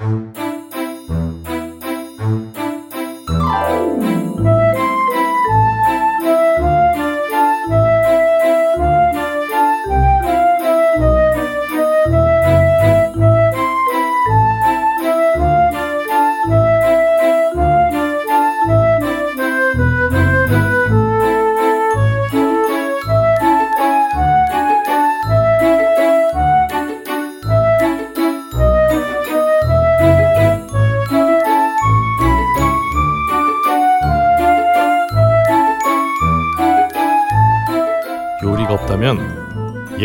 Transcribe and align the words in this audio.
요리 0.00 0.43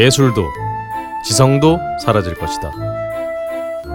예술도 0.09 0.51
지성도 1.23 1.79
사라질 2.03 2.33
것이다. 2.33 2.71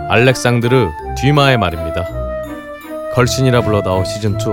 알렉상드르 0.09 0.93
듀마의 1.19 1.59
말입니다. 1.59 2.07
걸신이라 3.15 3.63
불러다오 3.63 4.05
시즌 4.05 4.39
2 4.41 4.45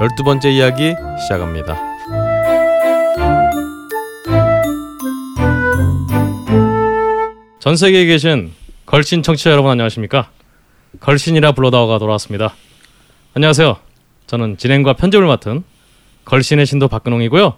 열두 0.00 0.24
번째 0.24 0.50
이야기 0.50 0.94
시작합니다. 1.20 1.76
전 7.60 7.76
세계에 7.76 8.06
계신 8.06 8.54
걸신 8.86 9.22
청취자 9.22 9.50
여러분 9.50 9.70
안녕하십니까? 9.70 10.30
걸신이라 11.00 11.52
불러다오가 11.52 11.98
돌아왔습니다. 11.98 12.54
안녕하세요. 13.34 13.76
저는 14.26 14.56
진행과 14.56 14.94
편집을 14.94 15.26
맡은 15.26 15.62
걸신의 16.24 16.64
신도 16.64 16.88
박근홍이고요. 16.88 17.54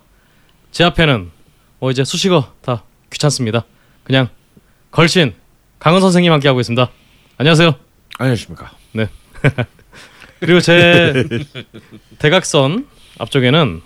제 0.72 0.82
앞에는 0.82 1.30
뭐 1.78 1.92
이제 1.92 2.02
수식어 2.02 2.52
다 2.62 2.82
귀찮습니다. 3.12 3.64
그냥 4.04 4.28
걸신 4.90 5.34
강은 5.78 6.00
선생님 6.00 6.32
함께 6.32 6.48
하고 6.48 6.60
있습니다. 6.60 6.90
안녕하세요. 7.38 7.74
안녕하십니까. 8.18 8.72
그리고 10.40 10.60
제 10.60 11.28
대각선 12.18 12.86
앞쪽에는 13.18 13.82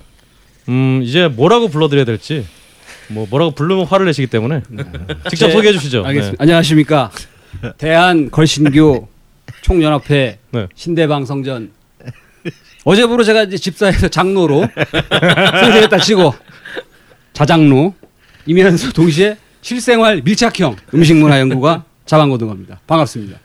음 0.69 1.01
이제 1.03 1.29
뭐라고 1.29 1.69
불러드려야 1.69 2.05
될지 2.05 2.47
뭐 3.09 3.27
뭐라고 3.29 3.53
부르면 3.53 3.87
화를 3.87 4.07
내시기 4.07 4.27
때문에 4.29 4.63
직접 5.29 5.49
네, 5.49 5.53
소개해 5.53 5.73
주시죠. 5.73 6.05
알겠습니다. 6.05 6.43
안녕하십니까. 6.43 7.11
대한 7.79 8.31
걸신교 8.31 9.09
총연합회 9.63 10.39
네. 10.53 10.67
신대방 10.75 11.25
성전 11.27 11.73
어제부로 12.85 13.25
제가 13.25 13.43
이제 13.45 13.57
집사에서 13.59 14.09
장로로 14.09 14.67
선생했다 15.11 15.99
치고 15.99 16.35
자장로 17.33 17.95
이면서 18.47 18.93
동시에 18.93 19.37
실생활 19.63 20.23
밀착형 20.25 20.77
음식문화 20.95 21.41
연구가 21.41 21.85
자방고등어입니다. 22.07 22.81
반갑습니다. 22.87 23.39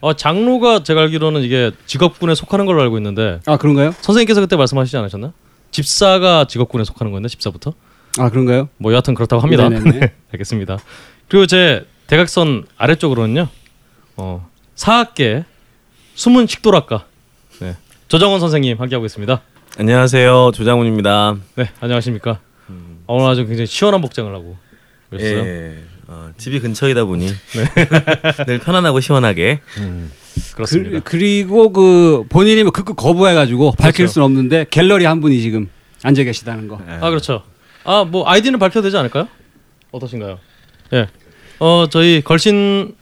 어, 0.00 0.12
장로가 0.14 0.82
제가 0.84 1.02
알기로는 1.02 1.42
이게 1.42 1.72
직업군에 1.86 2.34
속하는 2.34 2.66
걸로 2.66 2.82
알고 2.82 2.98
있는데 2.98 3.40
아 3.46 3.56
그런가요? 3.56 3.92
선생님께서 4.00 4.40
그때 4.40 4.56
말씀하시지 4.56 4.96
않으셨나? 4.96 5.32
집사가 5.70 6.46
직업군에 6.46 6.84
속하는 6.84 7.12
건데 7.12 7.28
집사부터? 7.28 7.74
아 8.18 8.30
그런가요? 8.30 8.68
뭐 8.78 8.92
여하튼 8.92 9.14
그렇다고 9.14 9.42
합니다. 9.42 9.68
네네네. 9.68 10.12
알겠습니다. 10.32 10.78
그리고 11.28 11.46
제 11.46 11.86
대각선 12.06 12.64
아래쪽으로는요. 12.76 13.48
어, 14.16 14.48
사학계 14.74 15.44
숨은 16.14 16.46
식도락가 16.46 17.04
네. 17.60 17.76
조정원 18.08 18.40
선생님 18.40 18.80
함께하고 18.80 19.06
있습니다. 19.06 19.40
안녕하세요 19.78 20.52
조장훈입니다. 20.54 21.36
네, 21.56 21.70
안녕하십니까? 21.80 22.40
아, 22.68 23.12
오늘 23.12 23.28
아주 23.30 23.46
굉장히 23.46 23.66
시원한 23.66 24.00
복장을 24.00 24.32
하고 24.34 24.56
오셨어요. 25.12 25.38
예, 25.38 25.78
어, 26.06 26.30
집이 26.36 26.60
근처이다 26.60 27.04
보니 27.04 27.28
늘 28.46 28.58
편안하고 28.58 29.00
시원하게 29.00 29.60
그렇습니다. 30.54 31.00
그, 31.00 31.16
리고그 31.16 32.24
본인이 32.28 32.62
뭐 32.62 32.72
극극 32.72 32.96
거부해가지고 32.96 33.72
밝힐 33.72 33.98
그렇죠. 34.04 34.12
수는 34.14 34.24
없는데 34.26 34.66
갤러리 34.70 35.04
한 35.04 35.20
분이 35.20 35.40
지금 35.40 35.68
앉아 36.02 36.22
계시다는 36.24 36.68
거. 36.68 36.80
아 37.00 37.08
그렇죠. 37.10 37.42
아 37.84 38.04
뭐 38.04 38.28
아이디는 38.28 38.58
밝혀도 38.58 38.82
되지 38.82 38.96
않을까요? 38.96 39.28
어떠신가요? 39.92 40.38
예. 40.92 41.08
어 41.58 41.86
저희 41.90 42.20
걸신 42.22 42.94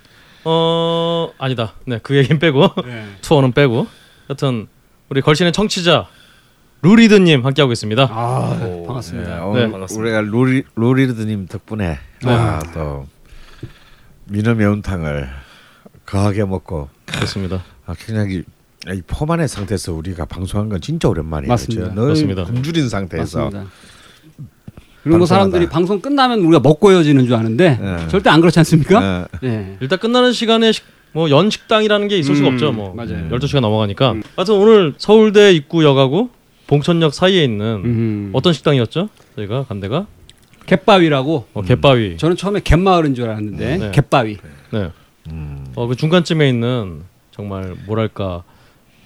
어 0.44 1.31
아니다. 1.38 1.75
네 1.87 1.98
그 2.03 2.16
얘기는 2.16 2.38
빼고 2.38 2.71
네. 2.84 3.06
투어는 3.22 3.53
빼고 3.53 3.87
여튼 4.31 4.69
우리 5.09 5.21
걸신의 5.21 5.53
청취자 5.53 6.06
루리드님 6.86 7.44
함께하고 7.44 7.72
있습니다. 7.72 8.08
아 8.12 8.60
예, 8.62 8.86
반갑습니다. 8.86 9.44
오늘 9.44 9.66
네, 9.66 9.72
반갑습니다. 9.72 10.02
우리가 10.02 10.20
로리 10.20 10.62
로리드님 10.76 11.48
덕분에 11.48 11.98
아, 12.24 12.60
또 12.72 13.06
민어 14.26 14.54
매운탕을 14.54 15.28
거하게 16.06 16.44
먹고 16.44 16.88
그렇습니다. 17.06 17.64
아, 17.86 17.94
굉장히 17.98 18.44
이 18.88 19.02
포만의 19.04 19.48
상태에서 19.48 19.94
우리가 19.94 20.26
방송한 20.26 20.69
건 20.69 20.80
진짜 20.80 21.08
오랜만이에요. 21.08 21.48
맞습니다. 21.48 21.92
늘 21.92 22.06
맞습니다. 22.06 22.44
굶주린 22.44 22.88
상태에서 22.88 23.50
맞습니다. 23.50 23.70
그리고 25.03 25.18
뭐. 25.18 25.26
사람들이 25.26 25.68
방송 25.68 26.00
끝나면 26.00 26.38
우리가 26.41 26.60
먹고 26.60 26.92
헤어지는 26.92 27.26
줄 27.26 27.34
아는데 27.34 27.78
네. 27.80 28.08
절대 28.08 28.30
안 28.30 28.41
그렇지 28.41 28.60
않습니까? 28.60 29.26
예. 29.42 29.48
네. 29.48 29.76
일단 29.80 29.98
끝나는 29.98 30.32
시간에 30.32 30.70
뭐 31.10 31.30
연식당이라는 31.30 32.06
게 32.06 32.16
있을 32.18 32.36
수가 32.36 32.48
음, 32.48 32.54
없죠. 32.54 32.70
뭐 32.70 32.94
맞아요. 32.94 33.28
12시가 33.30 33.58
넘어가니까. 33.58 34.14
하여튼 34.36 34.54
오늘 34.54 34.94
서울대 34.98 35.53
입구역하고 35.53 36.35
봉천역 36.66 37.15
사이에 37.15 37.44
있는 37.44 37.82
음. 37.84 38.31
어떤 38.32 38.53
식당이었죠? 38.53 39.09
저희가 39.37 39.65
간 39.65 39.81
데가 39.81 40.06
갯바위라고 40.66 41.47
어, 41.54 41.62
갯바위. 41.62 42.16
저는 42.16 42.37
처음에 42.37 42.60
갯마을인 42.65 43.15
줄 43.15 43.28
알았는데 43.28 43.77
네. 43.78 43.91
갯바위. 43.93 44.38
네. 44.72 44.91
음. 45.31 45.66
어, 45.77 45.87
그 45.87 45.94
중간쯤에 45.94 46.49
있는 46.49 47.03
정말 47.31 47.75
뭐랄까 47.87 48.43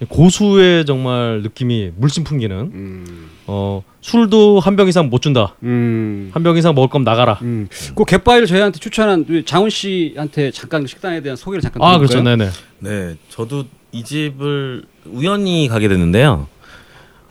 고수의 0.08 0.86
정말 0.86 1.42
느낌이 1.42 1.90
물씬 1.96 2.24
풍기는 2.24 2.56
음. 2.56 3.28
어 3.46 3.82
술도 4.00 4.58
한 4.60 4.74
병 4.76 4.88
이상 4.88 5.10
못 5.10 5.20
준다. 5.20 5.54
음. 5.62 6.30
한 6.32 6.42
병 6.42 6.56
이상 6.56 6.74
먹을 6.74 6.88
거면 6.88 7.04
나가라. 7.04 7.38
음. 7.42 7.68
그 7.94 8.04
갯바위를 8.06 8.46
저희한테 8.46 8.78
추천한 8.78 9.26
장훈 9.44 9.68
씨한테 9.68 10.50
잠깐 10.52 10.86
식당에 10.86 11.20
대한 11.20 11.36
소개를 11.36 11.60
잠깐 11.60 11.82
아 11.82 11.98
드릴까요? 11.98 12.22
그렇죠, 12.22 12.22
네네. 12.24 12.50
네 12.78 13.16
저도 13.28 13.64
이 13.92 14.02
집을 14.02 14.84
우연히 15.04 15.68
가게 15.68 15.88
됐는데요. 15.88 16.46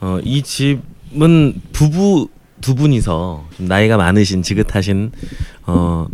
어, 0.01 0.19
이 0.23 0.41
집은 0.41 1.61
부부 1.73 2.29
두 2.61 2.75
분이서 2.75 3.47
좀 3.55 3.65
나이가 3.67 3.97
많으신 3.97 4.41
지긋하신 4.43 5.11
어, 5.67 6.07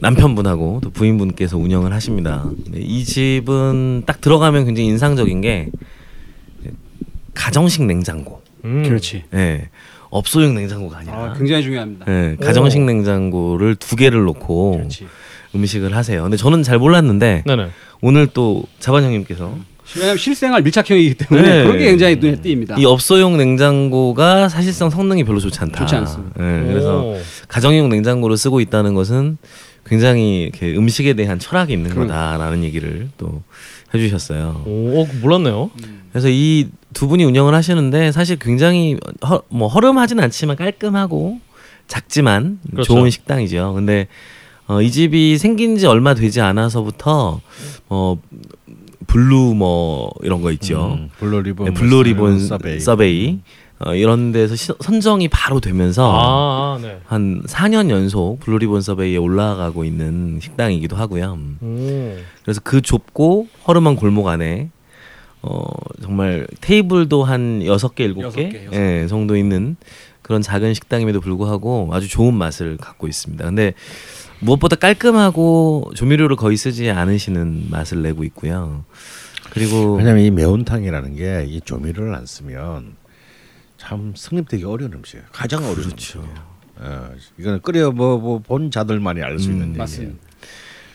남편분하고 0.00 0.80
또 0.82 0.90
부인분께서 0.90 1.58
운영을 1.58 1.92
하십니다. 1.92 2.50
네, 2.70 2.80
이 2.80 3.04
집은 3.04 4.02
딱 4.06 4.20
들어가면 4.20 4.64
굉장히 4.64 4.88
인상적인 4.88 5.40
게 5.40 5.70
가정식 7.34 7.84
냉장고. 7.84 8.42
음. 8.64 8.82
그렇지. 8.82 9.24
예. 9.34 9.68
업소용 10.10 10.54
냉장고가 10.54 10.98
아니라 10.98 11.14
아, 11.14 11.32
굉장히 11.32 11.62
중요합니다. 11.62 12.04
예, 12.06 12.36
가정식 12.38 12.82
냉장고를 12.82 13.76
두 13.76 13.96
개를 13.96 14.24
놓고 14.24 14.72
그렇지. 14.76 15.06
음식을 15.54 15.96
하세요. 15.96 16.22
근데 16.22 16.36
저는 16.36 16.62
잘 16.62 16.78
몰랐는데 16.78 17.44
네네. 17.46 17.70
오늘 18.02 18.26
또 18.26 18.64
자반 18.78 19.04
형님께서 19.04 19.56
왜냐하면 19.96 20.16
실생활 20.18 20.62
밀착형이기 20.62 21.14
때문에 21.14 21.48
네. 21.48 21.62
그런 21.64 21.78
게 21.78 21.84
굉장히 21.86 22.16
눈에 22.16 22.36
띄입니다. 22.40 22.76
이 22.78 22.84
업소용 22.84 23.36
냉장고가 23.36 24.48
사실상 24.48 24.90
성능이 24.90 25.24
별로 25.24 25.40
좋지 25.40 25.58
않다. 25.60 25.80
좋지 25.80 25.94
않습니다. 25.96 26.34
예, 26.40 26.64
그래서 26.66 27.02
오. 27.02 27.20
가정용 27.48 27.88
냉장고를 27.88 28.36
쓰고 28.36 28.60
있다는 28.60 28.94
것은 28.94 29.38
굉장히 29.84 30.42
이렇게 30.42 30.74
음식에 30.76 31.14
대한 31.14 31.38
철학이 31.38 31.72
있는 31.72 31.90
그럼. 31.90 32.06
거다라는 32.06 32.62
얘기를 32.64 33.08
또 33.18 33.42
해주셨어요. 33.94 34.62
오, 34.66 35.02
어, 35.02 35.06
몰랐네요. 35.20 35.70
그래서 36.12 36.28
이 36.30 36.68
두 36.92 37.08
분이 37.08 37.24
운영을 37.24 37.54
하시는데 37.54 38.12
사실 38.12 38.36
굉장히 38.36 38.96
허, 39.26 39.42
뭐 39.48 39.68
허름하진 39.68 40.20
않지만 40.20 40.56
깔끔하고 40.56 41.40
작지만 41.88 42.58
그렇죠. 42.70 42.94
좋은 42.94 43.10
식당이죠. 43.10 43.72
근데 43.74 44.08
어, 44.66 44.80
이 44.80 44.90
집이 44.90 45.38
생긴 45.38 45.76
지 45.76 45.86
얼마 45.86 46.14
되지 46.14 46.40
않아서부터 46.40 47.40
어 47.88 48.18
Blue 49.06 49.54
뭐 49.54 50.12
이런 50.22 50.42
거 50.42 50.50
있죠. 50.52 50.94
음, 50.98 51.10
Blue 51.18 51.42
Ribbon, 51.42 51.66
네, 51.68 51.74
Blue 51.74 52.02
Ribbon 52.04 52.40
Survey. 52.40 52.80
Survey, 52.80 53.38
어, 53.84 53.94
이런 53.94 54.32
데서 54.32 54.54
시- 54.56 54.72
선정이 54.80 55.28
바로 55.28 55.60
되면서 55.60 56.10
아, 56.12 56.76
아, 56.76 56.78
네. 56.80 56.98
한 57.06 57.42
4년 57.46 57.90
연속 57.90 58.38
Blue 58.40 58.58
Ribbon 58.58 58.80
Survey에 58.80 59.16
올라가고 59.16 59.84
있는 59.84 60.38
식당이기도 60.40 60.96
하고요. 60.96 61.34
음. 61.34 61.58
오. 61.60 62.22
그래서 62.44 62.60
그 62.62 62.80
좁고 62.80 63.48
허름한 63.66 63.96
골목 63.96 64.28
안에 64.28 64.70
어 65.42 65.64
정말 66.00 66.46
테이블도 66.60 67.24
한 67.24 67.64
여섯 67.66 67.94
개 67.96 68.04
일곱 68.04 68.30
개 68.36 68.68
예, 68.72 69.06
정도 69.08 69.36
있는 69.36 69.76
그런 70.22 70.40
작은 70.40 70.72
식당임에도 70.72 71.20
불구하고 71.20 71.88
아주 71.90 72.08
좋은 72.08 72.32
맛을 72.34 72.76
갖고 72.76 73.08
있습니다. 73.08 73.44
근데 73.44 73.74
무엇보다 74.42 74.76
깔끔하고 74.76 75.92
조미료를 75.94 76.36
거의 76.36 76.56
쓰지 76.56 76.90
않으시는 76.90 77.68
맛을 77.70 78.02
내고 78.02 78.24
있고요. 78.24 78.84
그리고 79.50 79.94
왜냐면 79.96 80.24
이 80.24 80.30
매운탕이라는 80.30 81.16
게 81.16 81.46
이 81.48 81.60
조미료를 81.64 82.14
안 82.14 82.26
쓰면 82.26 82.96
참 83.78 84.12
성립되기 84.16 84.64
어려운 84.64 84.92
음식이에요. 84.94 85.24
가장 85.32 85.64
어려운 85.64 85.90
음식이에요. 85.92 86.26
어, 86.80 87.10
이거는 87.38 87.60
끓여 87.62 87.90
뭐본 87.92 88.70
자들만이 88.70 89.22
알수 89.22 89.50
있는. 89.50 89.76
맞습니다. 89.76 90.16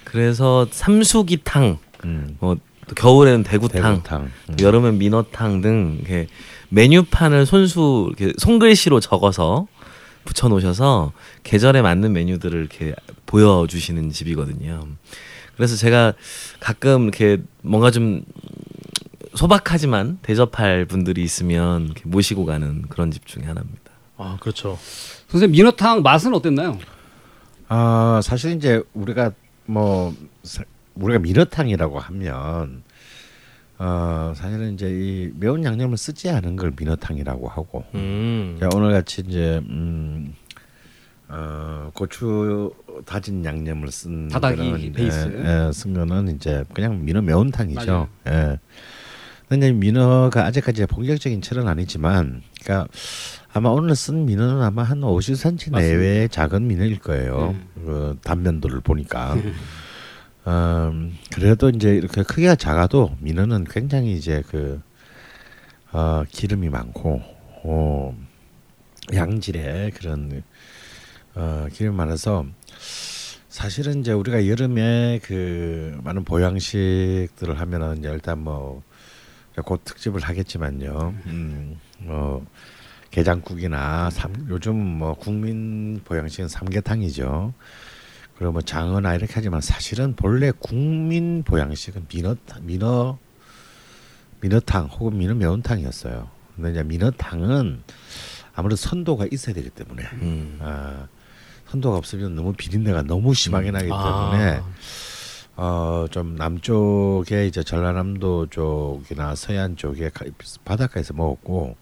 그래서 0.03 0.67
삼수기탕, 0.71 1.77
음. 2.05 2.35
뭐또 2.39 2.61
겨울에는 2.95 3.43
대구탕, 3.43 3.81
대구탕. 3.95 4.23
음. 4.50 4.55
또 4.57 4.65
여름엔 4.65 4.97
민어탕 4.97 5.61
등 5.61 5.97
이렇게 6.00 6.27
메뉴판을 6.69 7.45
손수 7.45 8.11
이렇게 8.17 8.33
손글씨로 8.38 9.00
적어서 9.00 9.67
붙여 10.27 10.50
놓으셔서 10.50 11.13
계절에 11.44 11.81
맞는 11.81 12.12
메뉴들을 12.13 12.59
이렇게 12.59 12.94
보여주시는 13.25 14.12
집이거든요. 14.12 14.88
그래서 15.56 15.75
제가 15.77 16.13
가끔 16.59 17.03
이렇게 17.03 17.41
뭔가 17.62 17.89
좀 17.89 18.24
소박하지만 19.33 20.19
대접할 20.21 20.85
분들이 20.85 21.24
있으면 21.24 21.85
이렇게 21.85 22.01
모시고 22.06 22.45
가는 22.45 22.83
그런 22.89 23.09
집 23.12 23.25
중에 23.25 23.44
하나입니다. 23.45 23.91
아 24.18 24.38
그렇죠. 24.39 24.77
선생님 25.29 25.53
민어탕 25.53 26.01
맛은 26.01 26.33
어땠나요? 26.33 26.77
아 27.69 28.19
사실 28.24 28.51
이제 28.56 28.81
우리가 28.94 29.31
뭐 29.65 30.13
사- 30.44 30.63
우리가 30.95 31.19
민어탕이라고 31.19 32.00
하면 32.00 32.83
어 33.79 34.33
사실은 34.35 34.74
이제 34.74 34.89
이 34.89 35.31
매운 35.35 35.63
양념을 35.63 35.97
쓰지 35.97 36.29
않은 36.29 36.56
걸 36.56 36.74
민어탕이라고 36.77 37.47
하고 37.47 37.83
음. 37.94 38.57
자, 38.59 38.69
오늘 38.74 38.91
같이 38.91 39.24
이제 39.27 39.62
음, 39.69 40.33
어, 41.29 41.91
고추 41.94 42.71
다진 43.06 43.44
양념을 43.44 43.91
쓴 43.91 44.29
다다기 44.29 44.57
거는, 44.57 44.94
베이스. 44.94 45.44
예, 45.45 45.68
예, 45.68 45.71
쓴 45.71 45.94
거는 45.94 46.35
이제 46.35 46.63
그냥 46.74 47.03
민어 47.03 47.21
매운탕이죠. 47.21 47.85
맞아요. 47.85 48.07
예. 48.27 48.59
근데 49.50 49.71
민어가 49.71 50.45
아직까지 50.45 50.85
본격적인 50.88 51.41
철은 51.41 51.68
아니지만, 51.69 52.41
그러니까 52.62 52.89
아마 53.53 53.69
오늘 53.69 53.95
쓴 53.95 54.25
민어는 54.25 54.62
아마 54.62 54.83
한 54.83 55.00
50cm 55.00 55.71
내외의 55.71 56.27
작은 56.29 56.68
민어일 56.68 57.00
거예요. 57.00 57.56
네. 57.75 57.83
그 57.85 58.18
단면도를 58.24 58.81
보니까. 58.81 59.38
음, 60.47 61.17
그래도 61.33 61.69
이제 61.69 61.89
이렇게 61.95 62.23
크기가 62.23 62.55
작아도 62.55 63.15
민어는 63.19 63.65
굉장히 63.65 64.13
이제 64.13 64.41
그 64.47 64.81
어, 65.91 66.23
기름이 66.29 66.69
많고 66.69 67.21
어, 67.63 68.17
양질의 69.13 69.91
그런 69.91 70.44
어, 71.35 71.67
기름 71.71 71.95
많아서 71.95 72.45
사실은 73.49 73.99
이제 73.99 74.11
우리가 74.13 74.47
여름에 74.47 75.19
그 75.23 75.99
많은 76.03 76.23
보양식들을 76.23 77.59
하면은 77.59 77.97
이제 77.97 78.09
일단 78.09 78.39
뭐 78.39 78.83
곧 79.63 79.83
특집을 79.83 80.21
하겠지만요. 80.21 81.13
음, 81.25 81.79
뭐 82.00 82.45
게장국이나 83.11 84.09
삼, 84.09 84.33
요즘 84.50 84.75
뭐 84.75 85.13
국민 85.15 86.01
보양식은 86.03 86.47
삼계탕이죠. 86.47 87.53
그리고 88.38 88.51
뭐 88.54 88.62
장어나 88.62 89.16
이렇게 89.16 89.34
하지만 89.36 89.62
사실은 89.62 90.16
본래 90.16 90.51
국민 90.51 91.44
보양식은 91.44 92.06
민어 92.13 92.36
민어 92.62 93.18
민어탕 94.42 94.86
혹은 94.88 95.18
민어 95.18 95.34
매운탕이었어요. 95.34 96.30
근데 96.56 96.72
이제 96.72 96.84
민어탕은 96.84 97.81
아무래도 98.54 98.75
선도가 98.75 99.25
있어야 99.31 99.56
되기 99.56 99.69
때문에 99.69 100.04
음. 100.22 100.57
아, 100.62 101.07
선도가 101.69 101.98
없으면 101.98 102.36
너무 102.36 102.54
비린내가 102.54 103.04
너무 103.04 103.34
심하게 103.34 103.72
나기 103.72 103.89
아. 103.92 104.31
때문에 104.31 104.62
어좀 105.56 106.36
남쪽에 106.36 107.48
이제 107.48 107.63
전라남도 107.63 108.48
쪽이나 108.51 109.34
서해안 109.34 109.75
쪽에 109.75 110.10
가- 110.10 110.25
바닷가에서 110.63 111.16
먹었고 111.16 111.75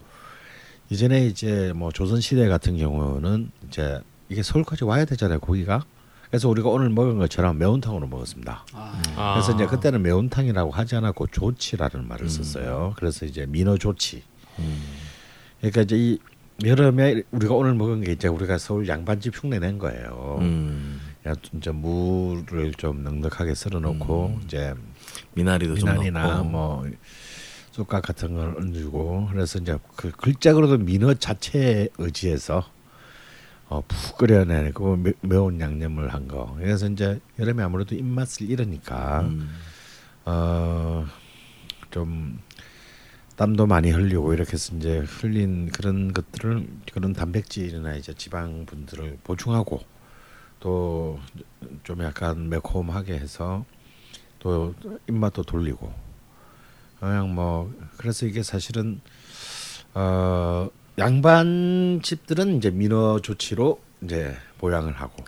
이전에 0.90 1.26
이제 1.26 1.74
뭐 1.76 1.92
조선 1.92 2.22
시대 2.22 2.48
같은 2.48 2.78
경우는 2.78 3.52
이제 3.68 4.00
이게 4.30 4.42
서울까지 4.44 4.86
와야 4.86 5.04
되잖아요 5.04 5.40
고기가 5.42 5.84
그래서 6.30 6.50
우리가 6.50 6.70
오늘 6.70 6.90
먹은 6.90 7.18
것처럼 7.18 7.58
매운탕으로 7.58 8.08
먹었습니다. 8.08 8.66
아, 8.74 9.02
아. 9.16 9.34
그래서 9.34 9.54
이제 9.54 9.66
그때는 9.66 10.02
매운탕이라고 10.02 10.72
하지 10.72 10.96
않았고 10.96 11.28
조치라는 11.28 12.08
말을 12.08 12.26
음. 12.26 12.30
썼어요. 12.30 12.94
그래서 12.98 13.26
이제 13.26 13.46
민어 13.46 13.78
조치. 13.78 14.24
음. 14.60 14.82
그러니까 15.60 15.82
이제 15.82 15.98
이 15.98 16.20
여름에 16.64 17.24
우리가 17.32 17.54
오늘 17.54 17.74
먹은 17.74 18.02
게 18.02 18.14
이제 18.14 18.28
우리가 18.28 18.58
서울 18.58 18.88
양반집 18.88 19.34
흉내 19.36 19.60
낸 19.60 19.78
거예요. 19.78 20.38
음. 20.42 21.02
야, 21.28 21.34
이제 21.54 21.72
물을 21.72 22.74
좀 22.76 23.04
넉넉하게 23.04 23.56
썰어놓고 23.56 24.40
이제 24.46 24.74
미나리도 25.34 25.76
좀 25.76 25.90
미나리나 25.90 26.28
넣고 26.38 26.44
뭐 26.44 26.90
쑥갓 27.72 28.04
같은 28.04 28.36
걸 28.36 28.56
얹고 28.58 29.30
그래서 29.32 29.60
이제 29.60 29.78
그 29.96 30.12
글자로도 30.12 30.78
민어 30.78 31.14
자체에 31.16 31.90
의지해서 31.98 32.64
어, 33.70 33.82
푹 33.88 34.18
끓여내고 34.18 34.96
매, 34.98 35.14
매운 35.22 35.60
양념을 35.60 36.14
한 36.14 36.28
거. 36.28 36.56
그래서 36.58 36.88
이제 36.88 37.20
여름에 37.40 37.64
아무래도 37.64 37.96
입맛을 37.96 38.50
잃으니까 38.50 39.22
음. 39.22 39.50
어 40.26 41.06
좀 41.92 42.40
땀도 43.38 43.68
많이 43.68 43.90
흘리고 43.90 44.34
이렇게 44.34 44.54
해서 44.54 44.76
이제 44.76 45.00
흘린 45.00 45.70
그런 45.72 46.12
것들을 46.14 46.68
그런 46.92 47.14
단백질이나 47.14 47.96
이제 47.96 48.14
지방 48.14 48.66
분들을 48.66 49.20
보충하고 49.24 49.82
또 50.60 51.20
좀 51.84 52.04
약간 52.04 52.50
매콤하게 52.50 53.14
해서 53.14 53.64
또 54.40 54.74
입맛도 55.08 55.44
돌리고 55.44 55.94
그냥 57.00 57.34
뭐 57.34 57.74
그래서 57.98 58.26
이게 58.26 58.44
사실은 58.44 59.00
어 59.94 60.70
양반 60.98 62.00
집들은 62.02 62.58
이제 62.58 62.72
민어 62.72 63.20
조치로 63.20 63.82
이제 64.02 64.36
보양을 64.60 64.94
하고 64.94 65.24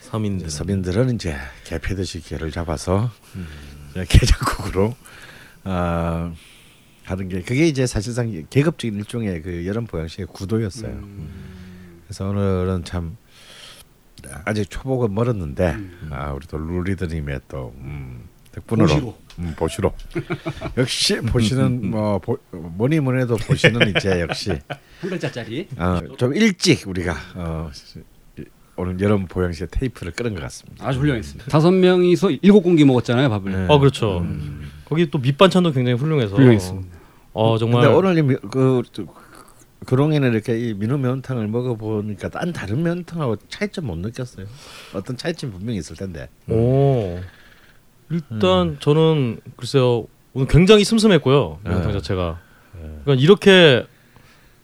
서민들 0.00 0.50
서민들은 0.50 1.14
이제 1.14 1.36
개패듯이 1.64 2.20
개를 2.20 2.50
잡아서 2.50 3.10
이제 3.92 4.04
게장국으로 4.08 4.94
아 5.64 6.32
하는 7.04 7.28
게 7.28 7.42
그게 7.42 7.66
이제 7.66 7.86
사실상 7.86 8.44
계급적인 8.50 8.98
일종의 8.98 9.42
그 9.42 9.66
여름 9.66 9.86
보양식의 9.86 10.26
구도였어요. 10.26 11.00
그래서 12.04 12.28
오늘은 12.28 12.84
참 12.84 13.16
아직 14.44 14.68
초복은 14.68 15.14
멀었는데 15.14 15.76
아 16.10 16.32
우리 16.32 16.46
또 16.46 16.58
룰리드님의 16.58 17.40
또 17.48 17.74
음, 17.78 18.21
덕분으로 18.52 18.86
보시로. 18.88 19.16
음, 19.38 19.54
보시로 19.56 19.94
역시 20.76 21.16
보시는 21.20 21.90
뭐 21.90 22.18
보, 22.18 22.38
뭐니 22.50 23.00
뭐니 23.00 23.22
해도 23.22 23.36
보시는 23.36 23.94
이제 23.96 24.20
역시 24.20 24.50
한 24.50 25.10
글자짜리. 25.10 25.68
어, 25.76 26.00
좀 26.18 26.34
일찍 26.34 26.86
우리가 26.86 27.16
어, 27.34 27.70
오늘 28.76 29.00
여름 29.00 29.26
보양식 29.26 29.70
테이프를 29.70 30.12
끄는 30.12 30.34
것 30.34 30.42
같습니다. 30.42 30.86
아주 30.86 31.00
훌륭했습니다. 31.00 31.50
다섯 31.50 31.70
명이서 31.70 32.30
일곱 32.42 32.62
공기 32.62 32.84
먹었잖아요 32.84 33.28
밥을. 33.30 33.52
네. 33.52 33.66
어 33.68 33.78
그렇죠. 33.78 34.26
거기 34.84 35.10
또 35.10 35.18
밑반찬도 35.18 35.72
굉장히 35.72 35.98
훌륭해서. 35.98 36.36
훌륭했습니다. 36.36 36.98
어 37.32 37.58
정말. 37.58 37.82
근데 37.82 37.94
오늘 37.94 38.38
그 38.50 38.82
그동에는 39.86 40.32
이렇게 40.32 40.58
이 40.58 40.74
민어 40.74 40.96
매운탕을 40.98 41.48
먹어보니까 41.48 42.28
딴 42.28 42.52
다른 42.52 42.82
매운탕하고 42.82 43.36
차이점 43.48 43.86
못 43.86 43.98
느꼈어요. 43.98 44.46
어떤 44.94 45.16
차이점 45.16 45.50
분명히 45.50 45.78
있을 45.78 45.96
텐데. 45.96 46.28
오. 46.48 47.18
일단 48.12 48.76
저는 48.80 49.40
글쎄요 49.56 50.06
오늘 50.34 50.46
굉장히 50.48 50.84
슴슴했고요 50.84 51.58
매운탕 51.64 51.88
네. 51.88 51.92
자체가. 51.94 52.38
그러니까 53.04 53.22
이렇게 53.22 53.84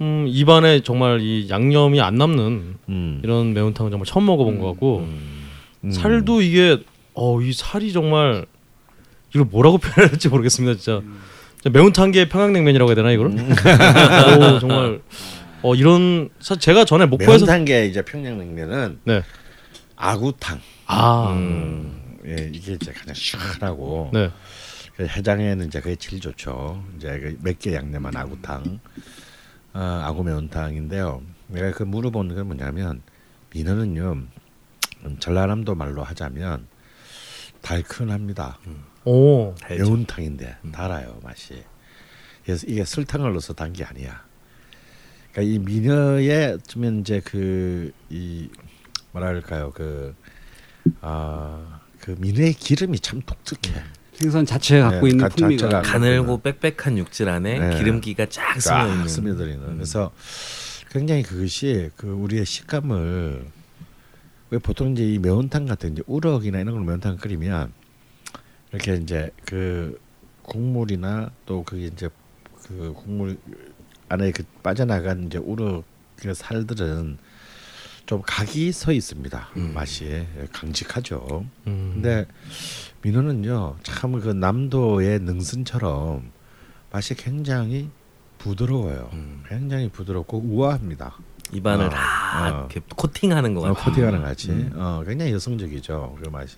음, 0.01 0.27
입안에 0.29 0.81
정말 0.81 1.21
이 1.21 1.49
양념이 1.51 2.01
안 2.01 2.17
남는 2.17 2.77
음. 2.89 3.21
이런 3.25 3.53
매운탕은 3.55 3.91
정말 3.91 4.07
처음 4.07 4.27
먹어본 4.27 4.59
것 4.61 4.67
같고 4.69 4.99
음. 5.01 5.91
살도 5.91 6.43
이게 6.43 6.79
어 7.15 7.41
이 7.41 7.53
살이 7.53 7.93
정말 7.93 8.47
이걸 9.35 9.47
뭐라고 9.51 9.79
표현해야 9.79 10.09
될지 10.11 10.29
모르겠습니다 10.29 10.79
진짜. 10.79 11.03
진짜 11.61 11.71
매운탕계 11.77 12.29
평양냉면이라고 12.29 12.91
해야 12.91 12.95
되나 12.95 13.11
이걸? 13.11 13.27
오, 13.35 14.59
정말 14.61 15.01
어 15.63 15.75
이런 15.75 16.31
사실 16.39 16.61
제가 16.61 16.85
전에 16.85 17.07
목포에서 17.07 17.45
매운탕계 17.47 17.87
이제 17.87 18.03
평양냉면은 18.03 19.01
네. 19.05 19.23
아구탕. 19.97 20.61
아 20.87 21.33
음. 21.33 22.08
예, 22.29 22.51
이게 22.53 22.75
이제 22.75 22.93
가장 22.93 23.15
시원하고 23.15 24.11
네. 24.13 24.31
그 24.97 25.07
해장에는 25.07 25.67
이제 25.67 25.81
그게 25.81 25.97
제일 25.97 26.21
좋죠. 26.21 26.85
이제 26.97 27.19
그 27.19 27.39
맵게 27.43 27.75
양념한 27.75 28.17
아구탕, 28.17 28.81
어, 29.73 29.79
아구 30.05 30.23
매운탕인데요. 30.25 31.23
내가 31.49 31.71
그 31.73 31.83
물어본 31.85 32.35
건 32.35 32.47
뭐냐면 32.47 33.03
민어는요 33.55 34.23
음, 35.05 35.17
전라남도 35.21 35.75
말로 35.75 36.03
하자면 36.03 36.67
달큰합니다. 37.63 38.59
오. 39.05 39.55
달죠. 39.61 39.85
매운탕인데 39.85 40.57
달아요 40.73 41.19
맛이. 41.23 41.65
그래서 42.45 42.67
이게 42.67 42.85
설탕을 42.85 43.33
넣어서 43.33 43.53
단 43.55 43.73
게 43.73 43.85
아니야. 43.85 44.23
그러니까 45.33 45.43
이 45.55 45.59
민어에 45.59 46.59
좀 46.67 47.01
이제 47.01 47.21
그 47.21 47.93
이 48.11 48.51
뭐랄까요 49.13 49.71
그 49.73 50.15
아 51.01 51.78
그 52.09 52.17
민어의 52.19 52.55
기름이 52.55 53.01
참 53.01 53.21
독특해. 53.21 53.83
생선 54.15 54.47
자체가 54.47 54.91
갖고 54.93 55.07
네, 55.07 55.11
있는 55.13 55.29
가- 55.29 55.35
풍미가 55.35 55.69
자체가- 55.69 55.83
가늘고 55.85 56.41
빽빽한 56.41 56.97
육질 56.97 57.29
안에 57.29 57.59
네. 57.59 57.77
기름기가 57.77 58.27
쫙 58.31 58.59
스며 58.59 58.75
쫙 58.79 58.89
있는. 58.89 59.09
스며들리는. 59.09 59.75
그래서 59.75 60.11
굉장히 60.91 61.23
그것이 61.23 61.91
그 61.97 62.07
우리의 62.09 62.47
식감을 62.47 63.45
왜 64.51 64.59
보통 64.59 64.93
이제 64.93 65.05
이 65.05 65.19
매운탕 65.19 65.67
같은 65.67 65.93
이제 65.93 66.03
우럭이나 66.07 66.61
이런 66.61 66.77
걸 66.77 66.85
매운탕 66.85 67.19
끓이면 67.19 67.73
이렇게 68.73 68.95
이제 68.97 69.31
그 69.45 70.01
국물이나 70.43 71.31
또 71.45 71.63
그게 71.63 71.89
이제 71.89 72.09
그 72.67 72.95
국물 72.97 73.37
안에 74.09 74.31
그 74.33 74.45
빠져나간 74.63 75.27
이제 75.27 75.37
우럭 75.37 75.85
그 76.17 76.33
살들은 76.33 77.19
좀 78.09 78.23
각이 78.25 78.73
서 78.73 78.91
있습니다. 78.91 79.49
음. 79.59 79.73
맛이 79.75 80.27
강직하죠. 80.51 81.45
음. 81.67 81.91
근데 81.93 82.27
민어는요 83.03 83.77
참 83.83 84.19
그 84.19 84.29
남도의 84.31 85.21
능선처럼 85.21 86.33
맛이 86.91 87.15
굉장히 87.15 87.91
부드러워요. 88.39 89.11
음. 89.13 89.45
굉장히 89.47 89.91
부드럽고 89.91 90.39
우아합니다. 90.39 91.19
입안을 91.53 91.85
어, 91.87 91.89
다 91.91 92.45
어. 92.47 92.59
이렇게 92.61 92.81
코팅하는 92.97 93.53
것 93.53 93.61
어, 93.61 93.75
같아요. 93.75 93.85
코팅하는 93.85 94.23
같이 94.23 94.51
음. 94.53 94.73
어, 94.75 95.05
굉장히 95.07 95.33
여성적이죠 95.33 96.17
그 96.23 96.31
맛이. 96.31 96.57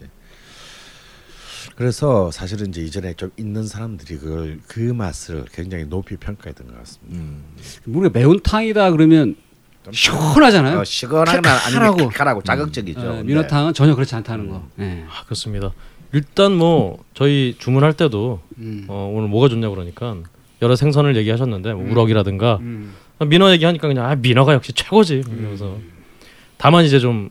그래서 1.75 2.31
사실은 2.31 2.69
이제 2.69 2.81
이전에 2.83 3.15
좀 3.15 3.33
있는 3.37 3.67
사람들이 3.67 4.19
그걸 4.19 4.61
그 4.69 4.79
맛을 4.79 5.47
굉장히 5.53 5.85
높이 5.85 6.17
평가했던 6.17 6.69
것 6.69 6.79
같습니다. 6.79 7.17
음. 7.19 7.43
우리가 7.87 8.11
매운탕이다 8.17 8.93
그러면 8.93 9.35
시원하잖아요. 9.93 10.81
어, 10.81 10.85
시원하거나. 10.85 11.59
아니면 11.67 11.97
칼칼하고 11.97 12.43
자극적이죠. 12.43 13.01
어, 13.01 13.13
네. 13.17 13.23
민어탕은 13.25 13.75
전혀 13.75 13.95
그렇지 13.95 14.15
않다는 14.15 14.49
거. 14.49 14.63
네. 14.77 15.05
아, 15.09 15.25
그렇습니다. 15.25 15.73
일단 16.13 16.53
뭐 16.53 17.03
저희 17.15 17.55
주문할 17.59 17.95
때도 17.95 18.41
음. 18.59 18.85
어, 18.89 19.11
오늘 19.15 19.29
뭐가 19.29 19.49
좋냐 19.49 19.69
그러니까 19.71 20.17
여러 20.61 20.77
생선을 20.77 21.17
얘기하셨는데 21.17 21.73
뭐 21.73 21.91
우럭이라든가 21.91 22.59
음. 22.61 22.95
민어 23.27 23.51
얘기하니까 23.53 23.87
그냥 23.89 24.07
아, 24.07 24.15
민어가 24.17 24.55
역시 24.55 24.73
최고지 24.73 25.23
이러면서 25.27 25.79
다만 26.57 26.85
이제 26.85 26.99
좀 26.99 27.31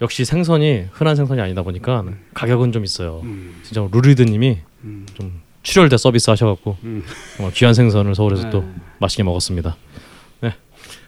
역시 0.00 0.24
생선이 0.24 0.86
흔한 0.92 1.16
생선이 1.16 1.40
아니다 1.40 1.62
보니까 1.62 2.04
가격은 2.34 2.72
좀 2.72 2.84
있어요. 2.84 3.20
음. 3.24 3.60
진짜 3.62 3.86
루리드님이 3.90 4.58
음. 4.84 5.06
좀 5.14 5.40
출혈대 5.62 5.96
서비스 5.96 6.30
하셔갖고 6.30 6.76
음. 6.84 7.02
정말 7.36 7.52
귀한 7.54 7.74
생선을 7.74 8.14
서울에서 8.14 8.50
또 8.50 8.60
네. 8.60 8.68
맛있게 8.98 9.22
먹었습니다. 9.22 9.76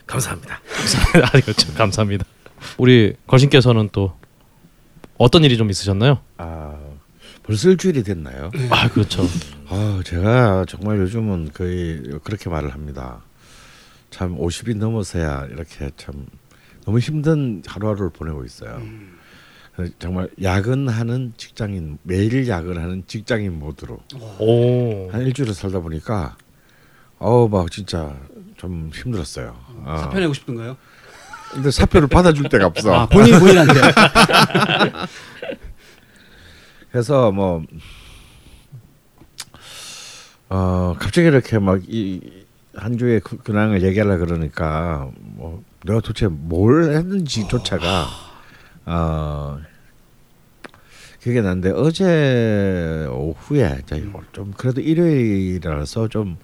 감사합니다. 0.06 0.60
아 1.22 1.30
그렇죠. 1.40 1.72
감사합니다. 1.74 2.24
우리 2.78 3.14
걸신께서는 3.26 3.88
또 3.92 4.14
어떤 5.18 5.44
일이 5.44 5.56
좀 5.56 5.70
있으셨나요? 5.70 6.18
아 6.36 6.76
벌써 7.42 7.70
일주일이 7.70 8.02
됐나요? 8.02 8.50
아 8.70 8.88
그렇죠. 8.88 9.22
아 9.68 10.02
제가 10.04 10.64
정말 10.68 10.98
요즘은 10.98 11.50
거의 11.54 12.02
그렇게 12.24 12.48
말을 12.50 12.72
합니다. 12.72 13.22
참 14.10 14.38
50이 14.38 14.76
넘어서야 14.76 15.48
이렇게 15.50 15.90
참 15.96 16.26
너무 16.84 16.98
힘든 16.98 17.62
하루하루를 17.66 18.10
보내고 18.10 18.44
있어요. 18.44 18.82
정말 19.98 20.28
야근하는 20.40 21.32
직장인 21.36 21.98
매일 22.04 22.46
야근하는 22.46 23.02
직장인 23.08 23.58
모드로 23.58 23.98
오. 24.38 25.10
한 25.10 25.22
일주일을 25.22 25.52
살다 25.52 25.80
보니까 25.80 26.36
어우 27.18 27.48
막 27.48 27.70
진짜 27.72 28.16
좀 28.56 28.90
힘들었어요. 28.94 29.56
어. 29.84 29.96
사표 30.00 30.18
내고 30.20 30.32
싶은가요? 30.34 30.76
근데 31.52 31.70
사표를 31.70 32.08
받아줄 32.08 32.48
데가 32.48 32.66
없어. 32.66 32.94
아, 32.94 33.06
본인 33.06 33.38
본인한테. 33.38 33.74
그래서 36.90 37.32
뭐 37.32 37.62
어, 40.48 40.94
갑자기 40.98 41.26
이렇게 41.28 41.58
막 41.58 41.80
이 41.88 42.44
한 42.76 42.98
주의 42.98 43.20
그- 43.20 43.36
근황을 43.36 43.82
얘기하려 43.84 44.18
그러니까 44.18 45.08
뭐 45.20 45.62
내가 45.84 46.00
도대체 46.00 46.26
뭘 46.26 46.92
했는지조차가 46.92 48.06
어 48.86 49.60
그게 51.22 51.40
난데 51.40 51.70
어제 51.70 53.06
오후에 53.12 53.78
좀 54.32 54.52
그래도 54.56 54.80
일요일이라서 54.80 56.08
좀 56.08 56.36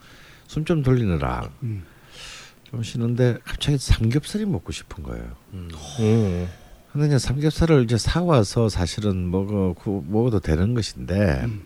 숨좀 0.47 0.85
돌리느라 0.85 1.51
음. 1.65 1.83
좀 2.71 2.83
쉬는데 2.83 3.39
갑자기 3.45 3.79
삼겹살이 3.79 4.47
먹고 4.47 4.71
싶은 4.73 5.03
거예요. 5.03 5.25
오. 5.53 6.49
근데 6.93 7.07
이제 7.07 7.19
삼겹살을 7.19 7.85
이제 7.85 7.99
사 7.99 8.23
와서 8.23 8.69
사실은 8.69 9.31
먹어 9.31 9.75
구, 9.75 10.05
먹어도 10.07 10.41
되는 10.41 10.75
것인데 10.75 11.43
음. 11.45 11.65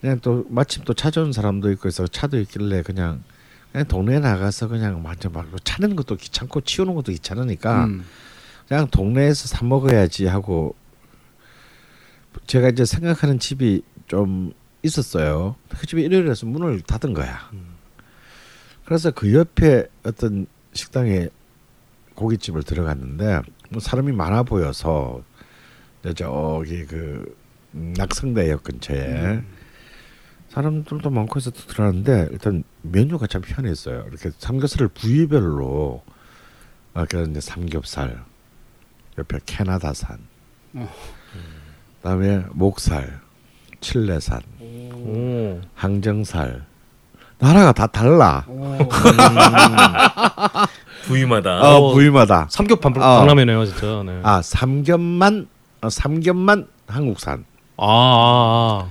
그냥 0.00 0.20
또 0.20 0.44
마침 0.48 0.84
또 0.84 0.94
찾아온 0.94 1.32
사람도 1.32 1.70
있고 1.72 1.88
해서 1.88 2.06
차도 2.06 2.38
있길래 2.40 2.82
그냥 2.82 3.22
그냥 3.72 3.86
동네에 3.88 4.20
나가서 4.20 4.68
그냥 4.68 5.04
완전 5.04 5.32
막 5.32 5.46
차는 5.64 5.96
것도 5.96 6.16
귀찮고 6.16 6.62
치우는 6.62 6.94
것도 6.94 7.12
귀찮으니까 7.12 7.86
음. 7.86 8.04
그냥 8.68 8.88
동네에서 8.88 9.48
사 9.48 9.64
먹어야지 9.64 10.26
하고 10.26 10.74
제가 12.46 12.68
이제 12.68 12.84
생각하는 12.84 13.38
집이 13.38 13.82
좀 14.06 14.52
있었어요. 14.82 15.56
그 15.68 15.86
집이 15.86 16.02
일요일에서 16.02 16.46
문을 16.46 16.80
닫은 16.82 17.12
거야. 17.14 17.50
그래서 18.86 19.10
그 19.10 19.34
옆에 19.34 19.86
어떤 20.04 20.46
식당에 20.72 21.28
고깃집을 22.14 22.62
들어갔는데 22.62 23.42
뭐 23.70 23.80
사람이 23.80 24.12
많아 24.12 24.44
보여서 24.44 25.22
저기 26.14 26.86
그 26.86 27.36
음, 27.74 27.92
낙성대역 27.96 28.62
근처에 28.62 29.42
사람들도 30.48 31.10
많고 31.10 31.36
해서 31.36 31.50
들어갔는데 31.50 32.28
일단 32.30 32.62
메뉴가 32.82 33.26
참 33.26 33.42
희한했어요. 33.44 34.06
이렇게 34.08 34.30
삼겹살을 34.38 34.88
부위별로 34.88 36.02
아, 36.94 37.04
그 37.04 37.26
이제 37.28 37.40
삼겹살 37.40 38.24
옆에 39.18 39.38
캐나다산, 39.44 40.18
어. 40.74 40.88
그다음에 41.96 42.44
목살, 42.52 43.20
칠레산, 43.80 44.40
오. 44.60 45.60
항정살 45.74 46.64
나라가 47.38 47.72
다 47.72 47.86
달라. 47.86 48.44
부위마다 51.06 51.60
어, 51.60 51.92
부위마다. 51.92 52.46
삼겹 52.50 52.80
반 52.80 52.92
어. 52.96 53.20
박람회네요 53.20 53.64
진짜. 53.66 54.02
네. 54.04 54.20
아, 54.22 54.36
아 54.36 54.42
삼겹만 54.42 55.46
어, 55.82 55.90
삼겹만 55.90 56.66
한국산. 56.86 57.44
아, 57.76 57.86
아. 57.86 58.88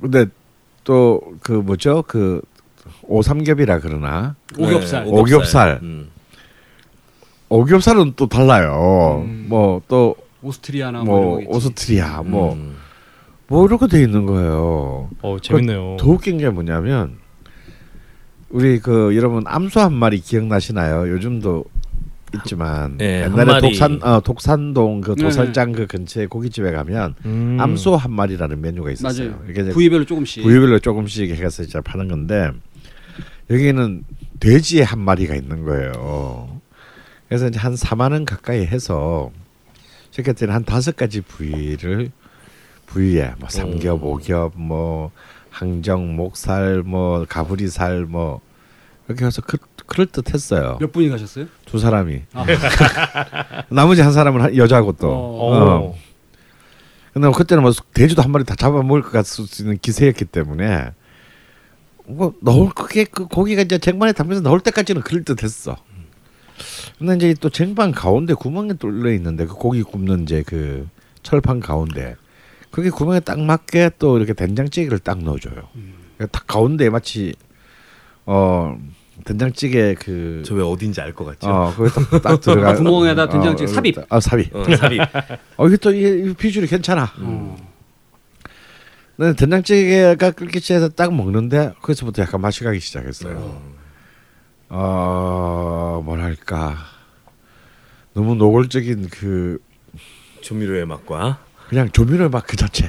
근데 0.00 0.26
또 0.84 1.20
그 1.42 1.52
뭐죠 1.52 2.02
그 2.06 2.40
오삼겹이라 3.02 3.80
그러나 3.80 4.34
오겹살. 4.58 5.04
네, 5.04 5.10
오겹살. 5.10 5.78
음. 5.82 6.10
오겹살은 7.48 8.14
또 8.16 8.26
달라요. 8.26 9.22
음. 9.24 9.46
뭐또 9.48 10.16
오스트리아나 10.42 11.02
뭐 11.04 11.20
뭐. 11.20 11.40
오스트리아 11.46 12.22
뭐뭐 12.22 12.52
음. 12.54 12.76
이렇게 13.68 13.86
돼 13.86 14.02
있는 14.02 14.26
거예요. 14.26 15.08
어 15.22 15.36
재밌네요. 15.40 15.96
더 15.98 16.08
웃긴 16.08 16.38
게 16.38 16.50
뭐냐면 16.50 17.18
우리 18.50 18.78
그 18.78 19.16
여러분 19.16 19.42
암소 19.46 19.80
한 19.80 19.92
마리 19.92 20.20
기억나시나요? 20.20 21.10
요즘도 21.10 21.64
있지만 22.36 22.96
네, 22.98 23.22
한 23.22 23.32
옛날에. 23.32 23.60
독산 23.60 24.00
어, 24.02 24.20
독산동 24.20 25.00
그 25.00 25.14
네, 25.16 25.22
도살장 25.22 25.72
그 25.72 25.86
근처에 25.86 26.26
고깃집에 26.26 26.72
가면 26.72 27.14
음. 27.24 27.56
암소 27.60 27.96
한 27.96 28.12
마리라는 28.12 28.60
메뉴가 28.60 28.90
있었어요. 28.92 29.30
맞아요. 29.30 29.44
이게 29.48 29.64
부위별로 29.64 30.04
조금씩. 30.04 30.42
부위별로 30.42 30.78
조금씩 30.78 31.30
해서 31.30 31.62
이제 31.62 31.80
파는 31.80 32.08
건데 32.08 32.50
여기는 33.50 34.04
돼지 34.40 34.82
한 34.82 35.00
마리가 35.00 35.34
있는 35.34 35.64
거예요. 35.64 36.60
그래서 37.28 37.48
이제 37.48 37.58
한 37.58 37.74
4만 37.74 38.12
원 38.12 38.24
가까이 38.24 38.64
해서 38.66 39.30
때는 40.12 40.54
한 40.54 40.64
다섯 40.64 40.96
가지 40.96 41.20
부위를 41.20 42.10
부위에 42.86 43.34
뭐 43.38 43.48
삼겹, 43.48 44.02
오. 44.02 44.14
오겹, 44.14 44.52
뭐 44.56 45.10
항정, 45.56 46.16
목살, 46.16 46.82
뭐 46.82 47.24
가브리살 47.26 48.04
뭐 48.04 48.42
이렇게 49.08 49.24
해서 49.24 49.40
그, 49.40 49.56
그럴 49.86 50.06
듯했어요. 50.06 50.76
몇 50.78 50.92
분이 50.92 51.08
가셨어요? 51.08 51.46
두 51.64 51.78
사람이 51.78 52.20
아. 52.34 52.44
나머지 53.70 54.02
한 54.02 54.12
사람은 54.12 54.40
한- 54.42 54.56
여자고 54.56 54.92
또. 54.92 55.08
어. 55.08 55.54
어. 55.54 55.98
근데 57.14 57.30
그때는 57.30 57.62
뭐 57.62 57.72
돼지도 57.94 58.20
한 58.20 58.30
마리 58.32 58.44
다 58.44 58.54
잡아 58.54 58.82
먹을 58.82 59.00
것 59.00 59.12
같은 59.12 59.78
기세였기 59.80 60.26
때문에 60.26 60.90
뭐 62.04 62.34
넣을 62.42 62.68
그게 62.74 63.04
그 63.04 63.26
고기가 63.26 63.62
이제 63.62 63.78
쟁반에 63.78 64.12
담겨서 64.12 64.42
넣을 64.42 64.60
때까지는 64.60 65.00
그럴 65.00 65.24
듯했어. 65.24 65.78
근데 66.98 67.16
이제 67.16 67.34
또 67.40 67.48
쟁반 67.48 67.92
가운데 67.92 68.34
구멍이 68.34 68.76
뚫려 68.76 69.10
있는데 69.14 69.46
그 69.46 69.54
고기 69.54 69.82
굽는 69.82 70.24
이제 70.24 70.42
그 70.46 70.86
철판 71.22 71.60
가운데 71.60 72.16
그게 72.76 72.90
구멍에 72.90 73.20
딱 73.20 73.40
맞게 73.40 73.92
또 73.98 74.18
이렇게 74.18 74.34
된장찌개를 74.34 74.98
딱 74.98 75.16
넣어줘요. 75.22 75.54
그러니까 76.18 76.26
딱 76.38 76.46
가운데 76.46 76.90
마치 76.90 77.34
어 78.26 78.76
된장찌개 79.24 79.94
그 79.94 80.42
저 80.44 80.54
왜 80.54 80.62
어딘지 80.62 81.00
알 81.00 81.14
것 81.14 81.24
같죠? 81.24 81.48
어, 81.50 81.72
거기 81.74 81.88
딱, 82.10 82.22
딱 82.22 82.38
들어가. 82.42 82.74
구멍에다 82.74 83.30
된장찌개 83.30 83.70
어, 83.70 83.74
삽입. 83.74 83.96
아, 84.10 84.20
삽입. 84.20 84.54
어, 84.54 84.62
삽입. 84.76 85.00
어, 85.56 85.66
이게 85.68 85.76
또 85.78 85.90
이게 85.90 86.34
비주얼이 86.34 86.68
괜찮아. 86.68 87.10
어. 87.18 87.56
난 89.16 89.34
된장찌개가 89.34 90.32
끓기 90.32 90.60
시작해서 90.60 90.90
딱 90.90 91.14
먹는데 91.14 91.72
거기서부터 91.80 92.20
약간 92.20 92.42
맛이 92.42 92.62
가기 92.62 92.78
시작했어요. 92.78 93.58
어, 94.68 96.02
뭐랄까 96.04 96.76
너무 98.12 98.34
노골적인 98.34 99.08
그 99.08 99.60
조미료의 100.42 100.84
맛과 100.84 101.38
그냥 101.68 101.90
조미료 101.90 102.28
맛 102.28 102.44
그 102.46 102.56
자체. 102.56 102.88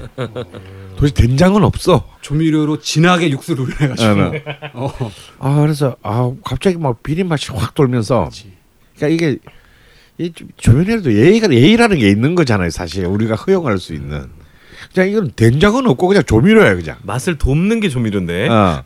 도대체 0.95 1.13
된장은 1.27 1.63
없어. 1.63 2.07
조미료로 2.21 2.79
진하게 2.79 3.29
육수를 3.31 3.63
우려해가지고. 3.65 4.13
네, 4.31 4.43
어. 4.73 4.91
아 5.39 5.61
그래서 5.61 5.95
아 6.03 6.31
갑자기 6.43 6.77
막 6.77 7.01
비린 7.03 7.27
맛이 7.27 7.51
확 7.51 7.73
돌면서 7.75 8.19
그렇지. 8.21 8.51
그러니까 8.97 9.15
이게 9.27 9.37
이 10.19 10.31
조면에도 10.57 11.13
예의가 11.13 11.51
예의라는 11.51 11.97
게 11.99 12.09
있는 12.09 12.35
거잖아요. 12.35 12.69
사실 12.69 13.05
우리가 13.05 13.35
허용할 13.35 13.77
수 13.79 13.93
있는. 13.93 14.25
그냥 14.93 15.09
이건 15.09 15.31
된장은 15.35 15.85
없고 15.87 16.07
그냥 16.07 16.23
조미료야 16.23 16.75
그냥. 16.75 16.97
맛을 17.03 17.37
돕는 17.37 17.79
게 17.79 17.89
조미료인데 17.89 18.47
어. 18.49 18.83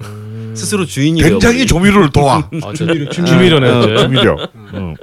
스스로 0.53 0.85
주인이 0.85 1.21
된장이 1.21 1.65
되어버린. 1.65 1.67
조미료를 1.67 2.09
도와. 2.11 2.49
아, 2.63 2.73
주미료, 2.73 3.09
주- 3.09 3.23
주미료네. 3.25 3.69
어. 3.69 3.97
조미료. 3.97 4.37
응. 4.73 4.95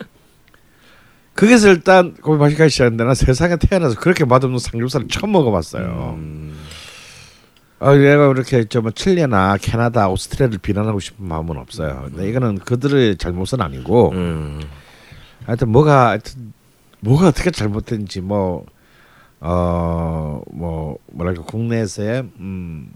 거기서 1.38 1.68
일단 1.68 2.14
고기 2.14 2.36
맛이 2.36 2.56
가기 2.56 2.68
시작했는데 2.68 3.04
나 3.04 3.14
세상에 3.14 3.56
태어나서 3.56 3.94
그렇게 4.00 4.24
맛없는 4.24 4.58
삼겹살을 4.58 5.06
처음 5.06 5.30
먹어봤어요. 5.30 6.16
음, 6.18 6.58
아, 7.78 7.94
내가 7.94 8.26
이렇게 8.32 8.64
저뭐 8.64 8.90
칠레나 8.90 9.56
캐나다, 9.58 10.08
오스트리아를 10.08 10.58
비난하고 10.58 10.98
싶은 10.98 11.24
마음은 11.24 11.56
없어요. 11.56 12.06
근데 12.10 12.28
이거는 12.28 12.58
그들의 12.58 13.18
잘못은 13.18 13.60
아니고 13.60 14.10
음. 14.14 14.60
하여튼 15.46 15.68
뭐가 15.68 16.08
하여튼 16.08 16.52
뭐가 17.00 17.28
어떻게 17.28 17.52
잘못된지 17.52 18.20
뭐 18.20 18.66
어, 19.38 20.42
뭐 20.52 20.98
뭐랄까 21.12 21.42
국내에서의 21.42 22.28
음, 22.40 22.90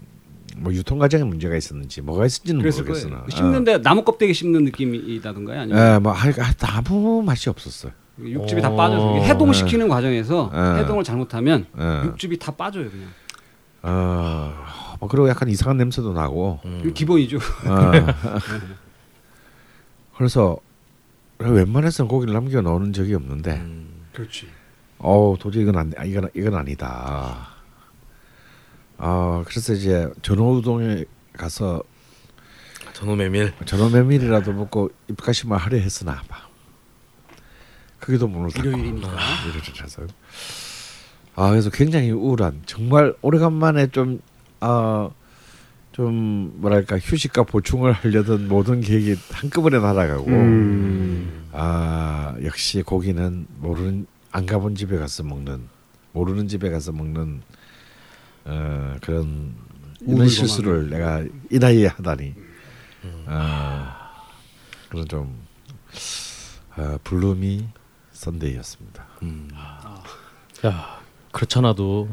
뭐 0.57 0.73
유통 0.73 0.99
과정에 0.99 1.23
문제가 1.23 1.55
있었는지 1.55 2.01
뭐가 2.01 2.25
있었는지는 2.25 2.61
모르겠으나. 2.61 3.23
씹는데 3.29 3.81
나무 3.81 4.03
껍데기 4.03 4.33
씹는 4.33 4.65
느낌이다던가요? 4.65 5.61
아니면 5.61 5.95
예, 5.95 5.99
뭐 5.99 6.11
하- 6.11 6.25
하여튼 6.29 6.67
아무 6.69 7.23
맛이 7.23 7.49
없었어요. 7.49 7.93
육즙이 8.19 8.61
다 8.61 8.69
어. 8.69 8.75
빠져서 8.75 9.17
이게 9.17 9.25
해동시키는 9.27 9.87
과정에서 9.89 10.51
예. 10.53 10.81
해동을 10.81 11.03
잘못하면 11.03 11.65
예. 11.77 12.05
육즙이 12.05 12.37
다 12.37 12.51
빠져요 12.51 12.89
그냥. 12.89 13.07
어, 13.81 14.53
뭐 14.99 15.09
그리고 15.09 15.27
약간 15.27 15.49
이상한 15.49 15.77
냄새도 15.77 16.13
나고. 16.13 16.59
이거 16.81 16.93
기본이죠. 16.93 17.37
어. 17.37 17.91
그래서 20.17 20.57
웬만해서는 21.39 22.07
고기를 22.07 22.33
남겨 22.33 22.61
놓는 22.61 22.93
적이 22.93 23.15
없는데, 23.15 23.55
음. 23.57 24.05
그렇지. 24.13 24.47
어 24.99 25.35
도저히 25.37 25.63
이건 25.63 25.77
안 25.77 25.89
돼. 25.89 25.97
아, 25.99 26.05
이건 26.05 26.29
이건 26.33 26.55
아니다. 26.55 27.49
아 28.97 29.43
그래서 29.45 29.73
이제 29.73 30.09
전어우동에 30.21 31.03
가서 31.33 31.83
전어 32.93 33.15
메밀. 33.15 33.51
전어 33.65 33.89
메밀이라도 33.89 34.53
먹고 34.53 34.91
입가심을 35.09 35.57
하려 35.57 35.77
했으나 35.77 36.21
봐. 36.29 36.47
거기도 38.03 38.27
문을 38.27 38.51
닫고 38.51 38.67
일요일이니까. 38.67 39.09
일요일이라서. 39.47 40.07
아 41.35 41.49
그래서 41.49 41.69
굉장히 41.69 42.11
우울한 42.11 42.61
정말 42.65 43.15
오래간만에 43.21 43.87
좀 43.87 44.21
아. 44.59 45.09
좀 45.93 46.53
뭐랄까 46.55 46.97
휴식과 46.97 47.43
보충을 47.43 47.91
하려던 47.91 48.47
모든 48.47 48.81
계획이 48.81 49.15
한꺼번에 49.29 49.77
날아가고 49.77 50.25
음. 50.25 51.47
아 51.51 52.35
역시 52.43 52.81
고기는 52.81 53.45
모르는 53.59 54.07
안 54.31 54.47
가본 54.47 54.73
집에 54.73 54.97
가서 54.97 55.21
먹는 55.21 55.67
모르는 56.13 56.47
집에 56.47 56.71
가서 56.71 56.91
먹는 56.93 57.43
어 58.45 58.95
그런 59.01 59.53
이런 60.01 60.27
실수를 60.27 60.89
내가 60.89 61.23
이 61.51 61.59
나이에 61.59 61.85
하다니 61.85 62.33
아 63.27 64.23
그런 64.89 65.07
좀 65.07 65.37
아, 66.75 66.97
gloomy 67.03 67.67
Sunday였습니다. 68.23 69.05
음. 69.23 69.49
야 70.65 70.99
그렇잖아도 71.31 72.09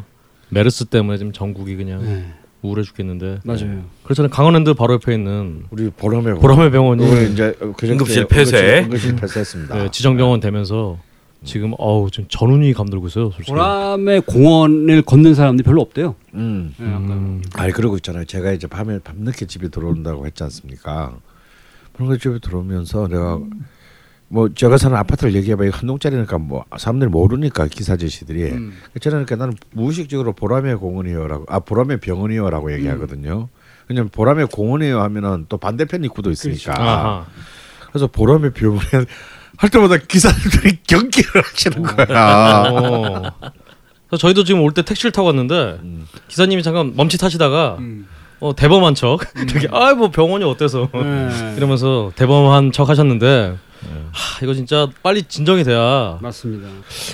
메르스 0.49 0.87
때문에 0.87 1.18
지금 1.18 1.33
전국이 1.33 1.77
그냥 1.77 2.03
네. 2.03 2.35
우울해 2.62 2.83
죽겠는데. 2.83 3.40
맞아요. 3.44 3.85
그렇잖아요. 4.05 4.31
강원랜드 4.31 4.75
바로 4.75 4.94
옆에 4.94 5.14
있는 5.14 5.64
우리 5.70 5.88
보라매 5.90 6.40
보라매 6.40 6.71
병원이 6.73 7.05
오늘 7.05 7.31
이제 7.31 7.57
응급실 7.62 8.27
폐쇄. 8.27 8.83
응급실, 8.85 9.16
폐쇄했습니다. 9.16 9.75
네, 9.77 9.90
지정병원 9.90 10.40
되면서 10.40 10.99
지금 11.42 11.73
어우 11.79 12.11
지금 12.11 12.27
전운이 12.29 12.75
감돌고 12.75 13.07
있어요. 13.07 13.31
솔직히. 13.31 13.51
보람의 13.53 14.23
공원을 14.23 15.03
걷는 15.03 15.35
사람들이 15.35 15.64
별로 15.64 15.81
없대요. 15.81 16.16
음. 16.35 16.75
네. 16.77 16.85
음, 16.85 17.42
아니 17.55 17.73
그러고 17.73 17.96
있잖아요. 17.96 18.25
제가 18.27 18.53
이제 18.53 18.66
밤에 18.66 18.99
밤늦게 18.99 19.46
집에 19.46 19.68
들어온다고 19.68 20.27
했지 20.27 20.42
않습니까? 20.42 21.16
그런 21.94 22.09
거 22.09 22.18
집에 22.18 22.38
들어오면서 22.40 23.09
내가 23.09 23.38
뭐 24.33 24.49
제가 24.55 24.77
사는 24.79 24.97
아파트를 24.97 25.35
얘기해봐 25.35 25.64
이거 25.64 25.77
한 25.77 25.88
동짜리니까 25.88 26.38
뭐 26.38 26.64
사람들이 26.79 27.11
모르니까 27.11 27.66
기사 27.66 27.97
제시들이 27.97 28.45
음. 28.45 28.73
저는 29.01 29.25
그러니까 29.27 29.35
나는 29.37 29.55
무의식적으로 29.73 30.33
보람의 30.35 30.77
공원이요라고 30.77 31.47
아 31.49 31.59
보람의 31.59 31.99
병원이요라고 31.99 32.73
얘기하거든요. 32.75 33.49
왜냐면 33.88 34.09
보람의 34.11 34.47
공원이요 34.47 35.01
하면은 35.01 35.47
또 35.49 35.57
반대편 35.57 36.05
입구도 36.05 36.31
있으니까 36.31 36.75
아하. 36.81 37.27
그래서 37.88 38.07
보람의 38.07 38.53
병원에 38.53 38.87
할 39.59 39.69
때마다 39.69 39.97
기사들이 39.97 40.79
경기를 40.87 41.43
하시는 41.43 41.83
거야. 41.83 42.07
어. 42.71 43.23
그래서 44.07 44.21
저희도 44.21 44.45
지금 44.45 44.62
올 44.62 44.73
때 44.73 44.83
택시를 44.83 45.11
타고 45.11 45.27
왔는데 45.27 45.81
음. 45.83 46.07
기사님이 46.29 46.62
잠깐 46.62 46.95
멈칫하시다가 46.95 47.77
음. 47.81 48.07
어, 48.38 48.55
대범한 48.55 48.95
척 48.95 49.19
되게 49.53 49.66
아뭐 49.73 50.11
병원이 50.12 50.45
어때서 50.45 50.88
네. 50.95 51.55
이러면서 51.59 52.12
대범한 52.14 52.71
척 52.71 52.88
하셨는데 52.88 53.57
하, 54.12 54.45
이거 54.45 54.55
진짜 54.55 54.88
빨리 55.03 55.23
진정이 55.23 55.64
돼야 55.64 56.19
맞습니다. 56.21 56.69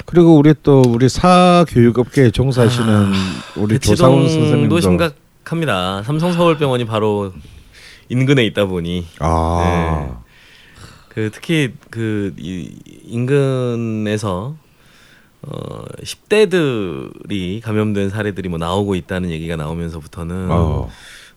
그리고 0.04 0.36
우리 0.36 0.54
또 0.62 0.82
우리 0.86 1.08
사교육업계에 1.08 2.30
종사하시는 2.30 3.12
우리 3.56 3.78
조사원 3.78 4.22
대치동도 4.22 4.28
선생님도 4.28 4.80
심각합니다. 4.80 6.02
삼성 6.02 6.32
서울병원이 6.32 6.84
바로 6.86 7.32
인근에 8.08 8.44
있다 8.46 8.66
보니 8.66 9.06
아그 9.18 11.30
특히 11.32 11.72
그 11.90 12.34
이, 12.38 12.70
인근에서 13.04 14.56
어 15.42 15.84
10대들이 16.02 17.60
감염된 17.62 18.10
사례들이 18.10 18.48
뭐 18.48 18.58
나오고 18.58 18.94
있다는 18.96 19.30
얘기가 19.30 19.54
나오면서부터는 19.56 20.48
어, 20.50 20.90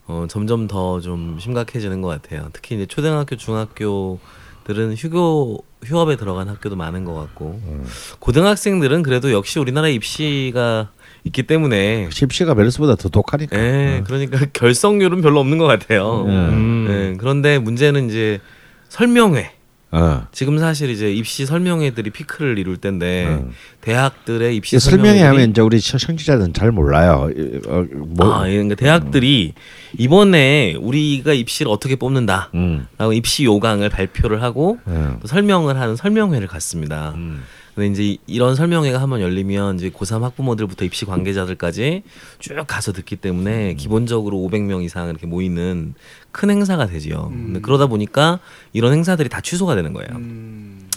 어. 0.06 0.26
점점 0.28 0.66
더 0.66 1.00
좀 1.00 1.38
심각해지는 1.40 2.02
것 2.02 2.08
같아요. 2.08 2.48
특히 2.52 2.74
이제 2.74 2.86
초등학교, 2.86 3.36
중학교 3.36 4.18
들은 4.64 4.94
휴교 4.94 5.64
휴업에 5.84 6.16
들어간 6.16 6.48
학교도 6.48 6.76
많은 6.76 7.04
것 7.04 7.14
같고 7.14 7.60
음. 7.64 7.86
고등학생들은 8.18 9.02
그래도 9.02 9.32
역시 9.32 9.58
우리나라 9.58 9.88
입시가 9.88 10.90
있기 11.24 11.42
때문에 11.44 12.08
십시가 12.10 12.54
메르스보다 12.54 12.94
더 12.96 13.08
독하니까. 13.08 13.56
예, 13.58 14.02
그러니까 14.06 14.38
결석률은 14.52 15.22
별로 15.22 15.40
없는 15.40 15.58
것 15.58 15.66
같아요. 15.66 16.24
음. 16.26 16.28
음. 16.30 16.86
예, 16.90 17.16
그런데 17.18 17.58
문제는 17.58 18.08
이제 18.08 18.40
설명회. 18.88 19.52
어. 19.92 20.26
지금 20.30 20.56
사실 20.58 20.88
이제 20.88 21.12
입시 21.12 21.46
설명회들이 21.46 22.10
피크를 22.10 22.58
이룰 22.58 22.76
때인데 22.76 23.26
음. 23.26 23.50
대학들의 23.80 24.54
입시 24.54 24.76
이 24.76 24.78
설명회 24.78 25.20
하면 25.22 25.50
이제 25.50 25.60
우리 25.60 25.80
청취자들은 25.80 26.52
잘 26.52 26.70
몰라요. 26.70 27.28
이- 27.36 27.58
어, 27.66 27.84
뭐, 27.96 28.32
아, 28.32 28.48
예, 28.48 28.52
그러니까 28.52 28.76
대학들이 28.76 29.54
이번에 29.98 30.74
우리가 30.78 31.32
입시를 31.32 31.70
어떻게 31.70 31.96
뽑는다라고 31.96 32.50
음, 32.54 32.86
입시 33.14 33.44
요강을 33.44 33.88
발표를 33.90 34.42
하고 34.42 34.78
음, 34.86 35.18
또 35.20 35.26
설명을 35.28 35.78
하는 35.78 35.96
설명회를 35.96 36.46
갔습니다. 36.48 37.12
음. 37.16 37.42
근데 37.74 37.86
이제 37.88 38.02
이- 38.04 38.18
이런 38.26 38.56
설명회가 38.56 39.00
한번 39.00 39.20
열리면 39.20 39.76
이제 39.76 39.90
고3 39.90 40.20
학부모들부터 40.22 40.84
입시 40.84 41.04
관계자들까지 41.04 42.02
쭉 42.40 42.54
가서 42.66 42.92
듣기 42.92 43.16
때문에 43.16 43.74
기본적으로 43.74 44.36
500명 44.38 44.82
이상 44.84 45.08
이렇게 45.08 45.26
모이는 45.26 45.94
큰 46.32 46.50
행사가 46.50 46.86
되지요. 46.86 47.28
근데 47.30 47.60
그러다 47.60 47.86
보니까 47.86 48.40
이런 48.72 48.92
행사들이 48.92 49.28
다 49.28 49.40
취소가 49.40 49.76
되는 49.76 49.92
거예요. 49.92 50.08
음. 50.16 50.88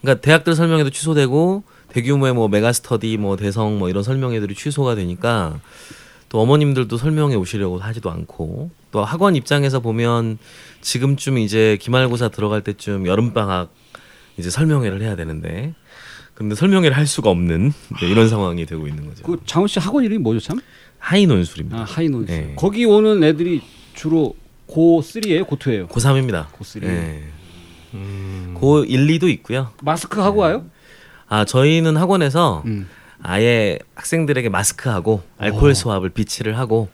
그러니까 0.00 0.20
대학들 0.22 0.54
설명회도 0.54 0.90
취소되고 0.90 1.62
대규모의 1.88 2.34
뭐 2.34 2.48
메가스터디 2.48 3.16
뭐 3.18 3.36
대성 3.36 3.78
뭐 3.78 3.88
이런 3.88 4.02
설명회들이 4.02 4.54
취소가 4.54 4.94
되니까 4.94 5.60
또 6.36 6.42
어머님들도 6.42 6.98
설명회 6.98 7.34
오시려고 7.34 7.78
하지도 7.78 8.10
않고 8.10 8.70
또 8.90 9.02
학원 9.02 9.36
입장에서 9.36 9.80
보면 9.80 10.36
지금쯤 10.82 11.38
이제 11.38 11.78
기말고사 11.80 12.28
들어갈 12.28 12.60
때쯤 12.60 13.06
여름 13.06 13.32
방학 13.32 13.72
이제 14.36 14.50
설명회를 14.50 15.00
해야 15.00 15.16
되는데 15.16 15.72
근데 16.34 16.54
설명회를 16.54 16.94
할 16.94 17.06
수가 17.06 17.30
없는 17.30 17.72
네, 18.02 18.06
이런 18.10 18.28
상황이 18.28 18.66
되고 18.66 18.86
있는 18.86 19.06
거죠. 19.06 19.22
그 19.22 19.38
장훈 19.46 19.66
씨 19.66 19.78
학원 19.78 20.04
이름이 20.04 20.18
뭐죠 20.18 20.40
참? 20.40 20.60
하이 20.98 21.26
논술입니다. 21.26 21.78
아 21.78 21.84
하이 21.84 21.98
논술. 21.98 22.30
네. 22.30 22.52
거기 22.54 22.84
오는 22.84 23.24
애들이 23.24 23.62
주로 23.94 24.36
고 24.66 25.00
3예요, 25.00 25.46
고 25.46 25.56
2예요. 25.56 25.88
고3입니다. 25.88 26.48
고3. 26.48 26.80
네. 26.80 27.22
음. 27.94 28.52
고 28.58 28.84
1, 28.84 29.06
2도 29.06 29.30
있고요. 29.30 29.70
마스크 29.80 30.20
하고 30.20 30.40
와요? 30.42 30.66
아 31.28 31.46
저희는 31.46 31.96
학원에서 31.96 32.62
음. 32.66 32.86
아예 33.22 33.78
학생들에게 33.94 34.48
마스크하고 34.48 35.22
알코올 35.38 35.74
솜을 35.74 36.10
비치를 36.10 36.58
하고 36.58 36.88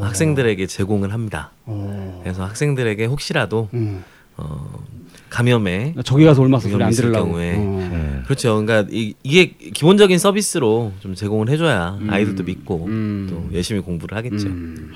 학생들에게 0.00 0.66
제공을 0.66 1.12
합니다. 1.12 1.50
어. 1.64 2.20
그래서 2.22 2.44
학생들에게 2.44 3.04
혹시라도 3.06 3.68
음. 3.74 4.04
어, 4.36 4.84
감염에 5.30 5.94
저기 6.04 6.24
가서 6.24 6.42
얼마서 6.42 6.68
소리 6.68 6.82
안 6.84 6.90
들으려고. 6.90 7.26
경우에. 7.26 7.54
어. 7.56 7.88
네. 7.90 8.22
그렇죠. 8.24 8.62
그러니까 8.64 8.88
이, 8.92 9.14
이게 9.22 9.46
기본적인 9.50 10.18
서비스로 10.18 10.92
좀 11.00 11.14
제공을 11.14 11.48
해줘야 11.48 11.98
아이들도 12.08 12.44
믿고 12.44 12.84
음. 12.86 13.26
또 13.30 13.56
열심히 13.56 13.80
공부를 13.80 14.16
하겠죠. 14.18 14.48
음. 14.48 14.92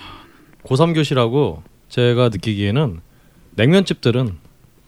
고3 0.64 0.94
교시라고 0.94 1.62
제가 1.88 2.28
느끼기에는 2.30 3.00
냉면집들은 3.54 4.36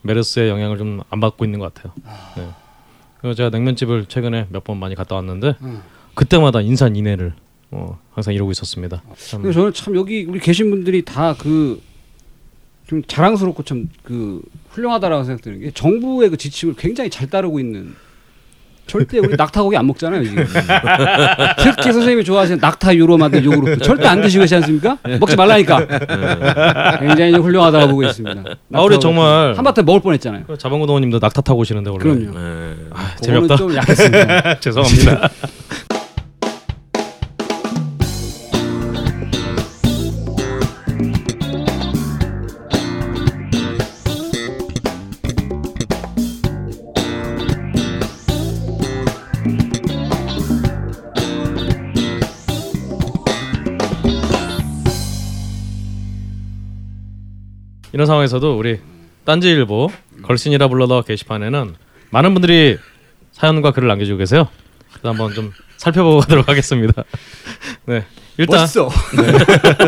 메르스의 0.02 0.48
영향을 0.50 0.76
좀 0.78 1.00
안 1.10 1.20
받고 1.20 1.44
있는 1.44 1.58
것 1.58 1.72
같아요. 1.72 1.92
네. 2.36 2.48
제가 3.34 3.50
냉면집을 3.50 4.06
최근에 4.06 4.46
몇 4.50 4.64
번 4.64 4.78
많이 4.78 4.94
갔다 4.94 5.14
왔는데 5.16 5.54
음. 5.62 5.80
그때마다 6.14 6.60
인산 6.60 6.96
인해를 6.96 7.32
어, 7.70 7.98
항상 8.12 8.32
이러고 8.34 8.50
있었습니다. 8.52 9.02
참 9.16 9.42
그래서 9.42 9.60
저는 9.60 9.72
참 9.74 9.94
여기 9.96 10.24
우리 10.24 10.38
계신 10.40 10.70
분들이 10.70 11.04
다 11.04 11.34
그 11.34 11.80
좀 12.88 13.02
자랑스럽고 13.06 13.62
참 13.64 13.86
그 14.02 14.40
훌륭하다라고 14.70 15.24
생각드는 15.24 15.60
게 15.60 15.70
정부의 15.72 16.30
그 16.30 16.38
지침을 16.38 16.74
굉장히 16.78 17.10
잘 17.10 17.28
따르고 17.28 17.60
있는 17.60 17.94
절대 18.88 19.18
우리 19.18 19.36
낙타 19.36 19.62
고기 19.62 19.76
안 19.76 19.86
먹잖아요 19.86 20.24
지금. 20.24 20.44
특히 21.62 21.92
선생님이 21.92 22.24
좋아하시는 22.24 22.58
낙타 22.60 22.96
유로 22.96 23.16
만든 23.18 23.44
요구르트 23.44 23.84
절대 23.84 24.08
안 24.08 24.20
드시고 24.20 24.40
계시지 24.42 24.56
않습니까? 24.56 24.98
먹지 25.20 25.36
말라니까. 25.36 25.86
굉장히 26.98 27.34
훌륭하다고 27.34 27.88
보고 27.88 28.02
있습니다. 28.02 28.42
아, 28.72 28.82
우리 28.82 28.98
정말 28.98 29.54
한바탕 29.56 29.84
먹을 29.84 30.00
뻔했잖아요. 30.00 30.44
그 30.46 30.58
자방구동원님도 30.58 31.18
낙타 31.20 31.42
타고 31.42 31.60
오시는데 31.60 31.90
원래. 31.90 32.02
그럼요. 32.02 32.38
네. 32.38 32.74
아, 32.92 33.14
재미없다. 33.20 33.56
좀 33.56 33.74
약했습니다. 33.76 34.58
죄송합니다. 34.60 35.28
이런 57.98 58.06
상황에서도 58.06 58.56
우리 58.56 58.78
딴지일보 59.24 59.90
걸신이라 60.22 60.68
불러더 60.68 61.02
게시판에는 61.02 61.74
많은 62.10 62.32
분들이 62.32 62.78
사연과 63.32 63.72
글을 63.72 63.88
남겨주고 63.88 64.18
계세요. 64.18 64.46
그래서 64.92 65.08
한번 65.08 65.34
좀 65.34 65.52
살펴보도록 65.78 66.46
하겠습니다. 66.48 67.02
네, 67.86 68.04
일단 68.36 68.60
멋있어 68.60 68.88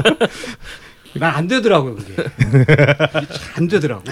난안 1.15 1.47
되더라고요 1.47 1.95
그게 1.95 2.17
안 3.57 3.69
되더라고 3.69 4.03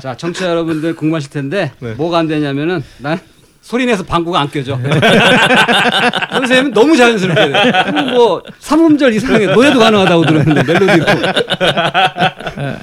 자 0.00 0.16
청취자 0.16 0.48
여러분들 0.48 0.96
궁금하실 0.96 1.30
텐데 1.30 1.72
네. 1.80 1.92
뭐가 1.92 2.16
안 2.20 2.26
되냐면은 2.26 2.82
난 3.00 3.20
소리 3.64 3.86
내서 3.86 4.02
방구가 4.04 4.38
안 4.40 4.50
껴져 4.50 4.76
선생님은 6.32 6.72
너무 6.74 6.94
자연스럽게 6.98 7.50
돼. 7.50 8.02
뭐 8.12 8.42
삼음절 8.58 9.14
이상의 9.14 9.46
노래도 9.46 9.78
가능하다고 9.78 10.26
들었는데 10.26 10.62
멜로디로 10.70 11.06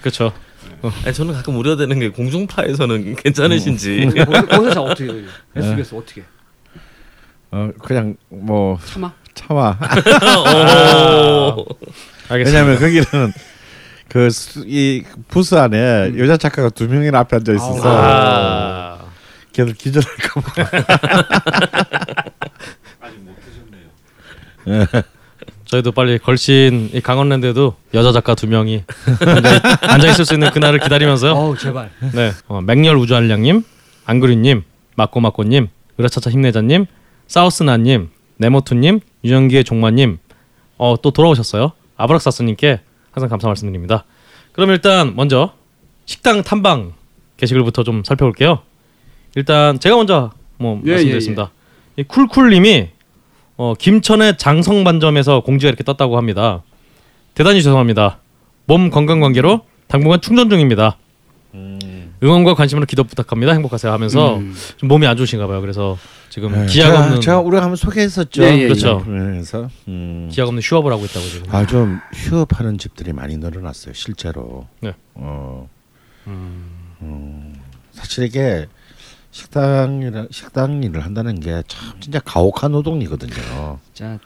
그렇죠. 0.00 0.32
아니, 1.04 1.12
저는 1.12 1.34
가끔 1.34 1.58
우려되는 1.58 1.98
게 1.98 2.08
공중파에서는 2.08 3.16
괜찮으신지. 3.16 4.08
거기서, 4.24 4.46
거기서 4.46 4.70
자 4.74 4.80
어떻게 4.80 5.04
해요? 5.12 5.22
SBS 5.54 5.94
어떻게 5.94 6.22
어 7.50 7.68
그냥 7.82 8.16
뭐 8.30 8.78
참아 8.82 9.12
참아. 9.34 9.78
오. 11.58 11.66
알겠습니다. 12.30 12.64
왜냐하면 12.64 12.78
거기는 12.78 13.04
그 14.08 14.28
이 14.66 15.02
부스 15.28 15.56
안에 15.56 16.12
여자 16.16 16.38
작가가 16.38 16.70
두 16.70 16.88
명이나 16.88 17.18
앞에 17.18 17.36
앉아 17.36 17.52
있어서 17.52 17.82
아, 17.84 18.89
걔들 19.52 19.74
기절할까 19.74 20.40
봐. 20.40 20.52
저희도 25.66 25.92
빨리 25.92 26.18
걸신 26.18 26.90
이 26.92 27.00
강원랜드에도 27.00 27.76
여자 27.94 28.12
작가 28.12 28.34
두 28.34 28.46
명이 28.48 28.84
앉아 29.82 30.10
있을 30.10 30.24
수 30.24 30.34
있는 30.34 30.50
그날을 30.50 30.80
기다리면서요. 30.80 31.32
어우 31.32 31.56
제발 31.56 31.90
네, 32.12 32.32
어, 32.48 32.60
맹렬 32.60 32.96
우주알량님, 32.96 33.62
안그리님, 34.04 34.64
마코마코님, 34.96 35.68
으라차차 35.98 36.30
힘내자님, 36.30 36.86
사우스나님, 37.28 38.10
네모투님, 38.38 39.00
유영기의 39.24 39.62
종마님, 39.64 40.18
어, 40.78 40.96
또 41.00 41.10
돌아오셨어요. 41.12 41.72
아브락사스님께 41.96 42.80
항상 43.12 43.28
감사 43.28 43.46
말씀드립니다. 43.46 44.04
그럼 44.52 44.70
일단 44.70 45.14
먼저 45.14 45.52
식당 46.06 46.42
탐방 46.42 46.94
게시글부터 47.36 47.84
좀 47.84 48.02
살펴볼게요. 48.04 48.60
일단 49.34 49.78
제가 49.78 49.96
먼저 49.96 50.30
뭐 50.58 50.80
예, 50.86 50.90
말씀드리겠습니다. 50.90 51.50
이 51.96 52.02
쿨쿨님이 52.04 52.88
어, 53.56 53.74
김천의 53.78 54.38
장성 54.38 54.84
반점에서 54.84 55.40
공지가 55.40 55.68
이렇게 55.68 55.84
떴다고 55.84 56.16
합니다. 56.16 56.62
대단히 57.34 57.62
죄송합니다. 57.62 58.18
몸 58.66 58.90
건강 58.90 59.20
관계로 59.20 59.62
당분간 59.88 60.20
충전 60.20 60.48
중입니다. 60.48 60.96
응원과 62.22 62.54
관심으로 62.54 62.86
기도 62.86 63.02
부탁합니다. 63.04 63.52
행복하세요 63.54 63.90
하면서 63.92 64.36
음. 64.36 64.54
좀 64.76 64.88
몸이 64.88 65.06
안 65.06 65.16
좋으신가 65.16 65.46
봐요. 65.46 65.60
그래서 65.62 65.98
지금 66.28 66.52
네, 66.52 66.66
기약 66.66 66.86
제가, 66.88 67.00
없는 67.04 67.20
제가 67.22 67.40
우리가 67.40 67.62
한번 67.62 67.76
소개했었죠. 67.76 68.42
예, 68.44 68.58
예, 68.58 68.64
그렇죠. 68.64 69.02
그래서 69.04 69.68
음. 69.88 70.28
기약 70.30 70.46
없는 70.48 70.62
휴업을 70.62 70.92
하고 70.92 71.04
있다고 71.04 71.26
지금. 71.26 71.54
아 71.54 71.64
좀 71.66 71.98
휴업하는 72.14 72.76
집들이 72.78 73.12
많이 73.12 73.36
늘어났어요 73.38 73.94
실제로. 73.94 74.66
네. 74.80 74.92
어. 75.14 75.68
음, 76.26 77.54
사실 77.92 78.24
이게 78.24 78.66
식당이라 79.30 80.26
식당 80.30 80.82
일을 80.82 81.04
한다는 81.04 81.38
게 81.40 81.62
참 81.68 81.92
진짜 82.00 82.18
가혹한 82.20 82.72
노동이거든요. 82.72 83.78
자 83.94 84.18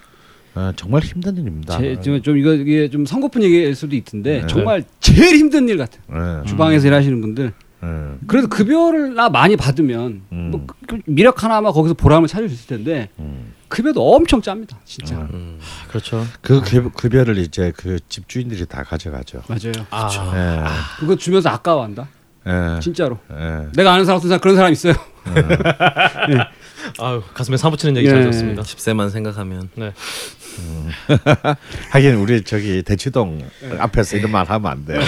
어, 0.55 0.73
정말 0.77 1.03
힘든 1.03 1.37
일입니다. 1.37 1.79
제, 1.79 2.01
좀, 2.01 2.23
좀 2.23 2.39
이거 2.39 2.55
이게 2.55 2.89
좀 2.89 3.05
성급한 3.05 3.43
얘기일 3.43 3.75
수도 3.75 3.97
있던데 3.97 4.41
네. 4.43 4.47
정말 4.47 4.85
제일 5.01 5.37
힘든 5.37 5.69
일 5.69 5.77
같아. 5.79 5.99
요 6.13 6.43
네. 6.43 6.49
주방에서 6.49 6.87
일하시는 6.87 7.21
분들 7.21 7.53
네. 7.83 7.89
그래도 8.27 8.49
급여를 8.49 9.15
나 9.15 9.29
많이 9.29 9.57
받으면 9.57 10.23
음. 10.33 10.51
뭐 10.53 10.65
그- 10.67 10.75
그 10.87 11.01
미력 11.07 11.43
하나만 11.43 11.73
거기서 11.73 11.95
보람을 11.95 12.29
찾을 12.29 12.49
수 12.49 12.55
있을 12.55 12.77
텐데 12.77 13.09
음. 13.19 13.53
급여도 13.69 14.15
엄청 14.15 14.41
짭니다 14.41 14.79
진짜 14.85 15.17
음. 15.17 15.29
음. 15.35 15.59
그렇죠. 15.89 16.25
그 16.41 16.61
급- 16.63 16.95
급여를 16.95 17.37
이제 17.39 17.73
그 17.77 17.99
집주인들이 18.09 18.65
다 18.67 18.85
가져가죠. 18.85 19.43
맞아요 19.49 19.73
아, 19.91 20.09
예. 20.37 21.01
그거 21.01 21.17
주면서 21.17 21.49
아까워한다 21.51 22.09
예. 22.47 22.81
진짜로 22.81 23.19
예. 23.33 23.67
내가 23.75 23.93
아는 23.95 24.05
사람 24.05 24.19
같은 24.19 24.29
사람 24.29 24.41
그런 24.41 24.57
사람 24.57 24.73
있어요 24.73 24.95
아유 27.01 27.23
가슴에 27.33 27.57
사무치는 27.57 27.97
얘기 27.97 28.07
예. 28.07 28.11
잘 28.11 28.21
들었습니다. 28.23 28.63
10세만 28.63 29.11
생각하면 29.11 29.69
네. 29.75 29.93
하긴 31.91 32.15
우리 32.17 32.43
저기 32.45 32.83
대치동 32.83 33.43
앞에서 33.79 34.17
이런 34.19 34.31
말 34.31 34.47
하면 34.49 34.71
안 34.71 34.85
돼. 34.85 35.01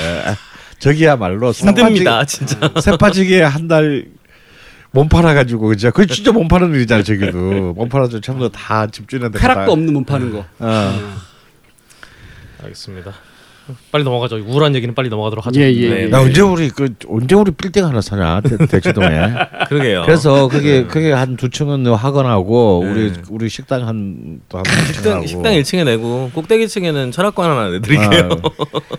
저기야말로 0.79 1.53
힘듭니다, 1.53 2.25
진짜. 2.25 2.59
새빠지게 2.81 3.43
한 3.43 3.69
달 3.69 4.07
몸 4.93 5.11
팔아가지고 5.11 5.69
그죠? 5.69 5.91
그 5.91 6.07
진짜 6.07 6.33
몸 6.33 6.49
파는 6.49 6.73
일이잖아 6.75 7.03
저기도 7.03 7.75
몸 7.75 7.87
팔아서 7.91 8.19
전부 8.23 8.51
다 8.51 8.87
집주인한테 8.87 9.39
쾌락도 9.39 9.71
없는 9.73 9.93
몸 9.93 10.05
파는 10.05 10.33
거 10.33 10.47
어. 10.59 11.17
알겠습니다. 12.63 13.13
빨리 13.91 14.05
넘어가죠. 14.05 14.37
우울한 14.37 14.75
얘기는 14.75 14.95
빨리 14.95 15.09
넘어가도록 15.09 15.47
하죠. 15.47 15.61
예, 15.61 15.73
예. 15.73 15.89
네. 15.89 16.07
나 16.09 16.21
언제 16.21 16.41
우리 16.41 16.69
그 16.71 16.95
언제 17.09 17.35
우리 17.35 17.51
빌딩 17.51 17.85
하나 17.85 18.01
사냐 18.01 18.41
대, 18.43 18.57
대치동에. 18.67 19.09
그러게요. 19.69 20.03
그래서 20.05 20.49
그게 20.49 20.85
그게 20.85 21.13
한 21.13 21.37
두 21.37 21.51
층은 21.51 21.87
학원하고 21.87 22.83
네. 22.85 22.91
우리 22.91 23.13
우리 23.31 23.49
식당 23.49 23.87
한또한 23.87 24.65
식당 24.93 25.27
식당 25.27 25.53
1층에 25.55 25.85
내고 25.85 26.31
꼭대기 26.35 26.69
층에는 26.69 27.11
철학관 27.13 27.51
하나 27.51 27.69
내드릴게요. 27.71 28.31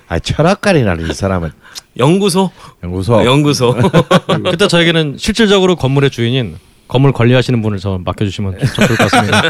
아 0.07 0.19
철학관이라는 0.19 1.09
이 1.09 1.13
사람은 1.13 1.51
연구소 1.97 2.51
연구소. 2.83 3.25
연구소. 3.25 3.75
그때 4.51 4.67
저에게는 4.67 5.15
실질적으로 5.17 5.75
건물의 5.75 6.09
주인인 6.11 6.57
건물 6.87 7.11
관리하시는 7.11 7.61
분을 7.61 7.79
저 7.79 7.99
맡겨주시면 8.03 8.57
좀 8.59 8.67
좋을 8.87 8.97
것 8.97 9.11
같습니다. 9.11 9.41
네. 9.41 9.49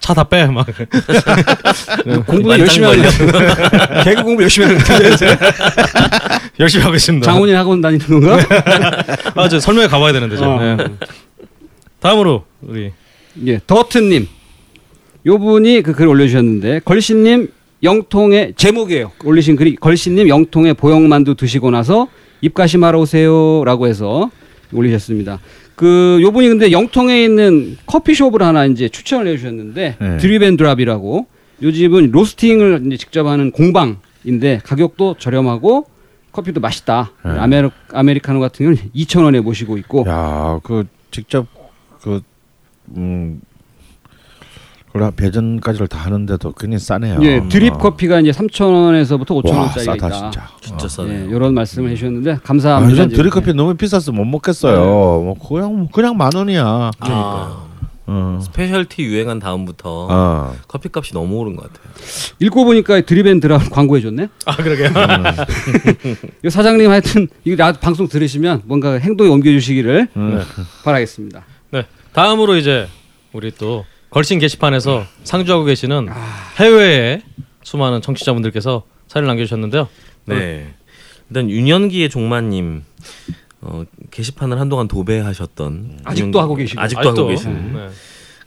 차다 0.00 0.24
빼. 0.24 0.46
막. 0.46 0.66
공부 2.26 2.50
열심히 2.50 2.86
하는 2.86 3.02
개그 4.04 4.22
공부 4.22 4.42
열심히 4.42 4.66
하는 4.66 4.78
열심히 6.58 6.82
하고 6.84 6.94
있습니다. 6.94 7.24
장훈이 7.24 7.52
학원 7.52 7.80
다니는 7.80 8.06
건가? 8.06 8.38
아, 9.34 9.48
저 9.48 9.58
설명회 9.60 9.88
가봐야 9.88 10.12
되는데 10.12 10.36
저. 10.36 10.50
어. 10.50 10.60
네. 10.60 10.76
다음으로 12.00 12.44
우리 12.62 12.92
예, 13.46 13.60
더트님. 13.66 14.26
요 15.26 15.38
분이 15.38 15.82
그 15.82 15.92
글 15.92 16.06
올려주셨는데 16.08 16.80
걸신님 16.84 17.48
영통의 17.82 18.54
제목이에요. 18.56 19.12
올리신 19.24 19.56
글이 19.56 19.76
걸신님 19.76 20.28
영통의 20.28 20.74
보형만두 20.74 21.34
드시고 21.34 21.70
나서 21.70 22.08
입가심하러 22.40 22.98
오세요라고 23.00 23.86
해서 23.86 24.30
올리셨습니다. 24.72 25.40
그 25.80 26.18
요분이 26.20 26.46
근데 26.46 26.72
영통에 26.72 27.24
있는 27.24 27.78
커피숍을 27.86 28.42
하나 28.42 28.66
이제 28.66 28.90
추천을 28.90 29.28
해주셨는데 29.28 29.96
네. 29.98 30.16
드립앤드랍이라고 30.18 31.26
요 31.62 31.72
집은 31.72 32.10
로스팅을 32.10 32.82
이제 32.84 32.98
직접 32.98 33.26
하는 33.26 33.50
공방인데 33.50 34.60
가격도 34.62 35.16
저렴하고 35.18 35.86
커피도 36.32 36.60
맛있다. 36.60 37.12
네. 37.24 37.30
아메리, 37.30 37.70
아메리카노 37.94 38.40
같은 38.40 38.66
경우는 38.66 38.90
2천 38.94 39.24
원에 39.24 39.40
모시고 39.40 39.78
있고 39.78 40.04
야, 40.06 40.60
그 40.62 40.84
직접 41.10 41.46
그 42.02 42.20
음. 42.98 43.40
그래 44.92 45.10
배전까지를 45.14 45.86
다 45.86 45.98
하는데도 46.00 46.52
굉장히 46.52 46.80
싸네요. 46.80 47.18
예, 47.22 47.48
드립 47.48 47.74
어. 47.74 47.78
커피가 47.78 48.20
이제 48.20 48.32
3천 48.32 48.72
원에서부터 48.72 49.34
5천 49.36 49.50
와, 49.52 49.60
원짜리가 49.62 49.94
싸다 49.94 50.06
있다. 50.08 50.30
진짜. 50.30 50.48
진짜 50.60 50.84
어. 50.86 50.88
싸네요. 50.88 51.30
예, 51.30 51.36
이런 51.36 51.54
말씀을 51.54 51.90
해 51.90 51.94
주셨는데 51.94 52.32
아, 52.32 52.38
감사합니다. 52.42 52.90
요즘 52.92 53.06
이제. 53.06 53.16
드립 53.16 53.30
커피 53.30 53.54
너무 53.54 53.74
비싸서 53.74 54.10
못 54.12 54.24
먹겠어요. 54.24 54.76
뭐 54.84 55.34
그냥 55.38 55.88
그냥 55.92 56.16
만 56.16 56.32
원이야. 56.34 56.90
아, 56.98 57.66
어. 58.06 58.40
specialty 58.42 59.02
유행한 59.04 59.38
다음부터 59.38 60.08
어. 60.10 60.56
커피값이 60.66 61.12
너무 61.14 61.36
오른 61.36 61.54
것 61.54 61.72
같아요. 61.72 61.92
읽고 62.40 62.64
보니까 62.64 63.00
드립앤드랍 63.02 63.70
광고해줬네. 63.70 64.28
아 64.46 64.56
그러게요. 64.56 64.88
이 66.44 66.50
사장님 66.50 66.90
하여튼 66.90 67.28
이거 67.44 67.54
나 67.62 67.70
방송 67.72 68.08
들으시면 68.08 68.62
뭔가 68.64 68.94
행동에 68.94 69.30
옮겨주시기를 69.30 70.08
음. 70.16 70.34
네. 70.38 70.62
바라겠습니다. 70.84 71.44
네. 71.70 71.86
다음으로 72.12 72.56
이제 72.56 72.88
우리 73.32 73.52
또 73.52 73.84
걸신 74.10 74.38
게시판에서 74.38 75.06
상주하고 75.24 75.64
계시는 75.64 76.08
아. 76.10 76.14
해외의 76.58 77.22
수많은 77.62 78.00
청취자분들께서 78.02 78.82
사연을 79.08 79.28
남겨주셨는데요. 79.28 79.88
네. 80.26 80.74
일단 81.28 81.48
윤현기의 81.48 82.10
종마님 82.10 82.82
어, 83.60 83.84
게시판을 84.10 84.58
한동안 84.58 84.88
도배하셨던 84.88 86.00
아직도 86.04 86.38
윤- 86.38 86.42
하고 86.42 86.54
계시고. 86.56 86.80
아직도, 86.80 87.00
하고 87.00 87.10
아직도. 87.10 87.26
계시는 87.28 87.74
네. 87.74 87.88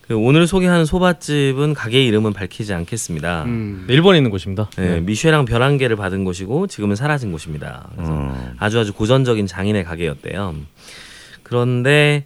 그 0.07 0.17
오늘 0.17 0.47
소개하는 0.47 0.83
소밭집은 0.83 1.73
가게 1.75 2.03
이름은 2.03 2.33
밝히지 2.33 2.73
않겠습니다. 2.73 3.43
음. 3.45 3.85
네, 3.87 3.93
일본에 3.93 4.17
있는 4.17 4.31
곳입니다. 4.31 4.69
네, 4.75 4.99
미쉐랑 4.99 5.45
별한 5.45 5.77
개를 5.77 5.95
받은 5.95 6.25
곳이고 6.25 6.67
지금은 6.67 6.97
사라진 6.97 7.31
곳입니다. 7.31 7.87
그래서 7.95 8.11
음. 8.11 8.53
아주 8.59 8.79
아주 8.79 8.91
고전적인 8.93 9.47
장인의 9.47 9.85
가게였대요. 9.85 10.55
그런데 11.43 12.25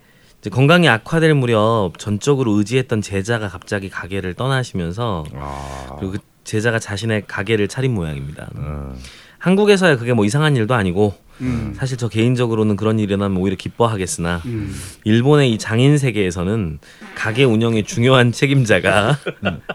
건강이 0.51 0.87
악화될 0.87 1.33
무렵 1.33 1.93
전적으로 1.97 2.53
의지했던 2.53 3.01
제자가 3.01 3.49
갑자기 3.49 3.89
가게를 3.89 4.33
떠나시면서 4.35 5.25
아. 5.35 5.95
그리고 5.99 6.13
그 6.13 6.19
제자가 6.43 6.79
자신의 6.79 7.23
가게를 7.27 7.67
차린 7.67 7.93
모양입니다. 7.93 8.49
어. 8.55 8.95
한국에서야 9.39 9.97
그게 9.97 10.13
뭐 10.13 10.25
이상한 10.25 10.55
일도 10.55 10.73
아니고 10.73 11.15
음. 11.41 11.73
사실 11.75 11.97
저 11.97 12.07
개인적으로는 12.07 12.75
그런 12.75 12.97
일이 12.97 13.07
일어나면 13.13 13.37
오히려 13.37 13.55
기뻐하겠으나 13.55 14.41
음. 14.45 14.75
일본의 15.03 15.51
이 15.51 15.57
장인 15.57 15.97
세계에서는 15.97 16.79
가게 17.15 17.43
운영의 17.43 17.83
중요한 17.83 18.31
책임자가 18.31 19.17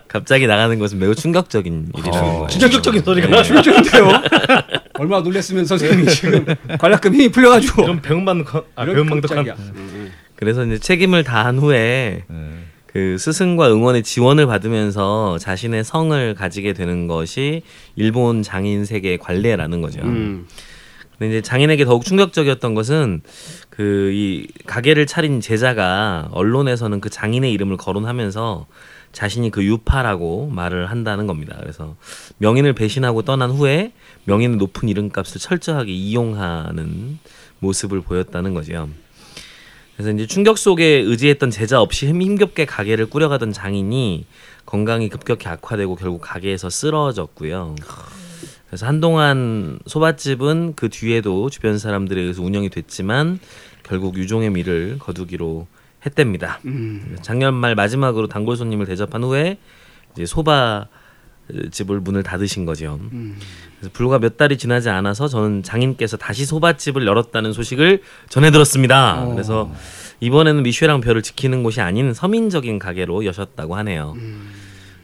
갑자기 0.08 0.46
나가는 0.46 0.76
것은 0.78 0.98
매우 0.98 1.14
충격적인 1.14 1.92
일이라는 1.96 2.28
어. 2.28 2.32
거예요. 2.32 2.46
충격적인 2.48 3.02
소리가 3.02 3.28
네. 3.28 3.42
충격인데요. 3.42 4.08
얼마 4.94 5.16
나 5.18 5.22
놀랐으면 5.22 5.64
선생님이 5.64 6.06
지금 6.08 6.44
관략금 6.78 7.14
힘이 7.14 7.28
풀려가지고 7.30 8.02
배움받는 8.02 8.44
거, 8.44 8.64
아. 8.74 8.84
음. 8.84 10.01
그래서 10.42 10.64
이제 10.64 10.76
책임을 10.76 11.22
다한 11.22 11.58
후에 11.58 12.24
네. 12.28 12.36
그 12.86 13.16
스승과 13.16 13.72
응원의 13.72 14.02
지원을 14.02 14.46
받으면서 14.46 15.38
자신의 15.38 15.84
성을 15.84 16.34
가지게 16.34 16.72
되는 16.72 17.06
것이 17.06 17.62
일본 17.94 18.42
장인 18.42 18.84
세계의 18.84 19.18
관례라는 19.18 19.80
거죠. 19.80 20.00
음. 20.02 20.46
근데 21.16 21.28
이제 21.28 21.42
장인에게 21.42 21.84
더욱 21.84 22.04
충격적이었던 22.04 22.74
것은 22.74 23.22
그 23.70 24.10
이 24.12 24.46
가게를 24.66 25.06
차린 25.06 25.40
제자가 25.40 26.28
언론에서는 26.32 27.00
그 27.00 27.08
장인의 27.08 27.52
이름을 27.52 27.76
거론하면서 27.76 28.66
자신이 29.12 29.50
그 29.50 29.64
유파라고 29.64 30.48
말을 30.48 30.90
한다는 30.90 31.26
겁니다. 31.26 31.56
그래서 31.60 31.96
명인을 32.38 32.72
배신하고 32.72 33.22
떠난 33.22 33.50
후에 33.50 33.92
명인의 34.24 34.56
높은 34.56 34.88
이름값을 34.88 35.40
철저하게 35.40 35.92
이용하는 35.92 37.18
모습을 37.60 38.00
보였다는 38.00 38.54
거죠. 38.54 38.88
그래서 39.96 40.10
이제 40.12 40.26
충격 40.26 40.58
속에 40.58 40.84
의지했던 40.84 41.50
제자 41.50 41.80
없이 41.80 42.08
힘- 42.08 42.22
힘겹게 42.22 42.64
가게를 42.64 43.06
꾸려가던 43.06 43.52
장인이 43.52 44.24
건강이 44.66 45.08
급격히 45.08 45.48
악화되고 45.48 45.96
결국 45.96 46.20
가게에서 46.22 46.70
쓰러졌고요. 46.70 47.76
그래서 48.68 48.86
한동안 48.86 49.78
소밭집은 49.86 50.74
그 50.76 50.88
뒤에도 50.88 51.50
주변 51.50 51.78
사람들에 51.78 52.20
의해서 52.20 52.42
운영이 52.42 52.70
됐지만 52.70 53.38
결국 53.82 54.16
유종의 54.16 54.50
미를 54.50 54.96
거두기로 54.98 55.66
했답니다. 56.06 56.58
음. 56.64 57.18
작년 57.20 57.54
말 57.54 57.74
마지막으로 57.74 58.28
단골 58.28 58.56
손님을 58.56 58.86
대접한 58.86 59.22
후에 59.24 59.58
이제 60.14 60.24
소바 60.26 60.88
집을 61.70 62.00
문을 62.00 62.22
닫으신 62.22 62.64
거죠. 62.64 62.98
음. 63.12 63.38
그래서 63.78 63.90
불과 63.92 64.18
몇 64.18 64.36
달이 64.36 64.58
지나지 64.58 64.88
않아서 64.88 65.28
저는 65.28 65.62
장인께서 65.62 66.16
다시 66.16 66.46
소밭집을 66.46 67.06
열었다는 67.06 67.52
소식을 67.52 68.02
전해 68.28 68.50
들었습니다. 68.50 69.22
어. 69.22 69.32
그래서 69.32 69.70
이번에는 70.20 70.62
미쉐랑 70.62 71.00
별을 71.00 71.22
지키는 71.22 71.62
곳이 71.62 71.80
아닌 71.80 72.14
서민적인 72.14 72.78
가게로 72.78 73.24
여셨다고 73.24 73.76
하네요. 73.76 74.14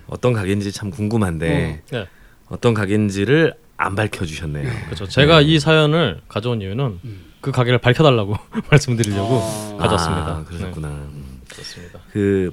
어떤 0.06 0.32
가게인지 0.32 0.72
참 0.72 0.90
궁금한데 0.90 1.82
네. 1.90 2.06
어떤 2.46 2.72
가게인지를 2.72 3.54
안 3.76 3.94
밝혀주셨네요. 3.94 4.68
그렇죠. 4.86 5.06
제가 5.06 5.40
이 5.40 5.58
사연을 5.58 6.20
가져온 6.28 6.60
이유는 6.62 6.98
그 7.40 7.52
가게를 7.52 7.78
밝혀달라고 7.78 8.36
말씀드리려고 8.70 9.40
아. 9.40 9.76
가져왔습니다. 9.82 10.26
아, 10.26 10.44
그러셨구나. 10.44 10.88
네, 10.88 11.20
그렇습니다. 11.48 12.00
그 12.12 12.50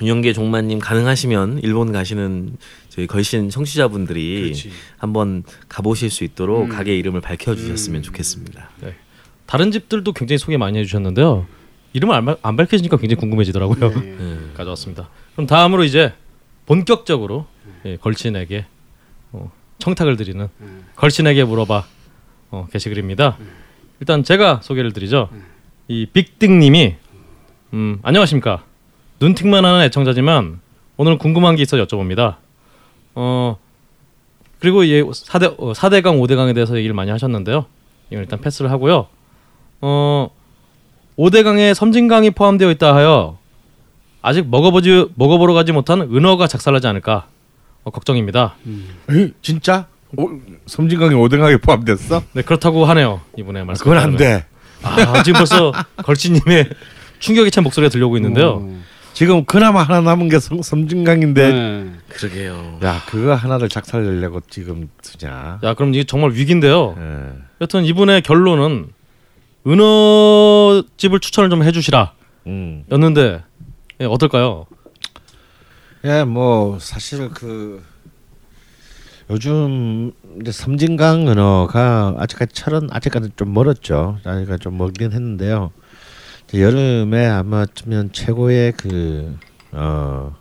윤영계 0.00 0.32
종마님 0.32 0.80
가능하시면 0.80 1.60
일본 1.62 1.92
가시는 1.92 2.56
저희 2.94 3.08
걸신 3.08 3.50
청취자분들이 3.50 4.42
그렇지. 4.42 4.70
한번 4.98 5.42
가보실 5.68 6.10
수 6.10 6.22
있도록 6.22 6.66
음. 6.66 6.68
가게 6.68 6.96
이름을 6.96 7.20
밝혀주셨으면 7.22 8.02
좋겠습니다. 8.02 8.70
다른 9.46 9.72
집들도 9.72 10.12
굉장히 10.12 10.38
소개 10.38 10.56
많이 10.56 10.78
해주셨는데요. 10.78 11.44
이름을 11.92 12.14
안, 12.14 12.24
밝- 12.24 12.38
안 12.42 12.56
밝혀지니까 12.56 12.96
굉장히 12.98 13.18
궁금해지더라고요. 13.18 13.90
네. 14.00 14.16
네. 14.16 14.38
가져왔습니다. 14.54 15.08
그럼 15.32 15.48
다음으로 15.48 15.82
이제 15.82 16.12
본격적으로 16.66 17.46
예, 17.84 17.96
걸친에게 17.96 18.66
어, 19.32 19.50
청탁을 19.80 20.16
드리는 20.16 20.46
걸친에게 20.94 21.42
물어봐 21.42 21.84
어, 22.52 22.68
게시글입니다. 22.72 23.38
일단 23.98 24.22
제가 24.22 24.60
소개를 24.62 24.92
드리죠. 24.92 25.30
이 25.88 26.06
빅딩님이 26.12 26.94
음, 27.72 27.98
안녕하십니까. 28.04 28.64
눈팅만 29.18 29.64
하는 29.64 29.80
애청자지만 29.82 30.60
오늘 30.96 31.18
궁금한 31.18 31.56
게 31.56 31.62
있어 31.62 31.76
여쭤봅니다. 31.84 32.36
어 33.14 33.56
그리고 34.60 34.86
예 34.86 35.02
4대 35.02 35.54
어, 35.58 35.72
4대강 35.72 36.20
5대강에 36.20 36.54
대해서 36.54 36.76
얘기를 36.76 36.94
많이 36.94 37.10
하셨는데요. 37.10 37.66
이건 38.10 38.22
일단 38.22 38.40
패스를 38.40 38.70
하고요. 38.70 39.06
어 39.80 40.30
5대강에 41.18 41.74
섬진강이 41.74 42.30
포함되어 42.30 42.70
있다 42.72 42.94
하여 42.94 43.38
아직 44.22 44.48
먹어보지 44.48 45.08
먹어보러 45.14 45.52
가지 45.54 45.72
못한 45.72 46.00
은어가 46.00 46.46
작살나지 46.46 46.86
않을까 46.86 47.26
어, 47.84 47.90
걱정입니다. 47.90 48.54
에이, 49.10 49.32
진짜? 49.42 49.86
오, 50.16 50.30
섬진강이 50.66 51.14
오등하게 51.14 51.58
포함됐어? 51.58 52.22
네 52.32 52.42
그렇다고 52.42 52.84
하네요 52.86 53.20
이분의 53.36 53.64
말씀. 53.64 53.84
그건 53.84 53.98
안 53.98 54.16
돼. 54.16 54.46
아 54.82 55.22
지금 55.22 55.38
벌써 55.38 55.72
걸치님의 56.04 56.70
충격이 57.18 57.50
찬 57.50 57.64
목소리가 57.64 57.90
들려오고 57.90 58.16
있는데요. 58.16 58.60
어. 58.62 58.80
지금 59.14 59.44
그나마 59.44 59.82
하나 59.84 60.00
남은 60.00 60.28
게 60.28 60.40
섬, 60.40 60.60
섬진강인데 60.60 61.52
네. 61.52 61.92
그러게요. 62.08 62.80
야 62.82 63.00
그거 63.06 63.34
하나를 63.34 63.68
작살내려고 63.68 64.40
지금 64.50 64.90
드냐? 65.02 65.60
야 65.62 65.74
그럼 65.74 65.94
이게 65.94 66.02
정말 66.02 66.32
위기인데요. 66.32 66.96
예. 66.98 67.32
여튼 67.60 67.84
이분의 67.84 68.22
결론은 68.22 68.88
은어집을 69.66 71.20
추천을 71.20 71.48
좀 71.48 71.62
해주시라 71.62 72.12
음. 72.48 72.84
였는데 72.90 73.44
예, 74.00 74.04
어떨까요? 74.04 74.66
예, 76.04 76.24
뭐 76.24 76.78
사실 76.80 77.30
그 77.30 77.82
요즘 79.30 80.12
이제 80.40 80.50
섬진강 80.50 81.28
은어가 81.28 82.16
아직까지 82.18 82.52
철은 82.52 82.88
아직까지 82.90 83.30
좀 83.36 83.54
멀었죠. 83.54 84.18
아직까지 84.24 84.58
좀 84.60 84.76
멀긴 84.76 85.12
했는데요. 85.12 85.70
여름에 86.60 87.26
아마쯤면 87.26 88.12
최고의 88.12 88.72
그 88.72 89.36
어, 89.72 90.34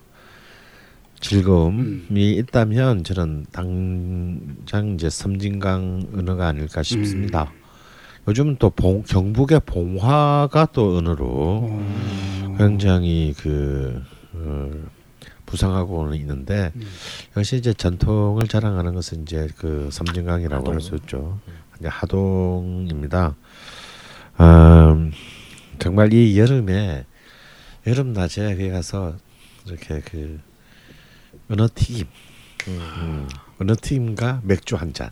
즐거움이 1.19 2.33
있다면 2.33 3.03
저는 3.03 3.45
당장 3.51 4.93
이제 4.93 5.09
섬진강 5.09 6.09
은어가 6.15 6.47
아닐까 6.47 6.83
싶습니다. 6.83 7.51
요즘은 8.27 8.57
또 8.59 8.69
봉, 8.69 9.03
경북의 9.03 9.61
봉화가 9.65 10.67
또 10.73 10.97
은어로 10.97 11.81
굉장히 12.57 13.33
그 13.37 14.01
어, 14.33 14.69
구성하고는 15.45 16.17
있는데 16.17 16.71
역시 17.37 17.57
이제 17.57 17.73
전통을 17.73 18.47
자랑하는 18.47 18.93
것은 18.93 19.23
이제 19.23 19.47
그 19.57 19.89
섬진강이라고 19.91 20.71
할 20.71 20.81
수 20.81 20.95
있죠. 20.95 21.39
이제 21.79 21.87
하동입니다. 21.87 23.35
음, 24.39 25.11
정말 25.79 26.13
이 26.13 26.37
여름에 26.39 27.05
여름 27.87 28.13
낮에 28.13 28.55
거기 28.55 28.69
가서 28.69 29.17
이렇게 29.65 30.01
그 30.01 30.39
은어 31.51 31.67
튀김, 31.73 32.07
음, 32.67 33.27
은어 33.61 33.75
튀김과 33.81 34.41
맥주 34.43 34.75
한 34.75 34.93
잔. 34.93 35.09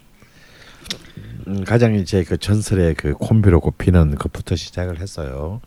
음, 1.48 1.64
가장 1.64 1.96
이제 1.96 2.24
그 2.24 2.38
전설의 2.38 2.96
그 2.96 3.14
콤비로 3.14 3.60
꼽히는 3.60 4.16
것부터 4.16 4.56
시작을 4.56 5.00
했어요. 5.00 5.62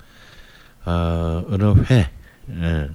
어, 0.85 1.45
은어 1.51 1.75
회, 1.91 2.11
예. 2.51 2.91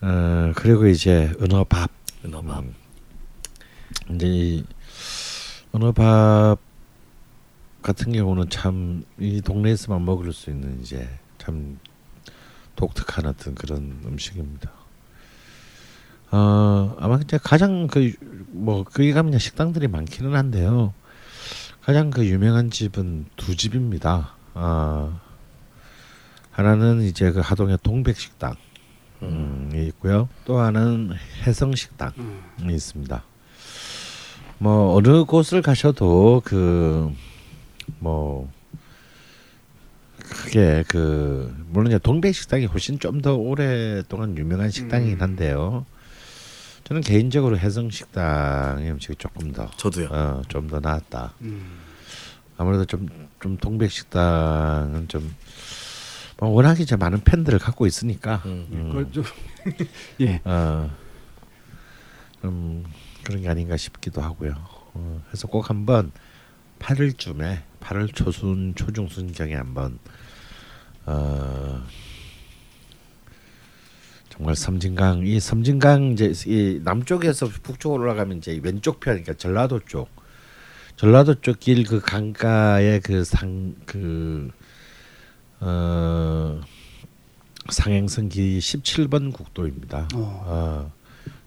어, 0.00 0.52
그리고 0.56 0.86
이제 0.86 1.32
은어 1.40 1.64
밥, 1.64 1.90
은어밥. 2.24 2.64
음. 2.64 2.74
이제 4.14 4.26
이 4.26 4.64
은어 5.74 5.92
밥 5.92 6.58
같은 7.82 8.12
경우는 8.12 8.48
참 8.48 9.04
이 9.18 9.40
동네에서만 9.40 10.04
먹을 10.04 10.32
수 10.32 10.50
있는 10.50 10.80
이제 10.80 11.08
참 11.38 11.78
독특한 12.76 13.26
어떤 13.26 13.54
그런 13.54 14.00
음식입니다. 14.06 14.70
어 16.30 16.96
아마 16.98 17.18
이제 17.22 17.38
가장 17.42 17.86
그 17.86 18.12
뭐 18.54 18.84
거기 18.84 19.12
가면 19.12 19.38
식당들이 19.38 19.88
많기는 19.88 20.34
한데요. 20.34 20.92
가장 21.82 22.10
그 22.10 22.26
유명한 22.26 22.70
집은 22.70 23.26
두 23.36 23.56
집입니다. 23.56 24.34
아 24.54 25.18
하나는 26.50 27.02
이제 27.02 27.32
그 27.32 27.40
하동의 27.40 27.78
동백식당 27.82 28.54
음, 29.22 29.70
이 29.74 29.86
있고요. 29.86 30.28
또 30.44 30.58
하나는 30.58 31.12
해성식당이 31.46 32.14
있습니다. 32.70 33.22
뭐 34.58 34.94
어느 34.94 35.24
곳을 35.24 35.62
가셔도 35.62 36.42
그 36.44 37.10
뭐 37.98 38.50
크게 40.18 40.84
그 40.88 41.54
물론 41.68 41.88
이제 41.88 41.98
동백 41.98 42.34
식당이 42.34 42.66
훨씬 42.66 42.98
좀 42.98 43.20
더 43.22 43.34
오랫동안 43.36 44.36
유명한 44.36 44.70
식당이긴 44.70 45.20
한데요. 45.20 45.84
저는 46.84 47.02
개인적으로 47.02 47.58
해성 47.58 47.90
식당의 47.90 48.90
음식이 48.90 49.16
조금 49.16 49.52
더 49.52 49.70
저도요. 49.76 50.08
어, 50.10 50.42
좀 50.48 50.68
더 50.68 50.80
나았다. 50.80 51.34
아무래도 52.58 52.84
좀, 52.84 53.08
좀 53.40 53.56
동백 53.56 53.90
식당은 53.90 55.06
좀, 55.08 55.34
뭐 56.38 56.50
워낙 56.50 56.80
이제 56.80 56.96
많은 56.96 57.20
팬들을 57.22 57.58
갖고 57.58 57.86
있으니까, 57.86 58.42
음. 58.44 58.66
음, 58.72 58.88
그걸 58.88 59.12
좀 59.12 59.24
예. 60.20 60.40
어, 60.44 60.90
좀 62.40 62.84
그런 63.24 63.42
게 63.42 63.48
아닌가 63.48 63.76
싶기도 63.76 64.20
하고요. 64.20 64.52
어, 64.94 65.22
그래서 65.28 65.46
꼭 65.48 65.70
한번 65.70 66.10
8월쯤에 66.82 67.62
8월 67.80 68.14
초순 68.14 68.74
초중순경에 68.74 69.54
한번 69.54 69.98
어, 71.06 71.82
정말 74.28 74.56
섬진강 74.56 75.26
이 75.26 75.38
섬진강 75.40 76.12
이제 76.12 76.32
이 76.46 76.80
남쪽에서 76.82 77.46
북쪽으로 77.62 78.02
올라가면 78.02 78.38
이제 78.38 78.58
왼쪽 78.62 79.00
편 79.00 79.14
그러니까 79.14 79.34
전라도 79.34 79.80
쪽 79.80 80.08
전라도 80.96 81.34
쪽 81.40 81.58
길 81.60 81.84
그 81.86 82.00
강가의 82.00 83.00
그상 83.00 83.74
그 83.86 84.50
어, 85.60 86.60
상행선 87.68 88.28
길 88.28 88.58
17번 88.58 89.32
국도입니다. 89.32 90.08
어. 90.14 90.42
어, 90.46 90.92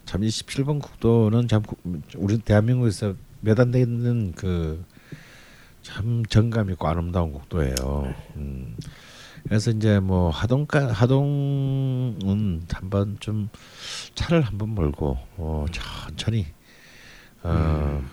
참이 0.06 0.28
17번 0.28 0.82
국도는 0.82 1.48
참 1.50 1.62
구- 1.64 1.76
우리 2.16 2.38
대한민국에서 2.38 3.16
몇안 3.42 3.72
되는 3.72 4.32
그 4.34 4.84
참 5.86 6.26
정감 6.26 6.72
있고 6.72 6.88
아름다운 6.88 7.32
국도예요. 7.32 8.16
음. 8.38 8.76
그래서 9.44 9.70
이제 9.70 10.00
뭐 10.00 10.32
하동가 10.32 10.92
하동은 10.92 12.66
한번 12.72 13.18
좀 13.20 13.50
차를 14.16 14.42
한번 14.42 14.70
몰고 14.70 15.16
어, 15.38 15.66
천천히 15.72 16.48
어, 17.44 18.04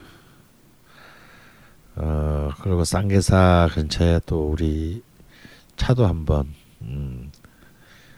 어 1.97 2.51
그리고 2.61 2.85
쌍계사 2.85 3.71
근처에 3.73 4.21
또 4.27 4.51
우리 4.51 5.03
차도 5.77 6.07
한번 6.07 6.53
음, 6.83 7.33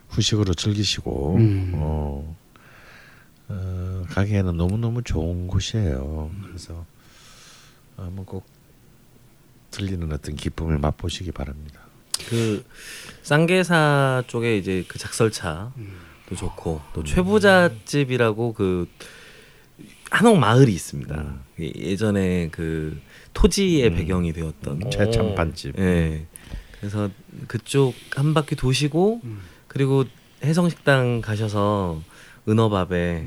후식으로 0.08 0.54
즐기시고 0.54 1.36
음. 1.36 1.72
어, 1.76 2.36
어, 3.50 4.04
가기에는 4.08 4.56
너무 4.56 4.78
너무 4.78 5.04
좋은 5.04 5.46
곳이에요. 5.46 6.32
그래서 6.48 6.84
한번 7.96 8.24
꼭 8.24 8.53
들리는 9.74 10.12
어떤 10.12 10.37
기쁨을 10.37 10.78
맛보시기 10.78 11.32
바랍니다. 11.32 11.80
그 12.28 12.64
쌍계사 13.22 14.22
쪽에 14.28 14.56
이제 14.56 14.84
그 14.87 14.98
작설차도 14.98 15.72
좋고 16.37 16.80
또 16.94 17.02
최부자 17.04 17.70
집이라고 17.84 18.52
그 18.54 18.88
한옥 20.10 20.38
마을이 20.38 20.72
있습니다. 20.72 21.34
예- 21.60 21.72
예전에 21.76 22.48
그 22.52 23.00
토지의 23.32 23.90
배경이 23.94 24.32
되었던 24.32 24.90
최참 24.92 25.34
반집. 25.34 25.76
예. 25.78 26.26
그래서 26.78 27.10
그쪽 27.48 27.94
한 28.14 28.32
바퀴 28.32 28.54
도시고 28.54 29.20
그리고 29.66 30.04
해성식당 30.44 31.20
가셔서 31.20 32.00
은어밥에 32.48 33.26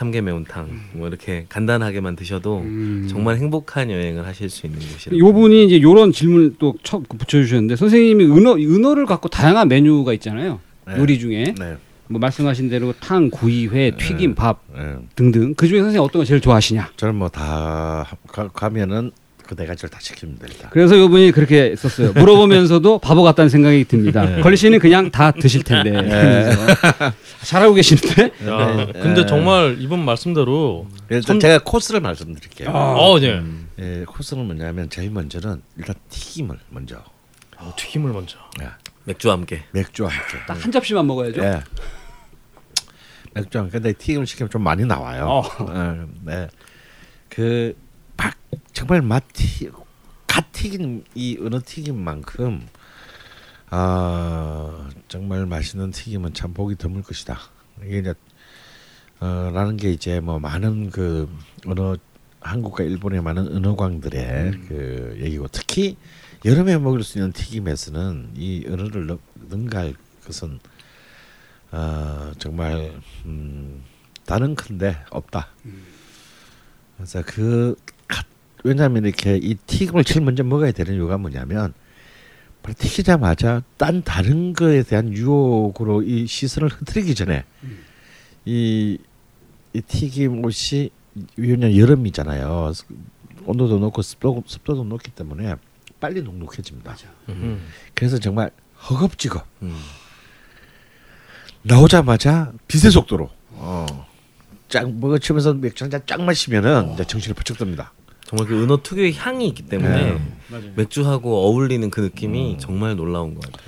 참깨 0.00 0.22
매운탕 0.22 0.68
뭐 0.94 1.08
이렇게 1.08 1.44
간단하게만 1.50 2.16
드셔도 2.16 2.60
음. 2.60 3.06
정말 3.10 3.36
행복한 3.36 3.90
여행을 3.90 4.26
하실 4.26 4.48
수 4.48 4.64
있는 4.66 4.80
곳이라고. 4.80 5.18
요 5.18 5.30
분이 5.34 5.66
이제 5.66 5.82
요런 5.82 6.10
질문 6.12 6.56
또 6.58 6.74
처, 6.82 7.00
붙여주셨는데 7.00 7.76
선생님이 7.76 8.24
은어 8.24 8.54
은어를 8.54 9.04
갖고 9.04 9.28
다양한 9.28 9.68
메뉴가 9.68 10.14
있잖아요. 10.14 10.58
네. 10.86 10.94
요리 10.96 11.18
중에 11.18 11.52
네. 11.58 11.76
뭐 12.08 12.18
말씀하신 12.18 12.70
대로 12.70 12.94
탕, 12.98 13.28
구이, 13.28 13.66
회, 13.66 13.90
튀김, 13.90 14.34
밥 14.34 14.62
네. 14.74 14.96
등등. 15.16 15.52
그 15.54 15.68
중에 15.68 15.80
선생님 15.80 16.00
어떤 16.02 16.22
거 16.22 16.24
제일 16.24 16.40
좋아하시냐? 16.40 16.92
저는 16.96 17.16
뭐 17.16 17.28
다 17.28 18.06
가면은 18.54 19.10
그네 19.50 19.66
가지를 19.66 19.90
다 19.90 19.98
시킵니다 19.98 20.48
일단. 20.48 20.70
그래서 20.70 20.96
요분이 20.96 21.32
그렇게 21.32 21.74
썼어요. 21.74 22.12
물어보면서도 22.12 22.98
바보 23.02 23.24
같다는 23.24 23.48
생각이 23.48 23.82
듭니다. 23.84 24.40
걸 24.42 24.56
씨는 24.56 24.78
그냥 24.78 25.10
다 25.10 25.32
드실 25.32 25.64
텐데. 25.64 25.90
그러면서. 25.90 27.12
잘하고 27.42 27.74
계시는데? 27.74 28.22
야, 28.48 28.76
네. 28.76 28.86
근데 28.92 29.22
네. 29.22 29.26
정말 29.26 29.76
이번 29.80 30.04
말씀대로 30.04 30.86
일단 31.08 31.22
손- 31.22 31.40
제가 31.40 31.64
코스를 31.64 32.00
말씀드릴게요. 32.00 32.68
어, 32.70 33.18
네. 33.18 33.42
예, 33.80 34.04
코스는 34.06 34.44
뭐냐면 34.46 34.88
제일 34.88 35.10
먼저는 35.10 35.62
일단 35.78 35.96
튀김을 36.10 36.56
먼저. 36.68 37.02
어, 37.58 37.72
튀김을 37.76 38.12
먼저. 38.12 38.38
예, 38.62 38.68
맥주와 39.04 39.34
함께. 39.34 39.64
맥주와 39.72 40.10
함께. 40.10 40.38
딱 40.46 40.62
한 40.62 40.70
접시만 40.70 41.04
먹어야죠. 41.08 41.42
예. 41.42 41.60
맥주와 43.34 43.64
함께 43.64 43.78
근데 43.78 43.92
튀김을 43.94 44.26
시키면 44.28 44.50
좀 44.50 44.62
많이 44.62 44.84
나와요. 44.84 45.26
어. 45.26 45.42
예, 45.74 46.06
네. 46.24 46.48
그막 47.30 47.74
정말 48.80 49.02
맛튀 49.02 49.70
갓 50.26 50.52
튀긴 50.52 51.04
이 51.14 51.36
은어 51.38 51.60
튀김만큼 51.62 52.66
아 53.68 54.88
정말 55.06 55.44
맛있는 55.44 55.90
튀김은 55.90 56.32
참 56.32 56.54
보기 56.54 56.76
드물 56.76 57.02
것이다. 57.02 57.38
이게 57.84 57.98
이제 57.98 58.14
어, 59.20 59.50
라는 59.52 59.76
게 59.76 59.90
이제 59.90 60.18
뭐 60.20 60.38
많은 60.38 60.88
그 60.88 61.28
언어 61.66 61.94
한국과 62.40 62.84
일본의 62.84 63.20
많은 63.20 63.48
은어광들의 63.54 64.52
그 64.68 65.18
얘기고 65.20 65.48
특히 65.48 65.98
여름에 66.46 66.78
먹을 66.78 67.02
수 67.04 67.18
있는 67.18 67.32
튀김에서는 67.32 68.30
이 68.34 68.64
은어를 68.66 69.08
넣- 69.08 69.20
능가할 69.50 69.94
것은 70.24 70.58
어, 71.70 72.32
정말 72.38 72.94
음, 73.26 73.84
다른 74.24 74.54
큰데 74.54 74.96
없다. 75.10 75.48
그래서 76.96 77.22
그 77.26 77.76
갓- 78.08 78.24
왜냐하면 78.64 79.04
이렇게 79.04 79.36
이 79.36 79.54
튀김을 79.54 80.04
제일 80.04 80.24
먼저 80.24 80.42
먹어야 80.44 80.72
되는 80.72 80.94
이유가 80.94 81.16
뭐냐면 81.18 81.72
바로 82.62 82.74
튀기자마자 82.78 83.62
딴 83.76 84.02
다른 84.02 84.52
거에 84.52 84.82
대한 84.82 85.12
유혹으로 85.12 86.02
이 86.02 86.26
시선을 86.26 86.68
흐트리기 86.68 87.14
전에 87.14 87.44
이, 88.44 88.98
이 89.72 89.80
튀김 89.80 90.44
옷이 90.44 90.90
왜냐 91.36 91.74
여름이잖아요. 91.76 92.72
온도도 93.46 93.78
높고 93.78 94.02
습도, 94.02 94.42
습도도 94.46 94.84
높기 94.84 95.10
때문에 95.10 95.54
빨리 95.98 96.22
눅눅해집니다. 96.22 96.96
음. 97.30 97.66
그래서 97.94 98.18
정말 98.18 98.50
허겁지겁 98.88 99.46
음. 99.62 99.74
나오자마자 101.62 102.52
빛의 102.68 102.90
속도로 102.90 103.30
어, 103.52 104.06
쫙 104.68 104.90
먹어치면서 104.90 105.54
맥주 105.54 105.84
한 105.84 105.90
잔 105.90 106.02
쫙 106.06 106.22
마시면은 106.22 106.94
이제 106.94 107.04
정신이 107.04 107.34
번쩍 107.34 107.58
듭니다. 107.58 107.92
정말 108.30 108.46
그 108.46 108.62
은어 108.62 108.80
특유의 108.84 109.14
향이 109.14 109.48
있기 109.48 109.64
때문에 109.64 110.12
네. 110.12 110.72
맥주하고 110.76 111.48
어울리는 111.48 111.90
그 111.90 112.00
느낌이 112.00 112.58
정말 112.60 112.94
놀라운 112.94 113.34
것 113.34 113.42
같아요. 113.42 113.60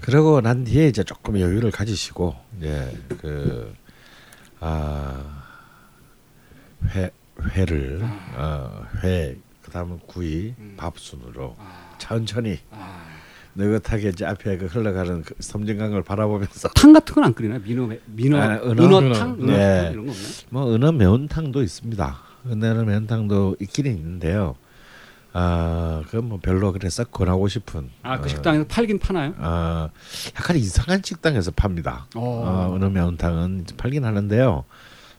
그러고 0.00 0.40
난 0.40 0.64
뒤에 0.64 0.88
이제 0.88 1.04
조금 1.04 1.38
여유를 1.38 1.70
가지시고 1.70 2.34
이제 2.58 2.90
그 3.20 3.72
아 4.60 5.14
회 6.94 7.10
회를 7.52 8.02
어 8.36 8.86
회 9.04 9.36
그다음은 9.62 10.00
구이 10.08 10.52
밥순으로 10.76 11.54
천천히 11.98 12.58
느긋하게 13.54 14.08
이제 14.08 14.24
앞에 14.26 14.58
그 14.58 14.66
흘러가는 14.66 15.22
그 15.22 15.34
섬진강을 15.38 16.02
바라보면서 16.02 16.68
탕 16.74 16.92
같은 16.92 17.14
건 17.14 17.22
안 17.24 17.34
끓이나요? 17.34 17.60
민어 17.64 17.88
민어 18.06 18.36
아, 18.40 18.56
은어? 18.64 18.82
은어탕, 18.98 19.34
은어. 19.40 19.44
은어탕 19.44 19.46
네. 19.46 19.90
이런 19.92 20.06
거 20.06 20.12
없나요? 20.12 20.26
뭐 20.50 20.74
은어 20.74 20.92
매운탕도 20.92 21.62
있습니다. 21.62 22.29
은어 22.46 22.84
매운탕도 22.84 23.56
있기는 23.60 23.90
있는데요. 23.96 24.56
아, 25.32 26.02
그건 26.06 26.28
뭐 26.28 26.38
별로 26.42 26.72
그래 26.72 26.88
썩 26.90 27.12
권하고 27.12 27.48
싶은. 27.48 27.88
아그 28.02 28.24
어, 28.24 28.28
식당에서 28.28 28.66
팔긴 28.66 28.98
파나요? 28.98 29.34
아, 29.38 29.90
약간 30.36 30.56
이상한 30.56 31.02
식당에서 31.04 31.52
팝니다. 31.52 32.06
어. 32.16 32.20
어, 32.20 32.76
은어 32.76 32.90
매운탕은 32.90 33.66
팔긴 33.76 34.04
하는데요. 34.04 34.64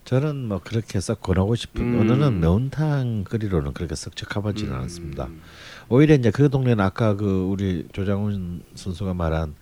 저는 0.03 0.47
뭐 0.47 0.59
그렇게 0.63 0.99
썩 0.99 1.21
권하고 1.21 1.55
싶은 1.55 1.81
음. 1.81 2.01
은어는 2.01 2.39
매운탕 2.39 3.23
끓이로는 3.23 3.73
그렇게 3.73 3.95
썩 3.95 4.15
적합하지는 4.15 4.73
음. 4.73 4.79
않습니다. 4.81 5.29
오히려 5.89 6.15
이제 6.15 6.31
그 6.31 6.49
동네는 6.49 6.83
아까 6.83 7.15
그 7.15 7.43
우리 7.43 7.87
조장훈 7.93 8.63
선수가 8.75 9.13
말한 9.13 9.55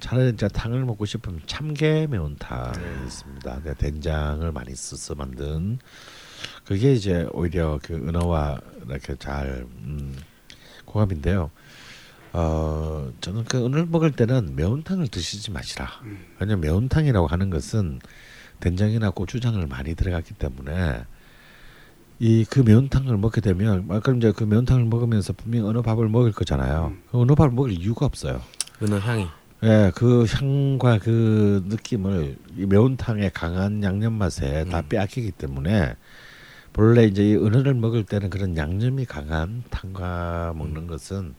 차라리 0.00 0.30
이제 0.30 0.48
탕을 0.48 0.84
먹고 0.84 1.04
싶으면 1.04 1.40
참게 1.46 2.06
매운탕이 2.08 3.04
있습니다. 3.06 3.60
네, 3.64 3.74
된장을 3.74 4.50
많이 4.52 4.74
써서 4.74 5.14
만든 5.14 5.78
그게 6.64 6.92
이제 6.92 7.26
오히려 7.32 7.78
그 7.82 7.94
은어와 7.94 8.58
이렇게 8.88 9.16
잘 9.16 9.66
음, 9.84 10.16
고감인데요. 10.84 11.50
어 12.32 13.10
저는 13.20 13.44
그 13.44 13.64
은어를 13.64 13.86
먹을 13.86 14.12
때는 14.12 14.56
매운탕을 14.56 15.08
드시지 15.08 15.50
마시라. 15.50 15.88
왜냐면 16.38 16.60
매운탕이라고 16.60 17.26
하는 17.26 17.50
것은 17.50 18.00
된장이나 18.60 19.10
고추장을 19.10 19.64
많이 19.66 19.94
들어갔기 19.94 20.34
때문에 20.34 21.04
이그 22.18 22.60
매운탕을 22.60 23.16
먹게 23.18 23.40
되면 23.40 23.86
아, 23.90 24.00
그럼 24.00 24.18
이제 24.18 24.32
그 24.32 24.44
매운탕을 24.44 24.84
먹으면서 24.86 25.32
분명 25.34 25.66
어느 25.66 25.82
밥을 25.82 26.08
먹을 26.08 26.32
거잖아요. 26.32 26.94
그 27.10 27.18
어느 27.18 27.34
밥을 27.34 27.52
먹을 27.52 27.72
이유가 27.72 28.06
없어요. 28.06 28.40
은어 28.82 28.98
향이. 28.98 29.26
예, 29.62 29.90
그 29.94 30.26
향과 30.28 30.98
그 30.98 31.64
느낌을 31.66 32.36
이 32.58 32.66
매운탕의 32.66 33.30
강한 33.32 33.82
양념 33.82 34.12
맛에 34.14 34.64
다 34.66 34.80
음. 34.80 34.88
빼앗기기 34.88 35.32
때문에 35.32 35.94
본래 36.76 37.04
이제 37.06 37.22
이 37.24 37.34
은어를 37.34 37.72
먹을 37.72 38.04
때는 38.04 38.28
그런 38.28 38.54
양념이 38.54 39.06
강한 39.06 39.62
탕과 39.70 40.52
먹는 40.58 40.86
것은 40.86 41.34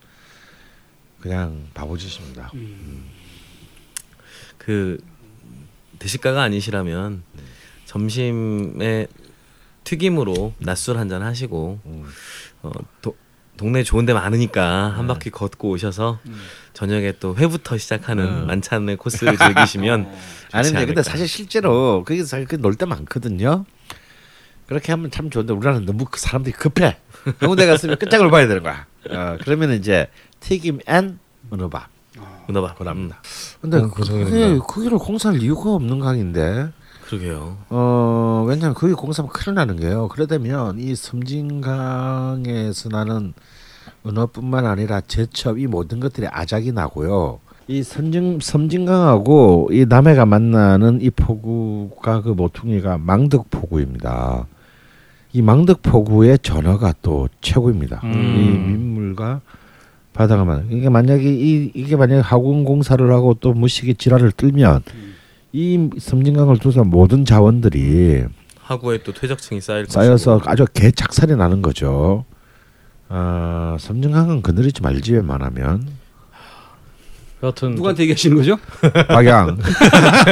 그냥 1.20 1.68
바보짓입니다. 1.76 2.52
그 4.58 4.98
대식가가 6.00 6.42
아니시라면 6.42 7.22
점심에 7.86 9.06
튀김으로 9.84 10.54
낮술 10.58 10.98
한 10.98 11.08
잔 11.08 11.22
하시고 11.22 11.82
음. 11.86 12.06
어, 12.64 12.72
도, 13.04 13.16
동네 13.58 13.84
좋은 13.84 14.08
데 14.08 14.14
많으니까 14.14 14.90
한 14.98 15.06
바퀴 15.06 15.30
걷고 15.30 15.70
오셔서 15.70 16.20
저녁에 16.74 17.14
또 17.20 17.36
회부터 17.36 17.78
시작하는 17.78 18.26
음. 18.26 18.48
만찬의 18.48 18.96
코스를 18.98 19.38
즐기시면 19.38 20.12
아니 20.52 20.70
좋지 20.70 20.86
근데. 20.88 21.04
사실 21.04 21.28
실제로 21.28 22.04
그게 22.04 22.24
사실 22.24 22.48
놀 22.60 22.74
때 22.74 22.88
많거든요. 22.88 23.66
그렇게 24.68 24.92
하면 24.92 25.10
참 25.12 25.30
좋은데 25.30 25.54
우리나라는 25.54 25.86
너무 25.86 26.06
그 26.10 26.20
사람들이 26.20 26.54
급해. 26.54 26.98
영국대 27.42 27.66
갔으면 27.66 27.98
끝장을 27.98 28.30
봐야 28.30 28.48
되는 28.48 28.62
거야. 28.64 28.86
어, 29.10 29.38
그러면 29.44 29.72
이제 29.72 30.08
튀김 30.42 30.80
앤 30.88 31.20
은어밥 31.52 31.88
은어밥 32.50 32.78
그럽니다. 32.78 33.18
근데 33.62 33.78
어, 33.78 33.88
그게. 33.90 34.58
거기를 34.58 34.98
공사할 34.98 35.42
이유가 35.42 35.72
없는 35.74 36.00
강인데. 36.00 36.70
그러게요. 37.06 37.58
어 37.70 38.46
왜냐면 38.48 38.74
거기 38.74 38.94
공사하면 38.94 39.32
큰일 39.32 39.56
나는 39.56 39.78
게요. 39.78 40.10
그러다면 40.10 40.78
이 40.78 40.94
섬진강에서 40.96 42.90
나는 42.90 43.34
은어뿐만 44.06 44.66
아니라 44.66 45.00
제첩 45.02 45.58
이 45.58 45.68
모든 45.68 46.02
것들이 46.02 46.28
아작이 46.28 46.74
나고요. 46.74 47.40
이 47.70 47.84
섬진 47.84 48.40
섬진강하고 48.42 49.70
이 49.72 49.86
남해가 49.88 50.26
만나는 50.26 51.00
이 51.02 51.10
포구가 51.10 52.22
그 52.22 52.30
모퉁이가 52.30 52.98
망덕포구입니다. 52.98 54.48
이 55.38 55.42
망덕포구의 55.44 56.40
전어가 56.40 56.96
또 57.04 57.30
최고입니다. 57.42 58.02
음. 58.06 58.12
이 58.12 58.58
민물과 58.72 59.42
바다가 60.12 60.44
만 60.46 60.66
이게 60.72 60.90
만약에 60.90 61.24
이 61.32 61.70
이게 61.76 61.96
만약에 61.96 62.22
하군 62.22 62.64
공사를 62.64 63.08
하고 63.14 63.36
또 63.40 63.54
무식이 63.54 63.94
지랄을 63.96 64.32
들면 64.32 64.82
이 65.54 65.92
섬진강을 66.00 66.58
둘러싼 66.58 66.90
모든 66.90 67.24
자원들이 67.24 68.24
하구에 68.62 69.04
또 69.04 69.14
퇴적층이 69.14 69.62
쌓일 69.62 69.86
쌓여서 69.88 70.40
것이고. 70.40 70.50
아주 70.50 70.66
개착살이 70.74 71.36
나는 71.36 71.62
거죠. 71.62 72.26
아 73.08 73.78
섬진강은 73.80 74.42
거느리지 74.42 74.82
말지 74.82 75.14
웬만하면 75.14 75.88
여하튼 77.44 77.76
누구한테 77.76 78.02
얘기하시는 78.04 78.36
거죠? 78.38 78.58
박양 79.08 79.60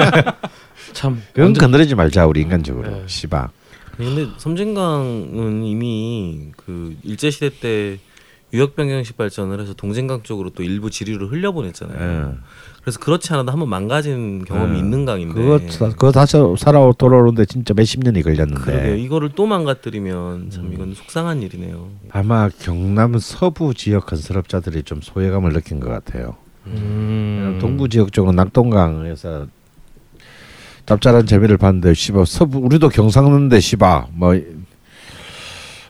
참 0.94 1.22
그건 1.32 1.54
건드리지 1.54 1.94
말자 1.94 2.26
우리 2.26 2.42
인간적으로 2.42 2.90
네. 2.90 3.04
씨바 3.06 3.50
근데 3.98 4.28
섬진강은 4.38 5.64
이미 5.64 6.52
그 6.58 6.96
일제 7.04 7.30
시대 7.32 7.50
때 7.50 7.98
유역 8.54 8.76
변경식 8.76 9.18
발전을 9.18 9.60
해서 9.60 9.74
동진강 9.74 10.24
쪽으로 10.24 10.50
또 10.52 10.64
일부 10.64 10.90
지류를 10.90 11.32
흘려보냈잖아요. 11.32 12.32
예. 12.32 12.38
그래서 12.82 13.00
그렇지 13.00 13.34
않아도 13.34 13.52
한번 13.52 13.68
망가진 13.70 14.46
경험이 14.46 14.76
예. 14.76 14.80
있는 14.80 15.06
강인데. 15.06 15.34
그거 15.34 15.60
사- 15.70 15.90
그거 15.90 16.12
다시 16.12 16.38
살아 16.60 16.92
돌아오는데 16.98 17.46
진짜 17.46 17.74
몇십 17.74 18.02
년이 18.04 18.22
그러게요. 18.22 18.46
걸렸는데 18.48 19.00
이거를 19.02 19.32
또 19.36 19.46
망가뜨리면 19.48 20.34
음. 20.36 20.50
참 20.52 20.72
이건 20.72 20.94
속상한 20.94 21.42
일이네요. 21.42 21.90
아마 22.12 22.48
경남 22.50 23.18
서부 23.18 23.74
지역 23.74 24.06
건설업자들이 24.06 24.84
좀 24.84 25.02
소외감을 25.02 25.52
느낀 25.54 25.80
것 25.80 25.90
같아요. 25.90 26.36
음. 26.68 27.58
동부 27.60 27.90
지역 27.90 28.12
쪽은 28.14 28.36
낙동강에서 28.36 29.48
짭짤한 30.86 31.26
재미를 31.26 31.58
봤는데 31.58 31.94
씨바 31.94 32.26
서부 32.26 32.60
우리도 32.60 32.90
경상도인데 32.90 33.60
씨바 33.60 34.08
뭐 34.12 34.40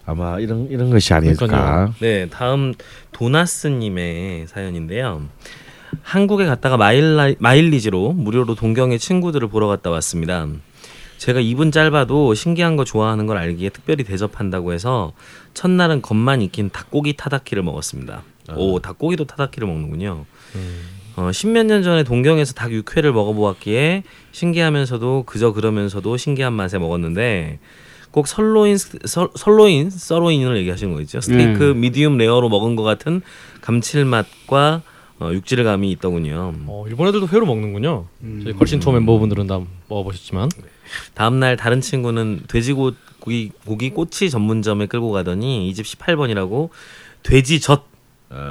아마 0.05 0.39
이런 0.39 0.67
이런 0.69 0.89
것이 0.89 1.13
아닐까. 1.13 1.47
그러니까요. 1.47 1.93
네, 1.99 2.29
다음 2.29 2.73
도나스 3.11 3.67
님의 3.67 4.47
사연인데요. 4.47 5.23
한국에 6.03 6.45
갔다가 6.45 6.77
마일라, 6.77 7.33
마일리지로 7.39 8.13
무료로 8.13 8.55
동경의 8.55 8.99
친구들을 8.99 9.47
보러 9.47 9.67
갔다 9.67 9.89
왔습니다. 9.89 10.47
제가 11.17 11.39
입은 11.39 11.71
짧아도 11.71 12.33
신기한 12.33 12.75
거 12.75 12.83
좋아하는 12.83 13.25
걸 13.25 13.37
알기에 13.37 13.69
특별히 13.69 14.03
대접한다고 14.03 14.73
해서 14.73 15.13
첫날은 15.53 16.01
겉만 16.01 16.41
익힌 16.41 16.69
닭고기 16.69 17.13
타다키를 17.13 17.63
먹었습니다. 17.63 18.23
오, 18.55 18.79
닭고기도 18.79 19.25
타다키를 19.25 19.67
먹는군요. 19.67 20.25
어, 21.17 21.31
십몇 21.31 21.65
년 21.65 21.81
전에 21.83 22.03
동경에서 22.03 22.53
닭 22.53 22.71
육회를 22.73 23.13
먹어보았기에 23.13 24.03
신기하면서도 24.31 25.23
그저 25.25 25.53
그러면서도 25.53 26.17
신기한 26.17 26.53
맛에 26.53 26.77
먹었는데 26.77 27.59
꼭 28.11 28.27
sirloin 28.27 28.77
설, 28.77 29.29
sirloin 29.35 29.89
서로인을 29.89 30.57
얘기하시는 30.57 30.93
거죠. 30.93 31.21
스테이크 31.21 31.63
medium 31.75 32.17
rare로 32.17 32.49
먹은 32.49 32.75
것 32.75 32.83
같은 32.83 33.21
감칠맛과 33.61 34.81
어, 35.19 35.29
육질감이 35.31 35.89
있더군요. 35.93 36.53
어, 36.67 36.85
일본 36.87 37.07
애들도 37.07 37.29
회로 37.29 37.45
먹는군요. 37.45 38.05
음. 38.21 38.41
저희 38.43 38.53
걸신 38.53 38.79
투어 38.81 38.91
멤버분들은 38.93 39.47
다 39.47 39.61
먹어보셨지만 39.87 40.49
다음 41.13 41.39
날 41.39 41.55
다른 41.55 41.79
친구는 41.79 42.41
돼지고 42.49 42.91
고기 43.19 43.51
고기 43.65 43.89
꼬치 43.91 44.29
전문점에 44.29 44.87
끌고 44.87 45.11
가더니 45.11 45.69
이 45.69 45.73
집 45.73 45.85
18번이라고 45.85 46.69
돼지 47.23 47.59
젖 47.61 47.83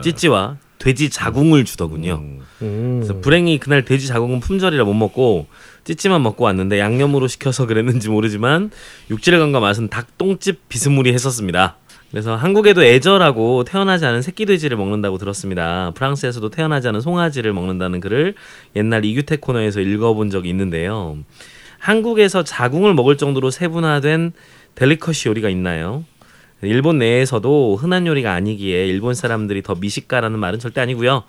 찌찌와 0.02 0.56
돼지 0.84 1.08
자궁을 1.08 1.64
주더군요. 1.64 2.22
음. 2.60 3.00
그래서 3.00 3.18
불행히 3.22 3.58
그날 3.58 3.86
돼지 3.86 4.06
자궁은 4.06 4.40
품절이라 4.40 4.84
못 4.84 4.92
먹고 4.92 5.46
찌찌만 5.84 6.22
먹고 6.22 6.44
왔는데 6.44 6.78
양념으로 6.78 7.26
시켜서 7.26 7.64
그랬는지 7.64 8.10
모르지만 8.10 8.70
육질감과 9.08 9.60
맛은 9.60 9.88
닭똥집 9.88 10.68
비스무리 10.68 11.14
했었습니다. 11.14 11.78
그래서 12.10 12.36
한국에도 12.36 12.84
애절하고 12.84 13.64
태어나지 13.64 14.04
않은 14.04 14.20
새끼 14.20 14.44
돼지를 14.44 14.76
먹는다고 14.76 15.16
들었습니다. 15.16 15.90
프랑스에서도 15.94 16.50
태어나지 16.50 16.86
않은 16.88 17.00
송아지를 17.00 17.54
먹는다는 17.54 18.00
글을 18.00 18.34
옛날 18.76 19.06
이규태 19.06 19.36
코너에서 19.36 19.80
읽어본 19.80 20.28
적이 20.28 20.50
있는데요. 20.50 21.16
한국에서 21.78 22.44
자궁을 22.44 22.92
먹을 22.92 23.16
정도로 23.16 23.50
세분화된 23.50 24.32
델리커시 24.74 25.28
요리가 25.28 25.48
있나요? 25.48 26.04
일본 26.66 26.98
내에서도 26.98 27.76
흔한 27.76 28.06
요리가 28.06 28.32
아니기에 28.32 28.86
일본 28.86 29.14
사람들이 29.14 29.62
더 29.62 29.74
미식가라는 29.74 30.38
말은 30.38 30.58
절대 30.58 30.80
아니고요. 30.80 31.24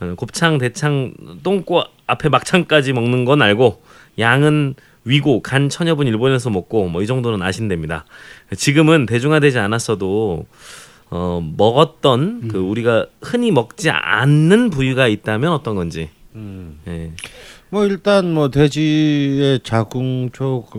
어, 0.00 0.14
곱창, 0.16 0.58
대창, 0.58 1.14
똥꼬 1.42 1.84
앞에 2.06 2.28
막창까지 2.28 2.92
먹는 2.92 3.24
건 3.24 3.42
알고 3.42 3.82
양은 4.18 4.74
위고 5.04 5.42
간 5.42 5.68
천엽은 5.68 6.06
일본에서 6.06 6.50
먹고 6.50 6.88
뭐 6.88 7.02
이 7.02 7.06
정도는 7.06 7.42
아신답니다. 7.42 8.06
지금은 8.56 9.06
대중화되지 9.06 9.58
않았어도 9.58 10.46
어, 11.10 11.52
먹었던 11.56 12.48
그 12.48 12.58
우리가 12.58 13.06
흔히 13.20 13.50
먹지 13.52 13.90
않는 13.90 14.70
부위가 14.70 15.06
있다면 15.06 15.52
어떤 15.52 15.74
건지. 15.76 16.08
예. 16.88 17.12
뭐 17.70 17.84
일단 17.84 18.32
뭐 18.32 18.50
돼지의 18.50 19.60
자궁 19.62 20.30
쪽 20.32 20.70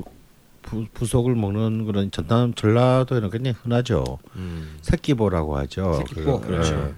부, 0.66 0.86
부속을 0.94 1.36
먹는 1.36 1.86
그런 1.86 2.10
전남 2.12 2.54
전라도에는 2.54 3.30
굉장히 3.30 3.56
흔하죠. 3.62 4.04
음. 4.36 4.78
새끼보라고 4.82 5.58
하죠. 5.60 5.94
새끼보, 6.08 6.42
그, 6.42 6.48
그렇죠. 6.48 6.94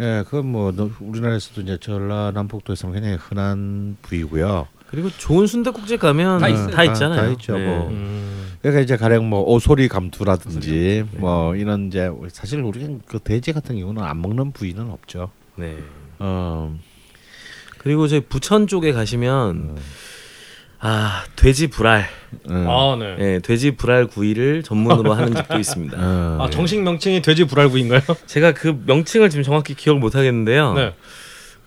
예, 0.00 0.04
예, 0.18 0.22
그건 0.24 0.46
뭐 0.46 0.72
너- 0.72 0.90
우리나라에서도 1.00 1.60
이제 1.62 1.76
전라남북도에서는 1.80 2.94
굉장히 2.94 3.16
흔한 3.16 3.96
부위고요. 4.02 4.68
그리고 4.88 5.10
좋은 5.10 5.46
순대국집 5.46 6.00
가면 6.00 6.38
다 6.40 6.46
다, 6.46 6.48
있어요. 6.48 6.70
다- 6.70 6.84
있잖아요. 6.84 7.20
다 7.20 7.28
있죠, 7.32 7.52
뭐. 7.58 7.88
음. 7.90 8.52
그러니까 8.62 8.82
이제 8.82 8.96
가령 8.96 9.28
뭐 9.28 9.42
오소리 9.42 9.88
감투라든지 9.88 11.04
뭐 11.12 11.54
이런 11.56 11.88
이제 11.88 12.10
사실 12.28 12.60
우리는 12.60 13.00
그 13.06 13.18
돼지 13.18 13.52
같은 13.52 13.78
경우는 13.78 14.02
안 14.02 14.20
먹는 14.20 14.52
부위는 14.52 14.90
없죠. 14.90 15.30
네. 15.56 15.78
어, 16.18 16.76
그리고 17.78 18.08
저희 18.08 18.20
부천 18.20 18.66
쪽에 18.66 18.92
가시면 18.92 19.56
음. 19.56 19.76
아 20.82 21.24
돼지 21.36 21.66
불알, 21.68 22.06
음. 22.48 22.66
아 22.66 22.96
네. 22.98 23.16
예, 23.18 23.38
돼지 23.40 23.72
불알 23.72 24.06
구이를 24.06 24.62
전문으로 24.62 25.12
하는 25.12 25.34
집도 25.34 25.58
있습니다. 25.58 25.96
어, 25.98 26.38
아 26.40 26.50
정식 26.50 26.80
명칭이 26.82 27.20
돼지 27.20 27.44
불알구인가요? 27.44 28.00
제가 28.26 28.52
그 28.52 28.82
명칭을 28.86 29.28
지금 29.28 29.42
정확히 29.42 29.74
기억을 29.74 30.00
못 30.00 30.14
하겠는데요. 30.14 30.72
네. 30.74 30.94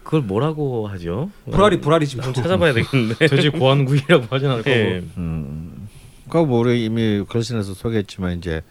그걸 0.04 0.22
뭐라고 0.22 0.88
하죠? 0.88 1.30
불알이 1.50 1.80
불알이지 1.80 2.18
뭐. 2.18 2.26
한번 2.26 2.44
찾아봐야 2.44 2.74
되겠는데. 2.74 3.28
돼지 3.30 3.50
고안구이라고 3.50 4.26
하진 4.30 4.50
않을 4.50 4.64
거고. 4.64 4.76
예. 4.76 5.04
음. 5.18 5.88
그거 6.26 6.46
뭐 6.46 6.60
우리 6.60 6.84
이미 6.84 7.24
글씨에서 7.30 7.74
소개했지만 7.74 8.38
이제 8.38 8.64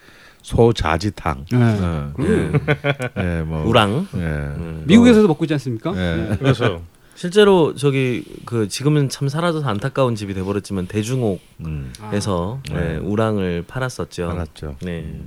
소자지탕. 0.43 1.47
네. 1.53 1.57
어, 1.59 2.13
예, 3.17 3.43
뭐 3.47 3.65
우랑. 3.65 4.09
예. 4.17 4.19
음. 4.19 4.83
미국에서도 4.87 5.27
먹고 5.29 5.45
있지 5.45 5.55
않습니까? 5.55 5.93
예. 5.97 6.37
그래서 6.39 6.83
실제로 7.23 7.73
저기 7.77 8.25
그 8.45 8.67
지금은 8.67 9.09
참 9.09 9.29
사라져서 9.29 9.69
안타까운 9.69 10.17
집이 10.17 10.35
돼버렸지만 10.35 10.89
대중옥에서 10.89 11.39
음. 11.61 11.93
아. 12.01 12.11
네, 12.75 12.97
우랑을 12.97 13.63
팔았었죠. 13.69 14.29
알았죠. 14.29 14.75
네. 14.83 15.21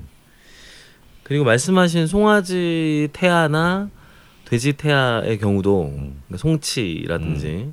그리고 1.24 1.46
말씀하신 1.46 2.08
송아지 2.08 3.08
태아나 3.14 3.90
돼지 4.44 4.74
태아의 4.74 5.40
경우도 5.40 5.84
음. 5.84 6.22
그러니까 6.28 6.38
송치라든지 6.38 7.72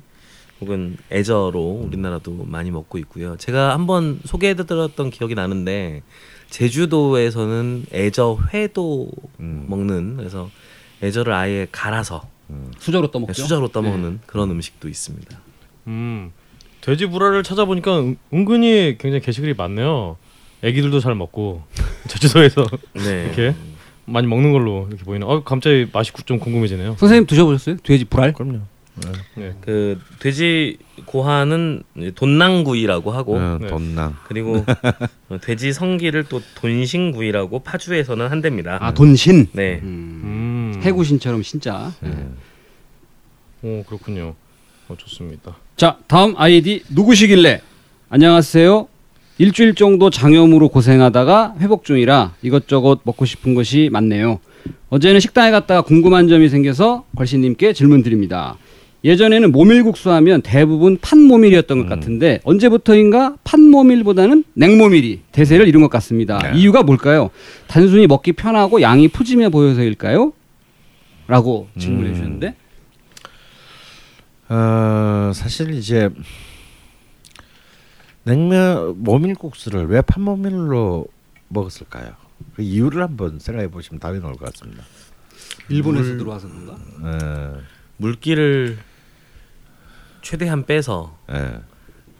혹은 0.61 0.95
애저로 1.11 1.81
우리나라도 1.85 2.45
많이 2.47 2.71
먹고 2.71 2.97
있고요. 2.99 3.35
제가 3.35 3.73
한번 3.73 4.21
소개해드렸던 4.23 5.09
기억이 5.09 5.35
나는데 5.35 6.01
제주도에서는 6.49 7.87
애저 7.91 8.37
회도 8.53 9.11
음. 9.41 9.65
먹는 9.67 10.15
그래서 10.15 10.49
애저를 11.01 11.33
아예 11.33 11.67
갈아서 11.73 12.31
수저로 12.79 13.11
떠먹죠. 13.11 13.33
수저로 13.33 13.69
떠먹는 13.69 14.19
그런 14.25 14.51
음식도 14.51 14.87
있습니다. 14.89 15.39
음 15.87 16.31
돼지 16.81 17.05
불알을 17.07 17.43
찾아보니까 17.43 17.99
은, 17.99 18.17
은근히 18.33 18.97
굉장히 18.99 19.21
게시글이 19.21 19.53
많네요. 19.55 20.17
애기들도 20.63 20.99
잘 20.99 21.15
먹고 21.15 21.63
제주도에서 22.07 22.65
네. 22.93 23.23
이렇게 23.25 23.55
많이 24.05 24.27
먹는 24.27 24.51
걸로 24.51 24.87
이렇게 24.89 25.03
보이는. 25.03 25.25
어 25.27 25.43
갑자기 25.43 25.87
맛이 25.91 26.11
구- 26.11 26.23
좀 26.23 26.39
궁금해지네요. 26.39 26.95
선생님 26.99 27.25
드셔보셨어요? 27.25 27.77
돼지 27.83 28.05
불알? 28.05 28.33
그럼요. 28.33 28.59
네. 29.35 29.55
그 29.61 29.99
돼지 30.19 30.77
고하는 31.05 31.81
이제 31.97 32.11
돈낭구이라고 32.11 33.11
하고 33.11 33.37
어, 33.37 33.57
네. 33.59 33.67
돈낭. 33.67 34.15
그리고 34.27 34.63
어, 35.29 35.37
돼지 35.41 35.73
성기를 35.73 36.25
또 36.25 36.41
돈신구이라고 36.55 37.59
파주에서는 37.63 38.27
한답니다. 38.29 38.77
아 38.81 38.93
돈신. 38.93 39.47
네. 39.53 39.79
음. 39.81 40.21
음. 40.75 40.81
해구신처럼 40.81 41.43
신자. 41.43 41.93
예. 42.05 42.09
오 43.67 43.83
그렇군요. 43.83 44.35
어 44.89 44.95
좋습니다. 44.97 45.55
자 45.77 45.97
다음 46.07 46.33
아이디 46.37 46.83
누구시길래? 46.89 47.61
안녕하세요. 48.09 48.87
일주일 49.39 49.73
정도 49.73 50.09
장염으로 50.09 50.69
고생하다가 50.69 51.55
회복 51.59 51.85
중이라 51.85 52.35
이것저것 52.43 52.99
먹고 53.03 53.25
싶은 53.25 53.55
것이 53.55 53.89
많네요. 53.91 54.39
어제는 54.89 55.19
식당에 55.19 55.49
갔다가 55.51 55.81
궁금한 55.81 56.27
점이 56.27 56.49
생겨서 56.49 57.05
걸신님께 57.15 57.73
질문 57.73 58.03
드립니다. 58.03 58.57
예전에는 59.03 59.51
모밀국수 59.51 60.11
하면 60.11 60.41
대부분 60.41 60.97
판모밀이었던 61.01 61.77
것 61.79 61.89
같은데 61.89 62.39
언제부터인가 62.45 63.35
판모밀보다는 63.43 64.45
냉모밀이 64.53 65.19
대세를 65.33 65.67
이룬 65.67 65.81
것 65.81 65.89
같습니다. 65.89 66.37
네. 66.39 66.57
이유가 66.57 66.83
뭘까요? 66.83 67.29
단순히 67.67 68.07
먹기 68.07 68.31
편하고 68.33 68.81
양이 68.81 69.09
푸짐해 69.09 69.49
보여서일까요? 69.49 70.31
라고 71.27 71.69
질문해 71.77 72.09
음. 72.09 72.13
주셨는데 72.15 72.55
어, 74.49 75.31
사실 75.33 75.71
이제 75.71 76.09
냉면 78.23 79.01
모밀국수를 79.03 79.87
왜 79.87 80.01
판모밀로 80.01 81.07
먹었을까요? 81.49 82.13
그 82.55 82.61
이유를 82.61 83.01
한번 83.01 83.39
생각해 83.39 83.69
보시면 83.69 83.99
답이 83.99 84.19
나올 84.19 84.35
것 84.35 84.51
같습니다. 84.51 84.83
일본에서 85.69 86.17
들어와서 86.17 86.47
그런가? 86.47 86.77
예, 87.05 87.61
물기를 87.97 88.77
최대한 90.21 90.65
빼서 90.65 91.17
예. 91.31 91.59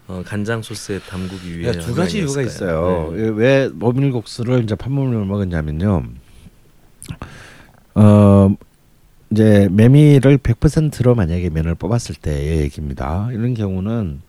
어, 0.08 0.22
간장 0.26 0.62
소스에 0.62 1.00
담그기 1.00 1.60
위해 1.60 1.70
예, 1.70 1.80
두 1.80 1.96
가지 1.96 2.20
이유가? 2.20 2.42
있어요. 2.42 3.12
네. 3.14 3.24
예, 3.24 3.30
왜 3.30 3.70
모밀국수를 3.70 4.64
이제 4.64 4.76
판모밀로 4.76 5.26
먹었냐면요. 5.26 6.04
어 7.96 8.56
이제 9.34 9.68
메밀을 9.72 10.38
100%로 10.38 11.16
만약에 11.16 11.50
면을 11.50 11.74
뽑았을 11.74 12.14
때의 12.14 12.60
얘기입니다. 12.60 13.30
이런 13.32 13.56
경우는 13.56 14.22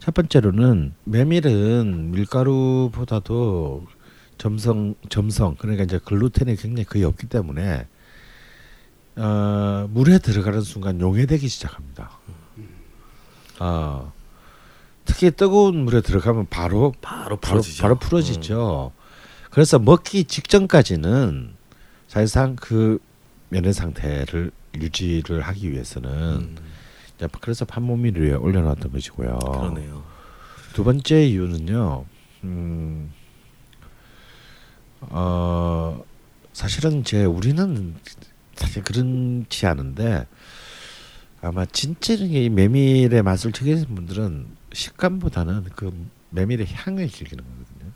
첫 0.00 0.14
번째로는 0.14 0.94
메밀은 1.04 2.10
밀가루보다도 2.10 3.86
점성 4.36 4.96
점성 5.10 5.54
그러니까 5.58 5.84
이제 5.84 6.00
글루텐이 6.04 6.56
굉장히 6.56 6.84
거의 6.84 7.04
없기 7.04 7.28
때문에 7.28 7.86
어, 9.14 9.88
물에 9.92 10.18
들어가는 10.18 10.60
순간 10.62 11.00
용해되기 11.00 11.46
시작합니다. 11.46 12.18
어, 13.60 14.12
특히 15.04 15.30
뜨거운 15.30 15.84
물에 15.84 16.00
들어가면 16.00 16.48
바로 16.50 16.92
바로 17.00 17.36
바로 17.36 17.60
풀어지죠. 17.60 17.82
바로 17.82 17.94
풀어지죠. 17.96 18.92
그래서 19.52 19.78
먹기 19.78 20.24
직전까지는 20.24 21.52
사실상 22.08 22.56
그 22.56 22.98
면의 23.48 23.72
상태를 23.72 24.50
유지를 24.74 25.40
하기 25.42 25.72
위해서는 25.72 26.10
음, 26.10 26.56
그래서 27.40 27.64
판모밀 27.64 28.18
위에 28.18 28.34
올려놨던 28.34 28.92
것이고요. 28.92 29.38
그러네요. 29.38 30.04
두 30.72 30.84
번째 30.84 31.26
이유는요. 31.26 32.04
음, 32.44 33.12
어, 35.00 36.02
사실은 36.52 37.04
제 37.04 37.24
우리는 37.24 37.94
사실 38.54 38.82
그렇지 38.82 39.66
않은데 39.66 40.26
아마 41.40 41.64
진짜 41.66 42.14
이 42.14 42.48
메밀의 42.48 43.22
맛을 43.22 43.52
즐기는 43.52 43.84
분들은 43.94 44.46
식감보다는 44.72 45.66
그 45.76 46.06
메밀의 46.30 46.66
향을 46.68 47.08
즐기는 47.08 47.42
거거든요. 47.44 47.92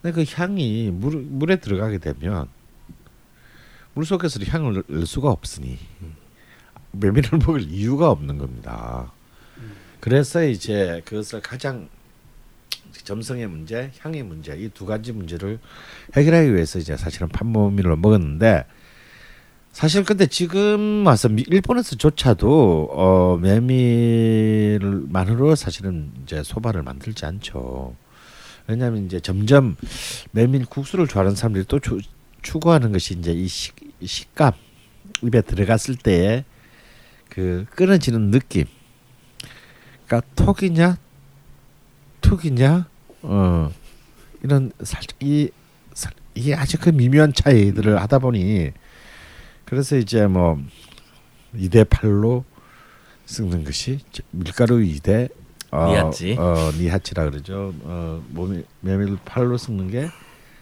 근데 0.00 0.24
그 0.24 0.24
향이 0.32 0.90
물, 0.92 1.16
물에 1.16 1.56
들어가게 1.56 1.98
되면 1.98 2.48
물 3.94 4.04
속에서 4.04 4.40
향을 4.44 4.82
낼 4.88 5.06
수가 5.06 5.30
없으니 5.30 5.78
메밀을 6.92 7.38
먹을 7.38 7.62
이유가 7.62 8.10
없는 8.10 8.38
겁니다. 8.38 9.12
그래서 10.00 10.44
이제 10.44 11.00
그것을 11.04 11.40
가장 11.40 11.88
점성의 13.04 13.46
문제, 13.48 13.90
향의 14.00 14.22
문제 14.22 14.56
이 14.56 14.68
두 14.70 14.86
가지 14.86 15.12
문제를 15.12 15.58
해결하기 16.16 16.54
위해서 16.54 16.78
이제 16.78 16.96
사실은 16.96 17.28
판모밀을 17.28 17.96
먹었는데 17.96 18.64
사실 19.72 20.04
근데 20.04 20.26
지금 20.26 21.04
와서 21.04 21.28
미- 21.28 21.44
일본에서조차도 21.48 22.90
어 22.92 23.38
메밀만으로 23.42 25.56
사실은 25.56 26.12
이제 26.22 26.42
소바를 26.44 26.82
만들지 26.82 27.26
않죠. 27.26 27.96
왜냐하면 28.68 29.06
이제 29.06 29.18
점점 29.20 29.76
메밀 30.30 30.64
국수를 30.64 31.08
좋아하는 31.08 31.34
사람들이 31.34 31.64
또 31.66 31.80
추, 31.80 31.98
추구하는 32.42 32.92
것이 32.92 33.14
이제 33.14 33.32
이 33.32 33.48
식, 33.48 33.74
이 33.82 33.83
식감 34.06 34.52
입에 35.22 35.40
들어갔을 35.42 35.96
때의 35.96 36.44
그 37.28 37.66
끊어지는 37.74 38.30
느낌. 38.30 38.64
그러니까 40.06 40.28
톡이냐 40.36 40.98
툭이냐 42.20 42.86
어 43.22 43.70
이런 44.42 44.72
살짝 44.82 45.16
이 45.22 45.50
살- 45.94 46.12
이게 46.34 46.54
아주 46.54 46.78
그 46.78 46.90
미묘한 46.90 47.32
차이들을 47.32 48.00
하다 48.02 48.18
보니 48.18 48.72
그래서 49.64 49.96
이제 49.96 50.26
뭐 50.26 50.60
2대 51.54 51.84
8로 51.88 52.44
섞는 53.26 53.64
것이 53.64 54.00
저- 54.12 54.22
밀가루 54.30 54.78
2대 54.78 55.30
어, 55.70 55.86
니하치. 55.88 56.36
어 56.38 56.70
니하치라 56.78 57.30
그러죠. 57.30 57.74
어 57.82 58.22
몸이 58.28 58.62
메밀 58.80 59.16
8로 59.24 59.58
섞는 59.58 59.90
게 59.90 60.08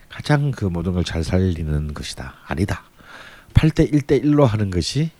가장 0.08 0.50
그 0.52 0.64
모든 0.66 0.92
걸 0.92 1.04
잘 1.04 1.24
살리는 1.24 1.92
것이다. 1.94 2.34
아니다. 2.46 2.84
8대 3.52 3.92
1대 3.92 4.22
1로 4.24 4.44
하는 4.44 4.70
것이 4.70 5.10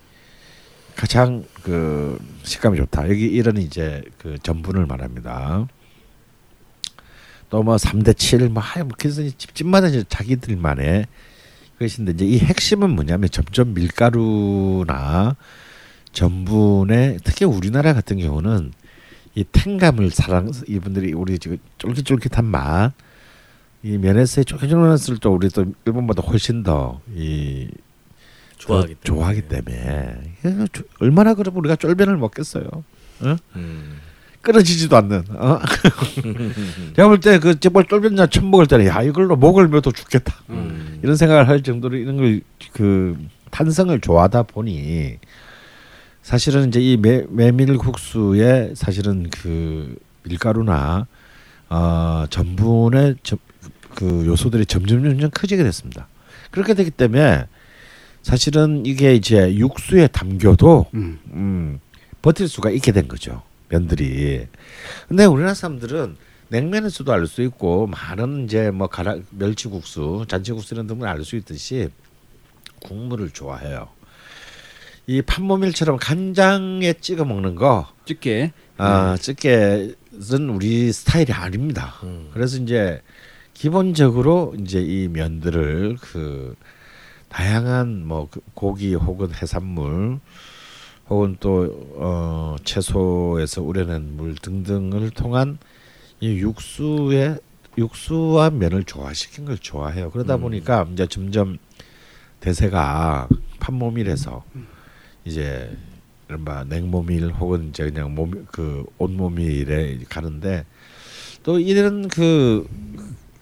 가장 0.95 1.43
그 1.63 2.19
식감이 2.43 2.77
좋다. 2.77 3.09
여기 3.09 3.25
이런 3.25 3.57
이제 3.57 4.03
그 4.19 4.37
전분을 4.41 4.85
말합니다. 4.85 5.67
또 7.53 7.61
뭐 7.61 7.75
3대 7.75 8.17
7, 8.17 8.49
뭐, 8.49 8.63
하여 8.63 8.83
뭐, 8.83 8.93
그래서 8.97 9.21
집집마다 9.37 9.87
이제 9.87 10.03
자기들만의 10.09 11.05
그것인데 11.73 12.13
이제 12.13 12.25
이 12.25 12.39
핵심은 12.39 12.89
뭐냐면 12.89 13.29
점점 13.29 13.75
밀가루나 13.75 15.35
전분에 16.11 17.17
특히 17.23 17.45
우리나라 17.45 17.93
같은 17.93 18.17
경우는 18.17 18.71
이 19.35 19.43
탱감을 19.43 20.09
사랑 20.09 20.51
이분들이 20.67 21.13
우리 21.13 21.37
지금 21.37 21.57
쫄깃쫄깃한 21.77 22.43
맛, 22.43 22.93
이 23.83 23.99
면에서의 23.99 24.45
쫄깃쫄깃한 24.45 25.19
또 25.21 25.33
우리 25.33 25.49
또 25.49 25.65
일본보다 25.85 26.23
훨씬 26.23 26.63
더이 26.63 27.69
좋아하기 28.67 28.95
그, 28.95 28.99
좋아하기 29.03 29.41
때문에 29.43 30.15
얼마나 30.99 31.33
그러면 31.33 31.59
우리가 31.59 31.75
쫄면을 31.75 32.17
먹겠어요. 32.17 32.65
어? 33.21 33.35
음. 33.55 33.99
끊어지지도 34.41 34.97
않는. 34.97 35.23
어? 35.29 35.59
제가 36.95 37.07
볼 37.07 37.19
때그 37.19 37.59
제발 37.59 37.85
쫄면냐 37.85 38.27
처음 38.27 38.51
먹을 38.51 38.67
때는 38.67 38.87
야 38.87 39.01
이걸로 39.01 39.35
목을 39.37 39.69
메도 39.69 39.91
죽겠다. 39.91 40.33
음. 40.49 40.99
이런 41.01 41.15
생각을 41.15 41.47
할 41.47 41.61
정도로 41.61 41.95
이런 41.97 42.17
걸 42.17 42.41
그 42.73 43.17
탄성을 43.51 43.97
좋아하다 44.01 44.43
보니 44.43 45.17
사실은 46.21 46.69
이제 46.69 46.79
이 46.81 46.97
메, 46.97 47.23
메밀국수에 47.29 48.73
사실은 48.75 49.29
그 49.29 49.95
밀가루나 50.23 51.05
어, 51.69 52.25
전분의 52.29 53.15
점, 53.23 53.39
그 53.95 54.25
요소들이 54.25 54.65
점점 54.65 55.03
점점 55.03 55.29
커지게 55.31 55.63
됐습니다. 55.63 56.07
그렇게 56.51 56.73
되기 56.73 56.89
때문에 56.91 57.45
사실은 58.23 58.85
이게 58.85 59.13
이제 59.13 59.53
육수에 59.55 60.07
담겨도 60.07 60.87
음. 60.95 61.19
음, 61.33 61.79
버틸 62.21 62.47
수가 62.47 62.71
있게 62.71 62.91
된 62.91 63.07
거죠. 63.07 63.43
면들이. 63.69 64.47
근데 65.07 65.25
우리나라 65.25 65.53
사람들은 65.53 66.15
냉면에서도 66.49 67.11
알 67.11 67.27
수 67.27 67.41
있고 67.43 67.87
많은 67.87 68.45
이제 68.45 68.71
뭐 68.71 68.87
가라 68.87 69.17
멸치국수, 69.31 70.25
잔치국수 70.27 70.73
이런 70.73 70.87
등을 70.87 71.07
알 71.07 71.23
수 71.23 71.35
있듯이 71.35 71.89
국물을 72.81 73.29
좋아해요. 73.29 73.89
이 75.05 75.21
판모밀처럼 75.21 75.97
간장에 75.97 76.93
찍어 76.93 77.25
먹는 77.25 77.55
거, 77.55 77.87
찌개. 78.05 78.51
아 78.77 79.17
찌개는 79.19 80.49
우리 80.49 80.91
스타일이 80.93 81.33
아닙니다. 81.33 81.95
음. 82.03 82.29
그래서 82.33 82.57
이제 82.57 83.01
기본적으로 83.53 84.55
이제 84.59 84.79
이 84.81 85.07
면들을 85.09 85.97
그 86.01 86.55
다양한 87.33 88.05
뭐그 88.07 88.41
고기 88.53 88.93
혹은 88.93 89.33
해산물 89.33 90.19
혹은 91.09 91.35
또 91.39 91.67
어 91.97 92.55
채소에서 92.63 93.61
우려낸 93.63 94.15
물 94.15 94.35
등등을 94.35 95.09
통한 95.11 95.57
이 96.19 96.37
육수에 96.37 97.37
육수와 97.77 98.51
면을 98.51 98.83
조화시킨 98.83 99.45
걸 99.45 99.57
좋아해요. 99.57 100.11
그러다 100.11 100.35
음. 100.35 100.41
보니까 100.41 100.87
이제 100.93 101.07
점점 101.07 101.57
대세가 102.39 103.27
판모밀에서 103.59 104.43
이제 105.25 105.75
이른바 106.29 106.63
냉모밀 106.65 107.31
혹은 107.31 107.69
이제 107.69 107.89
그냥 107.89 108.13
몸 108.13 108.45
그 108.51 108.85
온모밀에 108.99 109.99
가는데 110.09 110.65
또 111.41 111.59
이런 111.59 112.07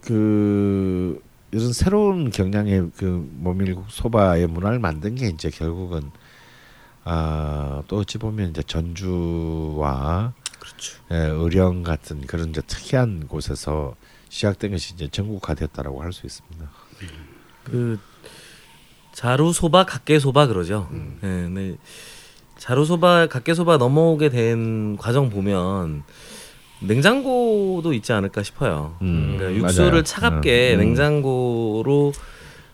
그그 0.02 1.22
이런 1.52 1.74
새로운 1.74 2.32
경향의 2.32 2.92
그 2.96 3.30
모밀국 3.34 3.86
소바의 3.90 4.48
문화를 4.48 4.80
만든 4.80 5.16
게 5.16 5.28
이제 5.28 5.50
결국은 5.50 6.12
아또 7.04 7.98
어찌 7.98 8.18
보면 8.18 8.52
이제 8.52 8.64
전주와 8.64 10.34
그렇죠. 10.60 10.98
예, 11.12 11.16
의령 11.18 11.84
같은 11.84 12.22
그런 12.28 12.50
이제 12.52 12.62
특이한 12.62 13.28
곳에서 13.28 13.96
시작된 14.30 14.72
것이 14.72 14.94
이제 14.94 15.08
전국화됐다라고 15.10 16.02
할 16.02 16.14
수 16.14 16.26
있습니다. 16.26 16.70
그 17.66 18.00
자루 19.14 19.52
소바, 19.52 19.86
각계 19.86 20.20
소바 20.20 20.48
그러죠. 20.48 20.88
음. 20.92 21.18
예, 21.24 21.28
근데 21.28 21.78
자루 22.58 22.86
소바, 22.86 23.28
각계 23.28 23.54
소바 23.54 23.78
넘어오게 23.78 24.30
된 24.30 24.96
과정 24.98 25.30
보면 25.30 26.04
냉장고도 26.82 27.94
있지 27.94 28.12
않을까 28.14 28.44
싶어요. 28.44 28.96
음, 29.02 29.36
그러니까 29.38 29.62
맞아요. 29.62 29.68
육수를 29.68 30.04
차갑게 30.04 30.74
음, 30.76 30.80
음. 30.80 30.86
냉장고로 30.86 32.12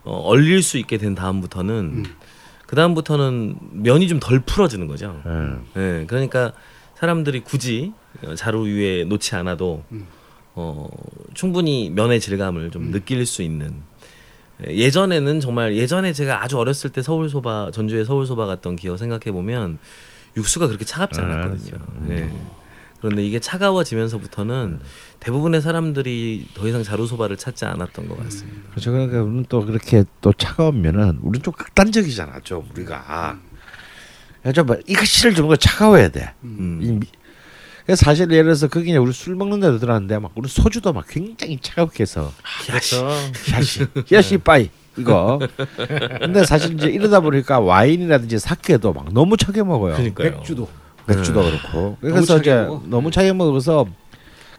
어, 0.04 0.22
얼릴 0.26 0.64
수 0.64 0.78
있게 0.78 0.98
된 0.98 1.16
다음부터는 1.16 2.06
그 2.66 2.76
다음부터는 2.76 3.58
면이 3.72 4.08
좀 4.08 4.20
덜 4.20 4.40
풀어지는 4.40 4.88
거죠. 4.88 5.22
예. 5.26 5.82
예, 6.02 6.06
그러니까 6.08 6.54
사람들이 6.96 7.42
굳이 7.42 7.94
어, 8.26 8.36
자루 8.36 8.66
위에 8.66 9.04
놓지 9.04 9.36
않아도 9.36 9.84
어, 10.56 10.90
충분히 11.34 11.90
면의 11.90 12.20
질감을 12.20 12.72
좀 12.72 12.92
느낄 12.92 13.26
수 13.26 13.42
있는 13.44 13.74
예, 14.66 14.74
예전에는 14.76 15.40
정말 15.42 15.76
예전에 15.76 16.14
제가 16.14 16.42
아주 16.44 16.58
어렸을 16.58 16.90
때 16.92 17.02
서울 17.02 17.30
소바 17.30 17.72
전주에 17.74 18.06
서울 18.06 18.26
소바 18.26 18.46
갔던 18.46 18.76
기억 18.78 18.98
생각해 18.98 19.32
보면 19.32 19.78
육수가 20.38 20.68
그렇게 20.68 20.86
차갑지 20.86 21.20
아, 21.20 21.26
않았거든요. 21.26 21.78
음. 22.02 22.48
예. 22.98 23.02
그런데 23.02 23.26
이게 23.26 23.40
차가워지면서부터는 23.40 24.80
대부분의 25.20 25.62
사람들이 25.62 26.48
더 26.54 26.68
이상 26.68 26.84
자루 26.84 27.08
소바를 27.08 27.38
찾지 27.38 27.66
않았던 27.66 28.08
것 28.08 28.18
같습니다. 28.24 28.70
그렇죠. 28.72 28.92
그러니까 28.92 29.22
우리는 29.22 29.46
또 29.50 29.66
그렇게 29.66 30.04
또 30.22 30.34
차가우면은 30.34 31.20
우리는 31.22 31.44
좀 31.44 31.54
극단적이잖아, 31.54 32.40
좀 32.44 32.68
우리가. 32.74 33.40
야, 34.46 34.52
좀 34.52 34.68
이것을 34.88 35.34
주는 35.34 35.48
거 35.48 35.56
차가워야 35.56 36.10
돼. 36.10 36.34
음. 36.44 37.02
그래서 37.86 38.04
사실 38.06 38.30
예를 38.30 38.44
들어서 38.44 38.68
거기 38.68 38.96
우리 38.98 39.14
술 39.14 39.36
먹는 39.36 39.62
데도 39.62 39.80
들어갔는데 39.80 40.20
막 40.20 40.32
우리 40.36 40.50
소주도 40.50 40.92
막 40.92 41.06
굉장히 41.08 41.58
차갑게 41.62 42.02
해서 42.02 42.34
그렇죠. 42.66 43.08
야시 43.54 43.88
야시 44.12 44.38
빠이 44.40 44.70
이거. 44.98 45.40
근데 46.20 46.44
사실 46.44 46.74
이제 46.74 46.88
이러다 46.88 47.22
보니까 47.22 47.62
와인이라든지 47.62 48.40
사케도 48.40 48.92
막 48.92 49.14
너무 49.14 49.38
차게 49.38 49.64
먹어요. 49.64 49.94
그러니까요. 49.96 50.32
맥주도. 50.32 50.68
맥주도 51.08 51.42
네. 51.44 51.52
그렇고. 51.52 51.98
그래서 52.02 52.38
이제 52.38 52.56
먹어? 52.64 52.82
너무 52.86 53.12
차게 53.12 53.34
먹어서 53.34 53.86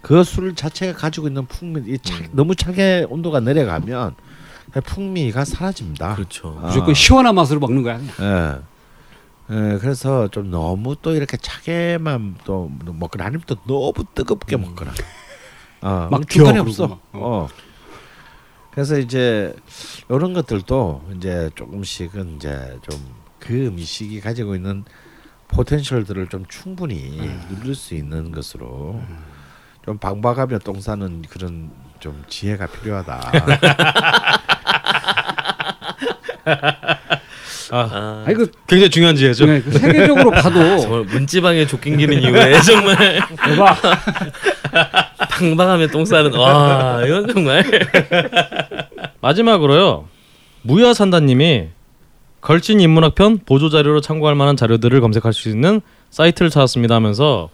그 0.03 0.22
술 0.24 0.55
자체가 0.55 0.99
가지고 0.99 1.28
있는 1.28 1.46
풍미, 1.46 1.82
이 1.92 1.99
차, 1.99 2.14
너무 2.32 2.55
차게 2.55 3.07
온도가 3.11 3.40
내려가면 3.40 4.14
그 4.72 4.80
풍미가 4.80 5.44
사라집니다. 5.44 6.14
그렇죠. 6.14 6.59
아. 6.62 6.66
무조건 6.66 6.94
시원한 6.94 7.34
맛으로 7.34 7.61
먹는 7.61 7.82
거야. 7.82 7.99
그냥. 7.99 8.62
예. 9.51 9.55
예, 9.55 9.78
그래서 9.78 10.28
좀 10.28 10.51
너무 10.51 10.94
또 11.01 11.14
이렇게 11.14 11.36
차게만 11.38 12.36
또 12.44 12.70
먹거나 12.84 13.24
아니면 13.24 13.42
또 13.46 13.57
너무 13.66 13.92
뜨겁게 14.14 14.57
먹거나. 14.57 14.92
어, 15.80 16.09
막 16.11 16.28
중간에 16.28 16.55
기어 16.55 16.62
없어. 16.62 17.01
어. 17.12 17.49
그래서 18.72 18.99
이제 18.99 19.55
이런 20.11 20.34
것들도 20.34 21.03
이제 21.16 21.51
조금씩은 21.55 22.36
이제 22.36 22.78
좀 22.88 23.18
그 23.38 23.66
음식이 23.66 24.20
가지고 24.20 24.55
있는 24.57 24.84
포텐셜들을 25.49 26.28
좀 26.28 26.44
충분히 26.49 27.30
누릴 27.51 27.74
수 27.74 27.94
있는 27.94 28.30
것으로 28.30 29.01
좀 29.84 29.99
방박하며 29.99 30.59
똥 30.61 30.80
싸는 30.80 31.22
그런 31.28 31.70
좀 32.01 32.22
지혜가 32.28 32.66
필요하다. 32.66 33.32
아, 37.70 38.24
아니 38.26 38.34
그, 38.34 38.51
굉장히 38.66 38.90
중요한 38.90 39.16
지혜죠. 39.16 39.46
네, 39.46 39.61
그 39.61 39.70
세계적으로 39.72 40.30
봐도 40.30 41.05
문지방에 41.05 41.66
족갱기는 41.66 42.22
이후에 42.22 42.61
정말 42.62 42.96
대박. 43.44 43.76
방방하면 45.30 45.90
똥 45.90 46.05
싸는 46.05 46.34
와 46.34 47.03
이건 47.05 47.28
정말 47.28 47.64
마지막으로요. 49.20 50.09
무야산다님이 50.62 51.68
걸친 52.41 52.80
인문학편 52.80 53.41
보조 53.45 53.68
자료로 53.68 54.01
참고할 54.01 54.34
만한 54.34 54.57
자료들을 54.57 55.01
검색할 55.01 55.32
수 55.32 55.49
있는 55.49 55.80
사이트를 56.11 56.51
찾았습니다 56.51 56.95
하면서 56.95 57.51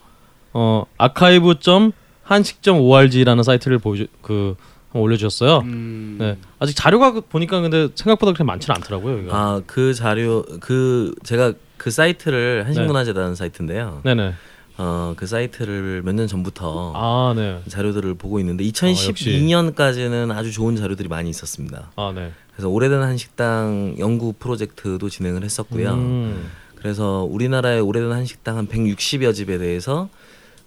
어 0.53 0.85
archive.한식.org라는 1.03 3.43
사이트를 3.43 3.78
보여 3.78 4.05
그 4.22 4.55
올려주셨어요. 4.93 5.59
음, 5.64 6.16
네 6.20 6.37
아직 6.61 6.74
자료가 6.76 7.12
그- 7.12 7.20
보니까 7.22 7.61
근데 7.61 7.89
생각보다 7.97 8.30
그렇게 8.32 8.45
많지는 8.45 8.76
않더라고요. 8.76 9.32
아 9.32 9.61
그 9.66 9.93
자료 9.95 10.45
그 10.61 11.12
제가 11.24 11.53
그 11.76 11.91
사이트를 11.91 12.64
한식문화재단 12.66 13.35
사이트인데요. 13.35 14.01
네네. 14.05 14.35
어그 14.76 15.26
사이트를 15.26 16.03
몇 16.05 16.14
년 16.14 16.26
전부터 16.28 16.93
아 16.97 17.32
네. 17.37 17.61
자료들을 17.68 18.14
보고 18.14 18.39
있는데 18.41 18.64
역시. 18.66 18.95
2012년까지는 18.95 20.30
아 20.32 20.43
주 20.43 20.53
좋은 20.53 20.76
자료들이 20.76 21.09
많이 21.09 21.30
있었습니다. 21.30 21.91
아 21.97 22.12
네. 22.14 22.32
그래서 22.55 22.68
오래된 22.68 23.02
한식당 23.02 23.96
연구 23.98 24.32
프로젝트도 24.32 25.09
진행을 25.09 25.42
했었고요. 25.44 25.92
음. 25.94 26.50
그래서 26.76 27.26
우리나라의 27.28 27.80
오래된 27.80 28.12
한식당 28.12 28.57
한 28.59 28.68
160여 28.68 29.34
집에 29.34 29.59
대해서 29.59 30.09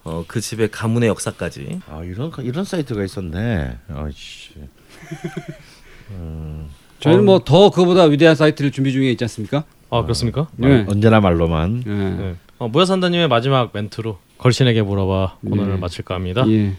어, 0.03 0.23
그 0.27 0.41
집의 0.41 0.69
가문의 0.71 1.09
역사까지 1.09 1.81
아 1.89 2.01
이런 2.03 2.31
이런 2.41 2.65
사이트가 2.65 3.03
있었네. 3.03 3.77
아이씨. 3.93 4.51
저희는 6.99 7.25
뭐 7.25 7.39
더 7.39 7.69
그보다 7.69 8.03
위대한 8.05 8.35
사이트를 8.35 8.71
준비 8.71 8.91
중에 8.91 9.11
있지 9.11 9.23
않습니까? 9.23 9.63
아 9.89 10.01
그렇습니까? 10.01 10.47
네. 10.55 10.85
언제나 10.89 11.19
말로만. 11.21 11.83
네. 11.85 11.93
네. 12.15 12.35
어, 12.57 12.67
무야산다님의 12.67 13.27
마지막 13.27 13.69
멘트로 13.73 14.17
걸신에게 14.39 14.81
물어봐 14.81 15.37
예. 15.45 15.49
마칠까 15.77 16.15
합니다. 16.15 16.43
예. 16.49 16.75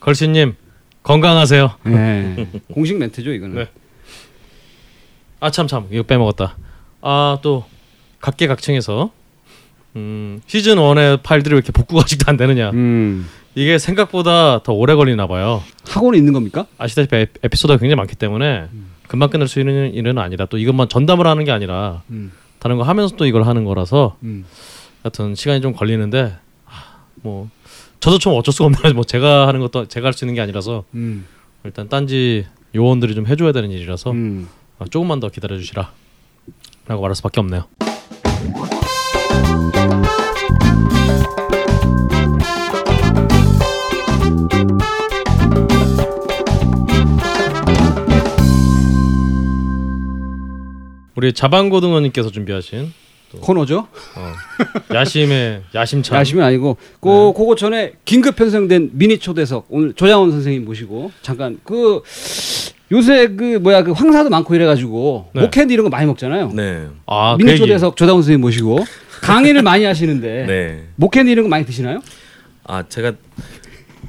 걸신님 0.00 0.54
건강하세요. 1.02 1.70
네. 1.84 2.48
공식 2.72 2.96
멘트죠 2.98 3.32
이거는. 3.32 3.56
네. 3.56 3.68
아 5.42 5.50
참 5.50 5.66
참 5.66 5.86
이거 5.90 6.02
빼먹었다. 6.04 6.56
아 7.00 7.38
또 7.42 7.64
각계각층에서 8.20 9.10
음, 9.96 10.40
시즌 10.46 10.76
1의 10.76 11.22
파일들이 11.22 11.54
왜 11.54 11.58
이렇게 11.58 11.72
복구가 11.72 12.02
아직도 12.02 12.24
안 12.28 12.36
되느냐. 12.36 12.70
음. 12.70 13.26
이게 13.54 13.78
생각보다 13.78 14.62
더 14.62 14.72
오래 14.72 14.94
걸리나 14.94 15.26
봐요. 15.26 15.62
학원에 15.88 16.16
있는 16.16 16.32
겁니까? 16.32 16.66
아시다시피 16.78 17.16
에- 17.16 17.26
에피소드가 17.42 17.78
굉장히 17.78 17.96
많기 17.96 18.14
때문에 18.16 18.68
금방 19.08 19.28
끝낼 19.28 19.46
수 19.48 19.60
있는 19.60 19.92
일은 19.92 20.16
아니라 20.16 20.46
또 20.46 20.56
이것만 20.56 20.88
전담을 20.88 21.26
하는 21.26 21.44
게 21.44 21.50
아니라 21.50 22.02
음. 22.10 22.32
다른 22.60 22.78
거 22.78 22.84
하면서 22.84 23.14
또 23.16 23.26
이걸 23.26 23.42
하는 23.46 23.64
거라서 23.64 24.16
음. 24.22 24.46
하여튼 25.02 25.34
시간이 25.34 25.60
좀 25.60 25.74
걸리는데 25.74 26.34
아, 26.66 26.72
뭐 27.16 27.50
저도 28.00 28.18
좀 28.18 28.32
어쩔 28.36 28.54
수가 28.54 28.66
없나요. 28.66 28.94
뭐 28.94 29.04
제가 29.04 29.46
하는 29.48 29.60
것도 29.60 29.86
제가 29.88 30.06
할 30.06 30.12
수 30.14 30.24
있는 30.24 30.34
게 30.36 30.40
아니라서 30.40 30.84
음. 30.94 31.26
일단 31.64 31.88
딴지 31.90 32.46
요원들이 32.74 33.14
좀 33.14 33.26
해줘야 33.26 33.52
되는 33.52 33.70
일이라서 33.70 34.12
음. 34.12 34.48
아, 34.48 34.61
조금만 34.90 35.20
더 35.20 35.28
기다려 35.28 35.58
주시라 35.58 35.92
라고 36.86 37.02
말할 37.02 37.14
수밖에 37.16 37.40
없네요. 37.40 37.64
우리 51.14 51.32
자방고등어님께서 51.32 52.30
준비하신 52.30 52.92
코너죠? 53.40 53.86
어, 54.16 54.32
야심의 54.94 55.62
야심찬 55.74 56.18
야심은 56.18 56.44
아니고 56.44 56.76
그 57.00 57.32
그거 57.34 57.54
전에 57.54 57.92
긴급 58.04 58.36
편성된 58.36 58.90
미니 58.92 59.18
초대석 59.18 59.66
오늘 59.70 59.94
조장원 59.94 60.32
선생님 60.32 60.64
모시고 60.64 61.12
잠깐 61.22 61.58
그 61.64 62.02
요새 62.92 63.28
그 63.28 63.58
뭐야 63.58 63.82
그 63.82 63.92
황사도 63.92 64.28
많고 64.28 64.54
이래가지고 64.54 65.30
네. 65.34 65.40
목캔디 65.40 65.72
이런 65.72 65.84
거 65.84 65.90
많이 65.90 66.06
먹잖아요. 66.06 66.52
네. 66.52 66.86
아, 67.06 67.36
얘기. 67.40 67.56
초대석 67.56 67.96
조장원 67.96 68.22
선생님 68.22 68.42
모시고 68.42 68.84
강의를 69.22 69.62
많이 69.62 69.84
하시는데 69.84 70.44
네. 70.46 70.84
목캔디 70.96 71.32
이런 71.32 71.44
거 71.44 71.48
많이 71.48 71.64
드시나요? 71.64 72.00
아 72.64 72.84
제가 72.86 73.14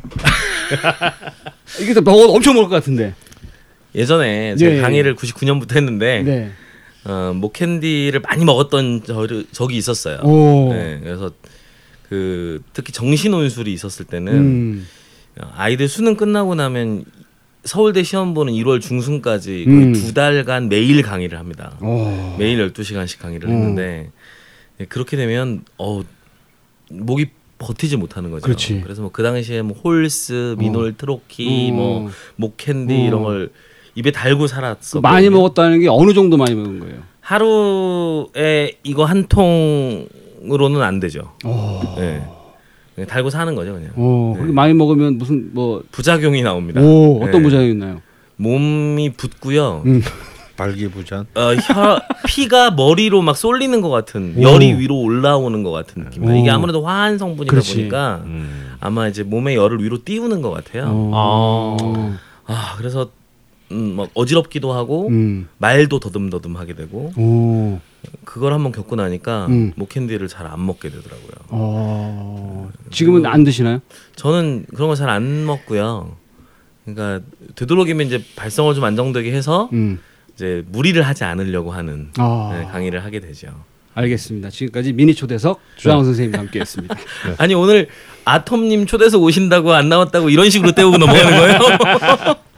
이게 1.82 1.94
또 1.94 2.02
먹어 2.02 2.28
엄청 2.34 2.54
먹을 2.56 2.70
것 2.70 2.76
같은데. 2.76 3.14
예전에 3.96 4.56
제가 4.56 4.72
예, 4.72 4.78
예. 4.78 4.82
강의를 4.82 5.16
99년부터 5.16 5.76
했는데 5.76 6.24
네. 6.24 6.52
어, 7.06 7.32
목캔디를 7.36 8.22
많이 8.22 8.44
먹었던 8.44 9.04
저, 9.06 9.28
적이 9.52 9.78
있었어요. 9.78 10.20
오. 10.24 10.74
네, 10.74 11.00
그래서 11.02 11.32
그 12.10 12.62
특히 12.74 12.92
정시 12.92 13.32
논술이 13.32 13.72
있었을 13.72 14.06
때는 14.06 14.34
음. 14.34 14.88
아이들 15.56 15.88
수능 15.88 16.16
끝나고 16.16 16.56
나면 16.56 17.06
서울대 17.64 18.04
시험 18.04 18.34
보는 18.34 18.54
1월 18.54 18.82
중순까지 18.82 19.66
음. 19.68 19.94
두 19.94 20.14
달간 20.14 20.68
매일 20.70 21.02
강의를 21.02 21.40
합니다. 21.40 21.78
오. 21.82 22.36
매일 22.38 22.72
12시간씩 22.74 23.20
강의를 23.22 23.50
음. 23.50 23.54
했는데 23.54 24.10
네, 24.78 24.86
그렇게 24.86 25.16
되면 25.18 25.64
어 25.78 26.02
목이 26.90 27.28
버티지 27.60 27.96
못하는 27.98 28.32
거죠. 28.32 28.44
그렇지. 28.44 28.84
래서 28.86 29.02
뭐 29.02 29.12
그 29.14 29.24
당시에 29.24 29.62
뭐 29.62 29.78
홀스, 29.82 30.56
미놀 30.60 30.94
트로키, 30.98 31.70
어. 31.72 31.76
뭐 31.76 32.12
목캔디 32.36 32.94
어. 32.94 32.98
이런 33.08 33.24
걸 33.24 33.52
입에 33.96 34.12
달고 34.12 34.48
살았어. 34.48 35.00
많이 35.02 35.30
먹었다는 35.30 35.80
게 35.80 35.88
어느 35.88 36.14
정도 36.14 36.36
많이 36.36 36.56
먹은 36.56 36.80
거예요? 36.80 37.02
하루에 37.22 38.74
이거 38.84 39.06
한 39.06 39.28
통으로는 39.28 40.82
안 40.82 41.00
되죠. 41.00 41.32
오. 41.46 41.96
네. 41.98 42.26
그냥 42.96 43.08
달고 43.08 43.30
사는 43.30 43.54
거죠, 43.56 43.74
그냥. 43.74 43.92
오. 43.96 44.32
네. 44.34 44.40
그렇게 44.40 44.54
많이 44.54 44.74
먹으면 44.74 45.18
무슨 45.18 45.50
뭐 45.54 45.84
부작용이 45.92 46.42
나옵니다. 46.44 46.82
오, 46.82 47.18
어떤 47.24 47.32
네. 47.32 47.44
부작용이 47.44 47.72
있나요? 47.72 48.02
몸이 48.38 49.14
붓고요. 49.18 49.84
음. 49.86 50.02
발기부전. 50.56 51.26
어, 51.34 51.42
혀, 51.56 52.00
피가 52.28 52.72
머리로 52.72 53.24
막 53.24 53.36
쏠리는 53.36 53.82
것 53.82 53.90
같은 53.90 54.36
오. 54.38 54.42
열이 54.44 54.74
위로 54.80 55.00
올라오는 55.00 55.64
것 55.64 55.72
같은 55.72 56.04
느낌. 56.04 56.26
오. 56.26 56.36
이게 56.36 56.50
아무래도 56.52 56.86
화한 56.86 57.18
성분이다 57.18 57.50
그렇지. 57.50 57.76
보니까 57.76 58.22
음. 58.26 58.74
아마 58.80 59.08
이제 59.08 59.24
몸의 59.24 59.56
열을 59.56 59.84
위로 59.84 60.04
띄우는 60.04 60.42
것 60.44 60.52
같아요. 60.52 60.86
어. 60.90 62.16
아 62.46 62.76
그래서 62.78 63.10
음, 63.74 63.96
막 63.96 64.10
어지럽기도 64.14 64.72
하고 64.74 65.08
음. 65.10 65.48
말도 65.58 66.00
더듬더듬 66.00 66.56
하게 66.56 66.74
되고 66.76 67.12
오. 67.18 67.80
그걸 68.26 68.54
한번 68.54 68.72
겪고 68.72 68.96
나니까 68.96 69.48
음. 69.48 69.74
목캔디를 69.76 70.28
잘 70.28 70.48
안 70.48 70.66
먹게 70.66 70.90
되더라고요. 70.90 71.32
어. 71.50 72.70
지금은 72.92 73.26
안 73.26 73.44
드시나요? 73.44 73.80
저는 74.16 74.66
그런 74.74 74.90
거 74.90 74.96
잘 74.96 75.10
안 75.10 75.46
먹고요. 75.46 76.16
그러니까 76.86 77.26
되도록이면 77.56 78.08
이제 78.08 78.22
발성을 78.36 78.74
좀 78.76 78.84
안정되게 78.84 79.32
해서 79.32 79.70
음. 79.74 80.00
이제 80.36 80.64
무리를 80.68 81.02
하지 81.02 81.24
않으려고 81.24 81.72
하는 81.72 82.10
아. 82.18 82.52
네, 82.58 82.66
강의를 82.72 83.04
하게 83.04 83.20
되죠. 83.20 83.48
알겠습니다. 83.96 84.50
지금까지 84.50 84.92
미니 84.92 85.14
초대석 85.14 85.60
주장원 85.78 86.04
선생님과 86.06 86.40
함께했습니다. 86.40 86.96
아니 87.38 87.54
오늘 87.54 87.88
아톰님 88.26 88.86
초대석 88.88 89.22
오신다고 89.22 89.72
안 89.74 89.88
나왔다고 89.88 90.30
이런 90.32 90.50
식으로 90.50 90.72
때우고 90.74 90.98
넘어가는 90.98 91.30
거예요? 91.40 91.60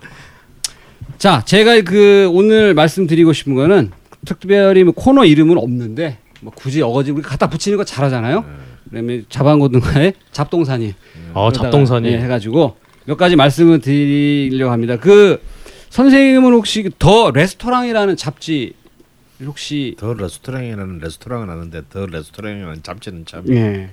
자, 1.18 1.43
제가 1.45 1.82
그 1.82 2.30
오늘 2.32 2.74
말씀드리고 2.74 3.34
싶은 3.34 3.55
거는 3.55 3.91
특별히 4.26 4.84
뭐 4.84 4.93
코너 4.93 5.26
이름은 5.26 5.57
없는데 5.57 6.18
뭐 6.41 6.51
굳이 6.55 6.82
어거지 6.82 7.11
우리 7.11 7.22
갖다 7.22 7.49
붙이는 7.49 7.78
거 7.78 7.84
잘하잖아요. 7.84 8.45
그러면 8.89 9.26
자방고등어의 9.30 10.13
잡동사니. 10.32 10.93
어, 11.34 11.51
잡동사니. 11.51 12.09
예, 12.09 12.18
해가지고 12.20 12.78
몇 13.05 13.18
가지 13.18 13.36
말씀을 13.36 13.80
드리려고 13.80 14.72
합니다. 14.72 14.97
그 14.97 15.41
선생님은 15.89 16.51
혹시 16.53 16.89
더 16.99 17.32
레스토랑이라는 17.32 18.16
잡지 18.18 18.74
혹시 19.43 19.95
더 19.97 20.13
레스토랑이라는 20.13 20.99
레스토랑은 20.99 21.49
아는데 21.49 21.82
The 21.89 22.06
Restaurant이라는 22.06 22.84
잡지는 22.84 23.26
참. 23.26 23.43
예. 23.49 23.89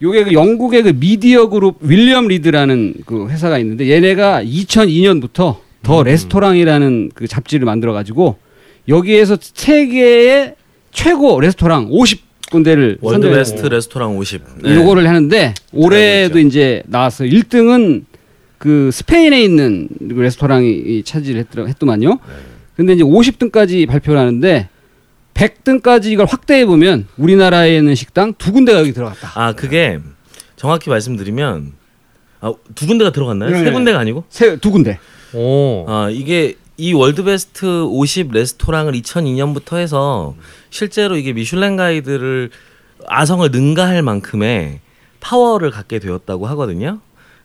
요게 0.00 0.24
그 0.24 0.32
영국의 0.32 0.82
그 0.82 0.92
미디어 0.98 1.48
그룹 1.48 1.78
윌리엄 1.80 2.26
리드라는 2.28 2.94
그 3.06 3.28
회사가 3.28 3.58
있는데 3.58 3.88
얘네가 3.90 4.42
2002년부터 4.42 5.58
The 5.82 6.02
Restaurant이라는 6.02 7.10
그 7.14 7.26
잡지를 7.26 7.64
만들어 7.66 7.92
가지고 7.92 8.38
여기에서 8.88 9.36
세계의 9.40 10.54
최고 10.92 11.40
레스토랑 11.40 11.88
50군데를 11.90 12.98
World 13.00 13.28
Best 13.30 13.66
Restaurant 13.66 14.16
50. 14.16 14.42
네. 14.62 14.74
요거를 14.76 15.08
하는데 15.08 15.54
올해도. 15.72 16.38
이제 16.38 16.82
나왔어요. 16.86 17.28
1등은 17.30 18.04
그 18.58 18.90
스페인에 18.92 19.42
있는 19.42 19.88
그 19.98 20.14
레스토랑이 20.14 21.02
차지를 21.04 21.40
했더라 21.40 21.66
했더만요. 21.66 22.18
근데 22.76 22.92
이제 22.94 23.02
50등까지 23.02 23.86
발표를 23.88 24.20
하는데 24.20 24.68
100등까지 25.34 26.06
이걸 26.06 26.26
확대해 26.26 26.64
보면 26.66 27.06
우리나라에 27.16 27.76
있는 27.76 27.94
식당 27.94 28.34
두 28.34 28.52
군데가 28.52 28.78
여기 28.80 28.92
들어갔다. 28.92 29.32
아 29.34 29.52
그게 29.54 29.98
정확히 30.56 30.90
말씀드리면 30.90 31.72
아, 32.40 32.52
두 32.74 32.86
군데가 32.86 33.12
들어갔나요? 33.12 33.50
네. 33.50 33.64
세 33.64 33.70
군데가 33.70 33.98
아니고? 33.98 34.24
세 34.28 34.56
두 34.58 34.70
군데. 34.70 34.98
오. 35.34 35.84
아 35.88 36.08
이게 36.10 36.56
이 36.76 36.92
World 36.92 37.22
Best 37.24 37.84
50 37.84 38.32
Restaurant을 38.32 38.92
2002년부터 38.94 39.76
해서 39.76 40.34
실제로 40.70 41.16
이게 41.16 41.32
미슐랭 41.32 41.76
가이드를 41.76 42.50
아성을 43.06 43.50
능가할 43.50 44.02
만큼의 44.02 44.80
파워를 45.20 45.70
갖게 45.70 45.98
되었다고 45.98 46.46
하거든요. 46.48 46.98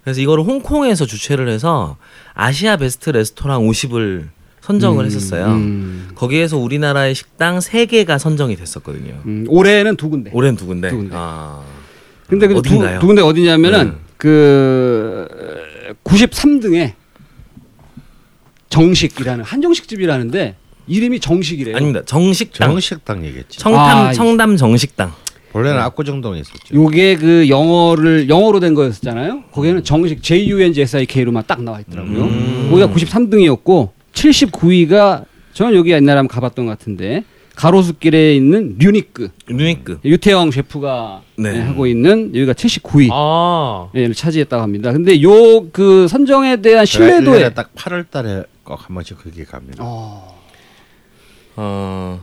그래서 0.04 0.22
이거를 0.22 0.44
홍콩에서 0.44 1.06
주최를 1.06 1.50
해서 1.50 1.98
아시아 2.34 2.78
베스트 2.78 3.10
레스토랑 3.10 3.68
50을 3.68 4.30
선정을 4.62 5.06
했었어요. 5.06 5.46
음, 5.46 6.10
거기에서 6.16 6.58
우리나라의 6.58 7.16
식당 7.16 7.60
3개가 7.60 8.20
선정이 8.20 8.56
됐었거든요. 8.58 9.22
음, 9.26 9.46
올해는 9.48 9.96
두 9.96 10.10
군데. 10.10 10.32
올해는 10.34 10.58
두 10.58 10.66
군데. 10.66 10.90
두 10.90 10.98
군데. 10.98 11.16
아. 11.16 11.62
근데 12.28 12.48
그 12.48 12.62
두? 12.62 12.78
두 13.00 13.08
군데 13.08 13.22
어디냐면은 13.22 13.88
네. 13.92 13.94
그 14.18 15.28
93등에 16.04 16.94
정식이라는 18.70 19.43
한정식 19.43 19.88
집이라는데 19.88 20.55
이름이 20.88 21.20
정식이래요. 21.20 21.76
아닙니다. 21.76 22.01
정식당. 22.05 22.70
정식당 22.70 23.26
얘기했지. 23.26 23.59
청담 23.59 23.97
아, 23.97 24.13
청담 24.13 24.57
정식당. 24.57 25.11
원래는 25.53 25.80
압구정동에 25.82 26.39
있었죠. 26.39 26.74
요게 26.76 27.15
그 27.18 27.49
영어를 27.49 28.30
영어로 28.30 28.59
된 28.59 28.74
거였잖아요. 28.74 29.43
거기에는 29.51 29.84
정식 29.84 30.22
J 30.22 30.49
U 30.49 30.61
N 30.61 30.74
G 30.74 30.82
S 30.82 30.97
I 30.97 31.05
K로만 31.05 31.43
딱 31.47 31.63
나와 31.63 31.80
있더라고요. 31.80 32.24
음. 32.26 32.68
거기가 32.70 32.89
93등이었고 32.93 33.89
79위가 34.13 35.26
저는 35.53 35.74
여기 35.76 35.91
옛날에 35.91 36.18
한번 36.18 36.28
가봤던 36.28 36.65
것 36.65 36.78
같은데 36.78 37.24
가로수길에 37.55 38.36
있는 38.36 38.76
류니크 38.78 39.30
루니크. 39.47 39.99
유태영 40.05 40.51
셰프가 40.51 41.22
네. 41.38 41.53
네, 41.53 41.61
하고 41.61 41.88
있는 41.88 42.30
여기가 42.36 42.53
79위. 42.53 43.09
아. 43.11 43.89
를 43.93 44.13
차지했다고 44.13 44.61
합니다. 44.61 44.91
근데 44.93 45.22
요 45.24 45.68
그 45.72 46.07
선정에 46.07 46.57
대한 46.61 46.86
신뢰도에 46.86 47.49
딱 47.55 47.74
8월 47.76 48.09
달에 48.11 48.43
꼭 48.68 48.80
한 48.88 48.93
번씩 48.93 49.18
거기 49.24 49.45
갑니다. 49.45 49.82
어, 49.84 50.36
어. 51.55 52.20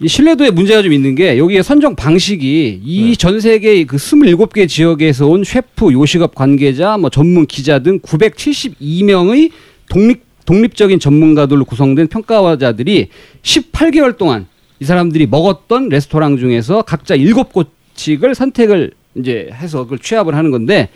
이 0.00 0.08
신뢰도에 0.08 0.50
문제가 0.50 0.82
좀 0.82 0.92
있는 0.92 1.14
게 1.14 1.38
여기에 1.38 1.62
선정 1.62 1.94
방식이 1.94 2.80
이 2.84 3.16
전 3.16 3.38
세계 3.40 3.84
그 3.84 3.96
27개 3.96 4.68
지역에서 4.68 5.28
온 5.28 5.44
셰프, 5.44 5.92
요식업 5.92 6.34
관계자, 6.34 6.98
뭐 6.98 7.10
전문 7.10 7.46
기자 7.46 7.78
등 7.78 8.00
972명의 8.00 9.50
독립 9.88 10.24
독립적인 10.46 10.98
전문가들로 10.98 11.64
구성된 11.64 12.08
평가자들이 12.08 13.08
18개월 13.42 14.18
동안 14.18 14.46
이 14.80 14.84
사람들이 14.84 15.26
먹었던 15.28 15.88
레스토랑 15.88 16.36
중에서 16.36 16.82
각자 16.82 17.16
7곳씩을 17.16 18.34
선택을 18.34 18.90
이제 19.14 19.48
해서 19.54 19.84
그걸 19.84 20.00
취합을 20.00 20.34
하는 20.34 20.50
건데 20.50 20.88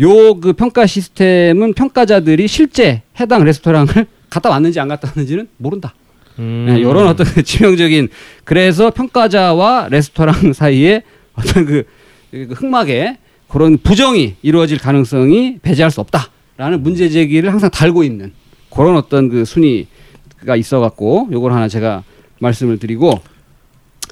요 0.00 0.34
그 0.34 0.52
평가 0.52 0.86
시스템은 0.86 1.72
평가자들이 1.74 2.46
실제 2.46 3.02
해당 3.18 3.42
레스토랑을 3.44 4.06
갔다 4.34 4.50
왔는지 4.50 4.80
안 4.80 4.88
갔다 4.88 5.08
왔는지는 5.08 5.48
모른다. 5.58 5.94
음. 6.40 6.66
네, 6.68 6.80
이런 6.80 7.06
어떤 7.06 7.24
그 7.26 7.42
치명적인 7.44 8.08
그래서 8.42 8.90
평가자와 8.90 9.88
레스토랑 9.90 10.52
사이에 10.54 11.02
어떤 11.34 11.64
그, 11.64 11.84
그 12.32 12.48
흑막에 12.54 13.18
그런 13.48 13.78
부정이 13.78 14.34
이루어질 14.42 14.78
가능성이 14.78 15.58
배제할 15.62 15.92
수 15.92 16.00
없다라는 16.00 16.82
문제 16.82 17.08
제기를 17.08 17.52
항상 17.52 17.70
달고 17.70 18.02
있는 18.02 18.32
그런 18.70 18.96
어떤 18.96 19.28
그 19.28 19.44
순위가 19.44 20.56
있어갖고 20.56 21.28
요걸 21.30 21.52
하나 21.52 21.68
제가 21.68 22.02
말씀을 22.40 22.78
드리고 22.80 23.20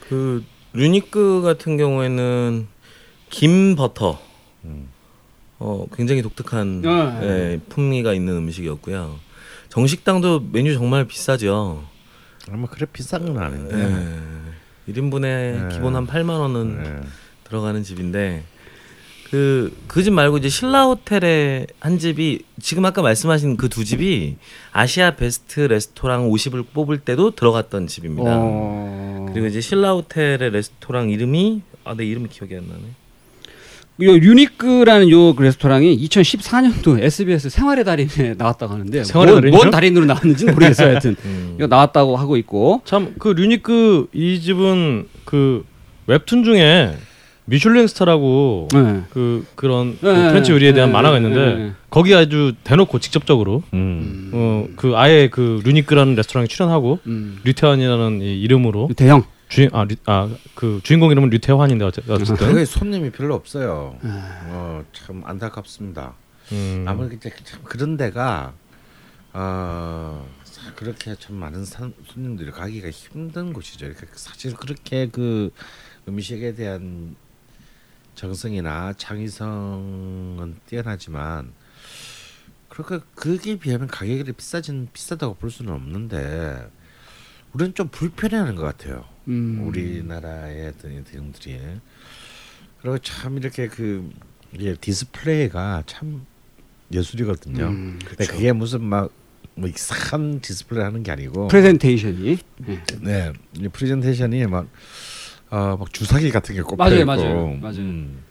그 0.08 0.44
루니크 0.72 1.42
같은 1.42 1.76
경우에는 1.76 2.68
김 3.30 3.74
버터. 3.74 4.20
어 5.58 5.86
굉장히 5.94 6.22
독특한 6.22 6.82
어, 6.84 7.20
예, 7.22 7.60
풍미가 7.68 8.14
있는 8.14 8.36
음식이었고요. 8.36 9.18
정식당도 9.76 10.48
메뉴 10.52 10.74
정말 10.74 11.06
비싸죠. 11.06 11.82
아마 12.50 12.66
그래 12.66 12.86
비싼 12.92 13.24
건 13.24 13.42
아닌데. 13.42 13.74
예. 14.86 14.92
1인분에 14.92 15.22
네. 15.22 15.68
기본 15.72 15.96
한 15.96 16.06
8만 16.06 16.28
원은 16.40 16.82
네. 16.82 17.00
들어가는 17.44 17.82
집인데 17.82 18.44
그 19.30 19.72
그 19.88 20.02
집 20.02 20.12
말고 20.12 20.36
이제 20.36 20.50
신라 20.50 20.84
호텔의 20.84 21.68
한 21.80 21.98
집이 21.98 22.44
지금 22.60 22.84
아까 22.84 23.00
말씀하신 23.00 23.56
그 23.56 23.70
두 23.70 23.82
집이 23.86 24.36
아시아 24.72 25.16
베스트 25.16 25.60
레스토랑 25.60 26.28
50을 26.28 26.66
뽑을 26.74 26.98
때도 26.98 27.30
들어갔던 27.30 27.86
집입니다. 27.86 28.30
어... 28.30 29.26
그리고 29.32 29.46
이제 29.46 29.62
신라 29.62 29.92
호텔의 29.94 30.50
레스토랑 30.50 31.08
이름이 31.08 31.62
아 31.84 31.94
내 31.94 32.04
이름이 32.04 32.28
기억이 32.28 32.54
안 32.56 32.66
나네. 32.68 32.82
요 34.00 34.10
유니크라는 34.10 35.10
요 35.10 35.34
레스토랑이 35.38 35.98
2014년도 36.08 37.02
SBS 37.02 37.50
생활의 37.50 37.84
달인에 37.84 38.34
나왔다고 38.38 38.72
하는데 38.72 39.04
생활의 39.04 39.34
뭔? 39.34 39.50
뭔 39.50 39.70
달인으로 39.70 40.06
나왔는지는 40.06 40.54
모르겠어요. 40.54 40.88
하여튼 40.88 41.14
음. 41.24 41.54
이거 41.58 41.66
나왔다고 41.66 42.16
하고 42.16 42.36
있고 42.38 42.80
참그 42.84 43.28
류니크 43.28 44.08
이 44.12 44.40
집은 44.40 45.08
그 45.24 45.64
웹툰 46.06 46.44
중에 46.44 46.96
미슐랭 47.44 47.86
스타라고 47.88 48.68
네. 48.72 49.02
그 49.10 49.44
그런 49.56 49.98
그 50.00 50.06
네, 50.06 50.28
프렌치 50.28 50.52
요리에 50.52 50.72
대한 50.72 50.88
네, 50.90 50.92
만화가 50.92 51.18
네, 51.18 51.26
있는데 51.26 51.46
네, 51.46 51.64
네. 51.64 51.72
거기 51.90 52.14
아주 52.14 52.54
대놓고 52.64 52.98
직접적으로 52.98 53.62
음. 53.74 54.68
어그 54.76 54.96
아예 54.96 55.28
그 55.28 55.60
류니크라는 55.64 56.14
레스토랑에 56.14 56.46
출연하고 56.46 57.00
음. 57.06 57.40
류태환이라는 57.44 58.22
이 58.22 58.40
이름으로 58.40 58.88
대형 58.96 59.24
주인 59.52 59.68
아아그 60.06 60.80
주인공 60.82 61.10
이름은 61.10 61.28
류태환인데 61.28 61.84
어쨌든 61.84 62.64
손님이 62.64 63.10
별로 63.10 63.34
없어요. 63.34 63.98
아. 64.02 64.40
어, 64.46 64.84
참 64.94 65.22
안타깝습니다. 65.26 66.14
음. 66.52 66.86
아무래도 66.88 67.18
참 67.44 67.60
그런 67.62 67.98
데가 67.98 68.54
어, 69.34 70.26
사- 70.44 70.72
그렇게 70.74 71.14
참 71.16 71.36
많은 71.36 71.66
산, 71.66 71.92
손님들이 72.06 72.50
가기가 72.50 72.88
힘든 72.90 73.52
곳이죠. 73.52 73.84
이렇게 73.86 74.06
사실 74.14 74.54
그렇게 74.54 75.08
그 75.08 75.50
음식에 76.08 76.54
대한 76.54 77.14
정성이나 78.14 78.94
창의성은 78.94 80.56
뛰어나지만 80.66 81.52
그렇게 82.70 83.00
그게 83.14 83.58
비하면 83.58 83.86
가격이 83.86 84.32
비싸진 84.32 84.88
비싸다고 84.94 85.34
볼 85.34 85.50
수는 85.50 85.74
없는데 85.74 86.70
우리는 87.52 87.74
좀 87.74 87.88
불편해하는 87.88 88.54
것 88.54 88.62
같아요. 88.62 89.11
음. 89.28 89.62
우리나라의 89.66 90.68
어떤 90.68 91.04
대중들이 91.04 91.58
그리고 92.80 92.98
참 92.98 93.38
이렇게 93.38 93.68
그 93.68 94.10
디스플레이가 94.80 95.84
참 95.86 96.26
예술이거든요. 96.92 97.66
음, 97.66 97.98
근데 98.04 98.26
그게 98.26 98.52
무슨 98.52 98.82
막뭐 98.84 99.68
이상한 99.68 100.40
디스플레이 100.40 100.82
하는 100.82 101.02
게 101.02 101.12
아니고 101.12 101.48
프레젠테이션이 101.48 102.38
네. 102.58 102.82
네, 103.00 103.32
이 103.58 103.68
프레젠테이션이 103.68 104.46
막 104.46 104.68
어, 105.50 105.76
막 105.78 105.92
주사기 105.92 106.30
같은 106.30 106.54
게 106.54 106.62
꼽혀 106.62 106.76
맞아요, 106.76 106.96
있고 106.96 107.06
맞아요, 107.06 107.58
맞아요. 107.60 107.78
음. 107.78 108.22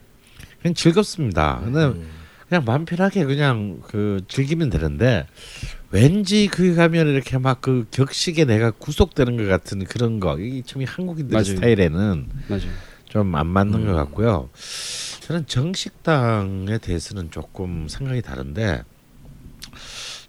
그냥 0.62 0.74
즐겁습니다. 0.76 1.62
근데 1.64 1.86
음. 1.86 2.21
그냥 2.52 2.66
마음 2.66 2.84
편하게 2.84 3.24
그냥 3.24 3.80
그 3.88 4.20
즐기면 4.28 4.70
되는데 4.70 5.26
왠지 5.90 6.50
거기 6.50 6.76
가면 6.76 7.08
이렇게 7.08 7.38
막 7.38 7.62
그 7.62 7.86
격식에 7.92 8.44
내가 8.44 8.72
구속되는 8.72 9.38
것 9.38 9.46
같은 9.46 9.86
그런 9.86 10.20
거 10.20 10.38
이게 10.38 10.62
참 10.66 10.84
한국인들 10.86 11.32
맞아요. 11.32 11.46
스타일에는. 11.46 12.28
좀 13.08 13.36
안 13.36 13.48
맞는 13.48 13.76
음. 13.80 13.86
것 13.86 13.94
같고요. 13.94 14.50
저는 15.22 15.48
정식당에 15.48 16.78
대해서는 16.80 17.32
조금 17.32 17.88
생각이 17.88 18.22
다른데 18.22 18.84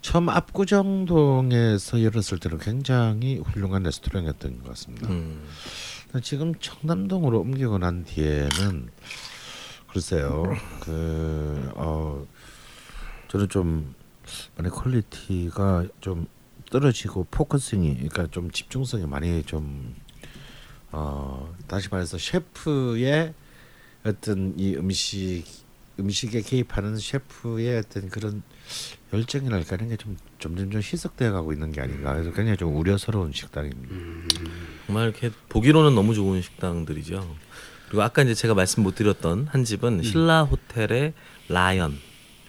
처음 0.01 0.29
압구정동에서 0.29 2.05
열었을 2.05 2.39
때는 2.39 2.59
굉장히 2.59 3.39
훌륭한 3.39 3.83
레스토랑이었던 3.83 4.63
것 4.63 4.69
같습니다. 4.69 5.09
음. 5.09 5.43
지금 6.23 6.55
청담동으로 6.55 7.41
옮기고 7.41 7.79
난 7.79 8.05
뒤에는 8.05 8.91
글쎄요, 9.93 10.45
그 10.81 11.71
어, 11.75 12.27
저는 13.29 13.49
좀 13.51 13.95
많이 14.57 14.71
quality가 14.71 15.87
좀 16.01 16.27
떨어지고 16.71 17.27
focusing이, 17.31 17.97
그러니까 17.97 18.27
좀 18.29 18.51
집중성이 18.51 19.07
많이 19.07 19.43
좀 19.43 19.95
어, 20.93 21.55
다시 21.67 21.89
말해서 21.91 22.17
셰프의 22.17 23.35
어떤 24.05 24.55
이 24.59 24.77
음식 24.77 25.45
음식에 26.01 26.41
개입하는 26.41 26.97
셰프의 26.97 27.79
어떤 27.79 28.09
그런 28.09 28.43
열정이랄까 29.13 29.77
이런 29.77 29.91
게좀 29.91 30.17
점점 30.39 30.71
좀 30.71 30.81
희석되어 30.81 31.33
가고 31.33 31.53
있는 31.53 31.71
게 31.71 31.83
아닌가 31.83 32.15
그래서 32.15 32.33
굉장히 32.33 32.57
좀 32.57 32.75
우려스러운 32.75 33.33
식당입니다. 33.33 33.95
정말 34.87 35.05
이렇게 35.09 35.31
보기로는 35.51 35.95
너무 35.95 36.15
좋은 36.15 36.41
식당들이죠. 36.41 37.37
그리고 37.93 38.05
아까 38.05 38.23
이제 38.23 38.33
제가 38.33 38.55
말씀 38.55 38.83
못 38.85 38.95
드렸던 38.95 39.49
한 39.51 39.65
집은 39.65 40.03
신라 40.03 40.45
호텔의 40.45 41.13
라이언. 41.51 41.99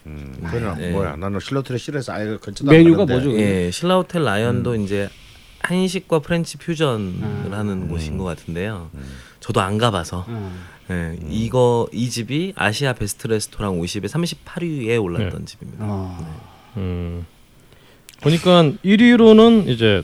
음, 0.05 0.33
그거는 0.41 0.81
예. 0.81 0.91
뭐야? 0.91 1.17
나는 1.17 1.41
실로트레 1.41 1.77
실에서 1.77 2.13
아예 2.13 2.37
근처도 2.37 2.71
안 2.71 2.77
메뉴가. 2.77 3.05
뭐죠? 3.05 3.37
예, 3.37 3.69
신라 3.69 3.97
호텔 3.97 4.23
라이언도 4.23 4.75
이제 4.75 5.09
한식과 5.59 6.19
프렌치 6.19 6.57
퓨전을 6.57 7.51
아. 7.51 7.57
하는 7.57 7.89
곳인 7.89 8.17
것 8.17 8.23
같은데요. 8.23 8.89
저도 9.41 9.59
안 9.59 9.77
가봐서 9.77 10.23
어. 10.29 10.59
예, 10.91 11.19
이거 11.27 11.89
이 11.91 12.09
집이 12.09 12.53
아시아 12.55 12.93
베스트 12.93 13.27
레스토랑 13.27 13.81
50에 13.81 14.05
38위에 14.05 15.03
올랐던 15.03 15.45
집입니다. 15.45 15.83
어. 15.85 16.73
음. 16.77 17.25
보니까 18.21 18.71
1위로는 18.85 19.67
이제 19.67 20.03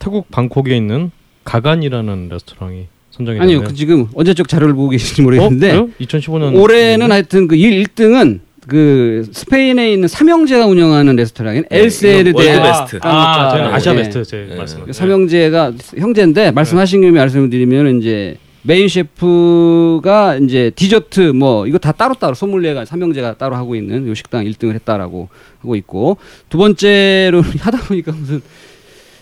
태국 0.00 0.32
방콕에 0.32 0.76
있는 0.76 1.12
가간이라는 1.44 2.28
레스토랑이 2.28 2.88
선정이 3.20 3.40
아니요. 3.40 3.62
그 3.62 3.74
지금 3.74 4.06
언제적 4.14 4.48
자료를 4.48 4.74
보고 4.74 4.88
계신지 4.88 5.22
모르겠는데 5.22 5.76
어? 5.76 5.88
2015년 6.00 6.56
올해는 6.60 7.12
하여튼 7.12 7.46
그 7.48 7.54
1, 7.56 7.84
1등은 7.84 8.40
그 8.66 9.26
스페인에 9.32 9.92
있는 9.92 10.08
삼형제가 10.08 10.66
운영하는 10.66 11.16
레스토랑인 11.16 11.64
네, 11.70 11.78
엘세르데 11.80 12.32
월드 12.32 12.62
베스트. 12.62 12.98
아, 13.02 13.50
저희는 13.50 13.70
네. 13.70 13.74
아시아 13.74 13.92
예. 13.92 13.96
베스트 13.96 14.24
제 14.24 14.46
네. 14.48 14.56
말씀. 14.56 14.84
그 14.84 14.92
삼형제가 14.92 15.72
형제인데 15.98 16.50
말씀하신 16.52 17.00
김에 17.00 17.18
말씀을 17.18 17.50
드리면 17.50 17.98
이제 18.00 18.36
메인 18.62 18.88
셰프가 18.88 20.36
이제 20.36 20.70
디저트 20.76 21.32
뭐 21.34 21.66
이거 21.66 21.78
다 21.78 21.92
따로 21.92 22.14
따로 22.14 22.34
소믈리에가 22.34 22.84
삼형제가 22.84 23.34
따로 23.38 23.56
하고 23.56 23.74
있는 23.74 24.06
요 24.06 24.14
식당 24.14 24.44
1등을 24.44 24.74
했다라고 24.74 25.28
하고 25.60 25.76
있고 25.76 26.18
두 26.48 26.58
번째로 26.58 27.42
하다 27.60 27.78
보니까 27.86 28.12
무슨 28.12 28.40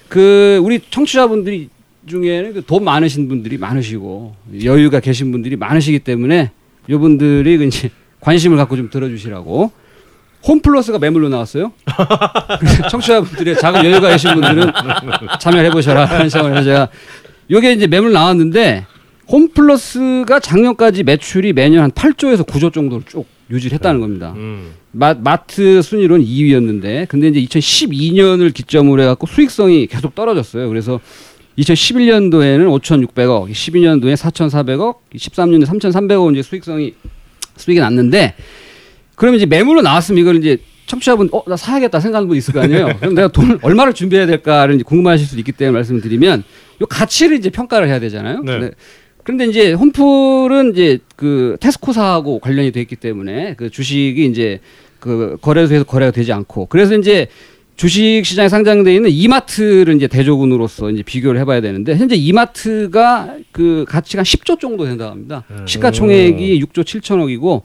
그 0.09 0.61
우리 0.63 0.81
청취자분들이 0.91 1.69
중에는 2.09 2.55
그돈 2.55 2.85
많으신 2.85 3.29
분들이 3.29 3.59
많으시고 3.59 4.35
여유가 4.65 5.01
계신 5.01 5.31
분들이 5.31 5.57
많으시기 5.57 6.01
때문에 6.01 6.51
요분들이 6.89 7.59
그 7.59 7.65
이제 7.65 7.91
관심을 8.21 8.57
갖고 8.57 8.77
좀 8.77 8.91
들어주시라고 8.91 9.71
홈플러스가 10.47 10.99
매물로 10.99 11.29
나왔어요. 11.29 11.73
청취자분들의 12.91 13.59
작은 13.59 13.85
여유가 13.85 14.09
계신 14.11 14.35
분들은 14.35 14.73
참여해 15.41 15.71
보셔라 15.71 16.05
하는 16.05 16.29
상황에서 16.29 16.65
제가 16.65 16.89
요게 17.51 17.73
이제 17.73 17.87
매물 17.87 18.13
나왔는데 18.13 18.87
홈플러스가 19.31 20.41
작년까지 20.41 21.03
매출이 21.03 21.53
매년 21.53 21.83
한 21.83 21.91
8조에서 21.91 22.47
9조 22.47 22.73
정도로 22.73 23.03
쭉 23.07 23.27
유지를 23.51 23.75
했다는 23.75 24.01
겁니다. 24.01 24.33
음. 24.37 24.73
마, 24.93 25.15
마트 25.15 25.83
순위로는 25.83 26.25
2위였는데 26.25 27.09
근데 27.09 27.29
이제 27.29 27.41
2012년을 27.43 28.53
기점으로 28.55 29.03
해갖고 29.03 29.27
수익성이 29.27 29.87
계속 29.87 30.15
떨어졌어요. 30.15 30.69
그래서 30.69 31.01
2011년도에는 31.59 32.67
5,600억, 32.81 33.51
12년도에 33.51 34.17
4,400억, 34.17 34.97
13년도에 35.15 35.67
3,300억 35.67 36.33
이제 36.33 36.43
수익성이 36.43 36.95
수익이 37.57 37.81
났는데 37.81 38.35
그러면 39.17 39.39
이제 39.39 39.47
매물로 39.47 39.83
나왔으면 39.83 40.21
이걸 40.21 40.37
이제 40.37 40.59
청취자분 40.87 41.29
어 41.33 41.43
나 41.47 41.57
사야겠다 41.57 42.01
생각하는 42.01 42.29
분 42.29 42.37
있을 42.37 42.55
거 42.55 42.61
아니에요. 42.61 42.97
그럼 43.01 43.15
내가 43.15 43.29
돈을 43.29 43.59
얼마를 43.63 43.93
준비해야 43.93 44.27
될까를 44.27 44.77
이제 44.77 44.85
궁금하실 44.85 45.27
수도 45.27 45.39
있기 45.41 45.53
때문에 45.53 45.75
말씀을 45.75 46.01
드리면 46.01 46.45
요 46.81 46.87
가치를 46.87 47.37
이제 47.37 47.51
평가를 47.51 47.89
해야 47.89 47.99
되잖아요. 48.01 48.43
네. 48.43 48.59
네. 48.59 48.71
그런데 49.25 49.45
이제 49.47 49.73
홈플은 49.73 50.73
이제 50.73 50.99
그 51.17 51.57
테스코사하고 51.61 52.39
관련이 52.39 52.73
돼 52.73 52.81
있기 52.81 52.97
때문에 52.97 53.55
그 53.59 53.69
주식이 53.69 54.25
이제 54.25 54.61
그 55.01 55.37
거래소에서 55.43 55.85
거래가 55.85 56.11
되지 56.13 56.33
않고 56.33 56.67
그래서 56.67 56.95
이제 56.97 57.27
주식 57.79 58.23
시장에 58.25 58.49
상장돼 58.49 58.93
있는 58.93 59.09
이마트를 59.09 59.95
이제 59.95 60.09
대조군으로서 60.09 60.91
이제 60.91 61.05
비교를 61.05 61.39
해봐야 61.41 61.61
되는데 61.61 61.95
현재 61.95 62.17
이마트가 62.17 63.37
그 63.53 63.85
가치가 63.87 64.19
한 64.19 64.25
10조 64.25 64.59
정도 64.59 64.85
된다고 64.85 65.13
합니다. 65.13 65.45
시가총액이 65.65 66.61
6조 66.61 66.83
7천억이고 66.83 67.63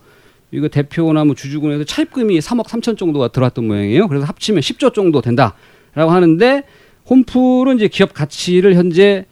이거 0.51 0.68
대표나 0.68 1.26
뭐 1.26 1.34
주주군에서 1.34 1.86
차입금이 1.86 2.38
3억 2.38 2.68
3천 2.68 2.95
정도가 2.95 3.30
들어왔던 3.30 3.66
모양이에요. 3.66 4.07
그래서 4.07 4.28
합치면 4.28 4.61
10조 4.61 4.93
정도 4.93 5.20
된다라고 5.22 6.11
하는데 6.11 6.64
홈플은 7.09 7.78
이제 7.78 7.88
기업 7.88 8.14
가치를 8.14 8.76
현재 8.76 9.26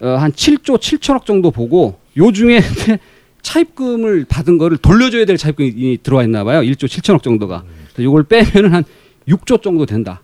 어, 0.00 0.06
한 0.06 0.30
7조 0.30 0.78
7천억 0.78 1.24
정도 1.24 1.50
보고 1.50 1.98
요 2.16 2.30
중에 2.30 2.60
차입금을 3.42 4.26
받은 4.28 4.56
거를 4.56 4.76
돌려줘야 4.76 5.24
될 5.24 5.36
차입금이 5.36 5.98
들어와 6.04 6.22
있나 6.22 6.44
봐요. 6.44 6.60
1조 6.60 6.84
7천억 6.84 7.24
정도가. 7.24 7.64
그래서 7.92 8.04
요걸 8.04 8.22
빼면은 8.24 8.72
한 8.72 8.84
6조 9.28 9.62
정도 9.62 9.86
된다. 9.86 10.22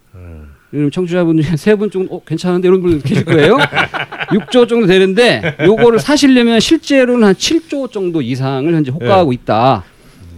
그럼 0.71 0.91
청취자분 0.91 1.41
중에 1.41 1.57
세 1.57 1.77
분 1.77 1.91
정도 1.91 2.17
어, 2.17 2.23
괜찮은데 2.25 2.69
이런 2.69 2.83
분 2.83 3.01
계실 3.01 3.25
거예요. 3.25 3.57
6조 4.31 4.69
정도 4.69 4.87
되는데 4.87 5.57
요거를 5.65 5.99
사시려면 5.99 6.61
실제로는 6.61 7.27
한 7.29 7.35
7조 7.35 7.91
정도 7.91 8.21
이상을 8.21 8.73
현재 8.75 8.91
호가하고 8.91 9.33
있다. 9.33 9.85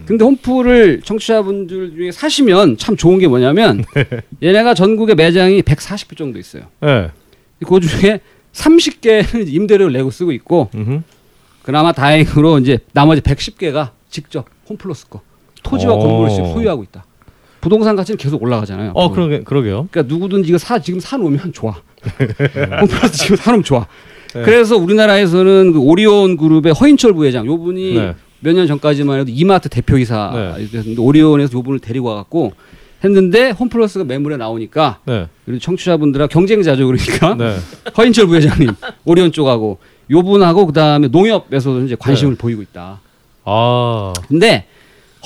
근데 0.05 0.23
홈플을 0.23 1.01
청취자분들 1.03 1.95
중에 1.95 2.11
사시면 2.11 2.77
참 2.77 2.95
좋은 2.95 3.19
게 3.19 3.27
뭐냐면 3.27 3.83
얘네가 4.41 4.73
전국에 4.73 5.15
매장이 5.15 5.61
140개 5.63 6.17
정도 6.17 6.39
있어요. 6.39 6.63
네. 6.79 7.09
그 7.65 7.79
중에 7.81 8.21
30개는 8.53 9.47
임대료를 9.53 9.93
내고 9.93 10.09
쓰고 10.11 10.31
있고 10.31 10.69
음흠. 10.75 11.01
그나마 11.63 11.91
다행으로 11.91 12.57
이제 12.59 12.79
나머지 12.93 13.21
110개가 13.21 13.89
직접 14.09 14.45
홈플러스 14.69 15.07
거 15.07 15.21
토지와 15.63 15.93
오. 15.93 15.99
건물을 15.99 16.29
소유하고 16.53 16.83
있다. 16.83 17.05
부동산 17.61 17.95
가치는 17.95 18.17
계속 18.17 18.41
올라가잖아요. 18.41 18.91
어 18.95 19.11
그러게 19.11 19.41
그러게요. 19.43 19.87
그러니까 19.91 20.13
누구든지 20.13 20.49
이거 20.49 20.57
사 20.57 20.79
지금 20.79 20.99
사놓으면 20.99 21.53
좋아. 21.53 21.75
홈플러스 22.81 23.17
지금 23.17 23.35
사놓으면 23.35 23.63
좋아. 23.63 23.85
네. 24.33 24.41
그래서 24.43 24.77
우리나라에서는 24.77 25.73
그 25.73 25.79
오리온 25.79 26.37
그룹의 26.37 26.73
허인철 26.73 27.13
부회장 27.13 27.45
요 27.45 27.57
분이 27.57 27.93
네. 27.95 28.15
몇년 28.39 28.65
전까지만 28.65 29.19
해도 29.19 29.31
이마트 29.31 29.69
대표이사 29.69 30.57
네. 30.57 30.95
오리온에서 30.97 31.57
요 31.57 31.61
분을 31.61 31.79
데리고 31.79 32.07
와갖고 32.07 32.53
했는데 33.03 33.51
홈플러스가 33.51 34.05
매물에 34.05 34.37
나오니까 34.37 34.99
네. 35.05 35.27
그리고 35.45 35.59
청취자분들하고 35.59 36.29
경쟁자죠 36.29 36.87
그러니까 36.87 37.35
네. 37.35 37.57
허인철 37.97 38.27
부회장님 38.27 38.71
오리온 39.05 39.31
쪽하고 39.31 39.79
요 40.11 40.21
분하고 40.23 40.65
그다음에 40.65 41.07
농협에서도 41.07 41.83
이제 41.85 41.95
관심을 41.97 42.35
보이고 42.35 42.61
있다. 42.61 42.99
아. 43.45 44.13
근데 44.27 44.65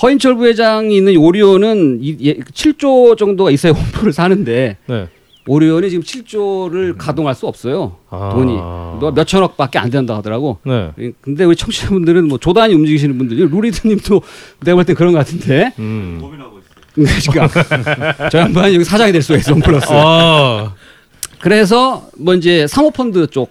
허인철 0.02 0.36
부회장이 0.36 0.96
있는 0.96 1.12
이 1.14 1.16
오리온은 1.16 1.98
이, 2.02 2.16
예, 2.22 2.34
7조 2.34 3.16
정도가 3.16 3.50
있어야 3.50 3.72
홈플을 3.72 4.12
사는데 4.12 4.76
네. 4.86 5.08
오리온이 5.48 5.90
지금 5.90 6.02
7조를 6.02 6.96
가동할 6.98 7.34
수 7.34 7.46
없어요. 7.46 7.96
아. 8.10 8.30
돈이 8.34 8.56
너 9.00 9.12
몇천억밖에 9.14 9.78
안 9.78 9.90
된다 9.90 10.16
하더라고. 10.16 10.58
네. 10.64 10.90
근데 11.20 11.44
우리 11.44 11.54
청취자분들은 11.54 12.26
뭐 12.26 12.38
조단위 12.38 12.74
움직이시는 12.74 13.16
분들이 13.16 13.46
루리드님도 13.46 14.22
내가 14.64 14.74
볼때 14.74 14.94
그런 14.94 15.12
것 15.12 15.18
같은데. 15.18 15.72
음. 15.78 16.20
그러니까 16.94 18.28
저 18.30 18.38
양반이 18.38 18.74
여기 18.74 18.84
사장이 18.84 19.12
될 19.12 19.22
수가 19.22 19.38
있어 19.38 19.52
홈플러스. 19.52 19.86
아. 19.90 20.74
그래서 21.40 22.08
뭐 22.18 22.34
이제 22.34 22.66
사모펀드 22.66 23.28
쪽 23.28 23.50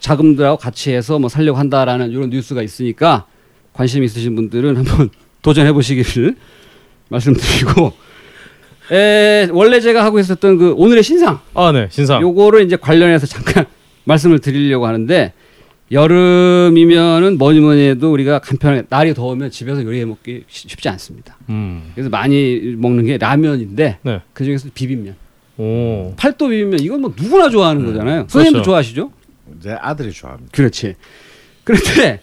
자금들하고 0.00 0.56
같이 0.56 0.92
해서 0.92 1.18
뭐 1.18 1.28
살려고 1.28 1.58
한다라는 1.58 2.10
이런 2.10 2.30
뉴스가 2.30 2.62
있으니까 2.62 3.26
관심 3.72 4.02
있으신 4.02 4.34
분들은 4.34 4.76
한번 4.76 5.10
도전해 5.46 5.72
보시기를 5.72 6.34
말씀드리고 7.08 7.92
에, 8.90 9.48
원래 9.52 9.78
제가 9.80 10.04
하고 10.04 10.18
있었던 10.18 10.58
그 10.58 10.72
오늘의 10.72 11.04
신상 11.04 11.38
아, 11.54 11.70
네. 11.70 11.86
신상. 11.88 12.20
요거를 12.20 12.64
이제 12.64 12.74
관련해서 12.74 13.28
잠깐 13.28 13.64
말씀을 14.04 14.40
드리려고 14.40 14.88
하는데 14.88 15.32
여름이면은 15.92 17.38
뭐니 17.38 17.60
뭐니 17.60 17.80
해도 17.90 18.12
우리가 18.12 18.40
간편하게 18.40 18.86
날이 18.88 19.14
더우면 19.14 19.52
집에서 19.52 19.84
요리해 19.84 20.04
먹기 20.04 20.42
쉽- 20.48 20.68
쉽지 20.68 20.88
않습니다. 20.88 21.36
음. 21.48 21.92
그래서 21.94 22.10
많이 22.10 22.74
먹는 22.76 23.04
게 23.04 23.16
라면인데 23.18 23.98
네. 24.02 24.20
그 24.32 24.44
중에서 24.44 24.68
비빔면. 24.74 25.14
오. 25.58 26.12
팔도 26.16 26.48
비빔면 26.48 26.80
이건 26.80 27.02
뭐 27.02 27.14
누구나 27.16 27.48
좋아하는 27.50 27.86
거잖아요. 27.86 28.22
선생님도 28.28 28.52
그렇죠. 28.58 28.64
좋아하시죠? 28.64 29.12
제 29.62 29.70
아들이 29.80 30.10
좋아합니다. 30.10 30.50
그렇지. 30.52 30.94
그런데 31.62 32.20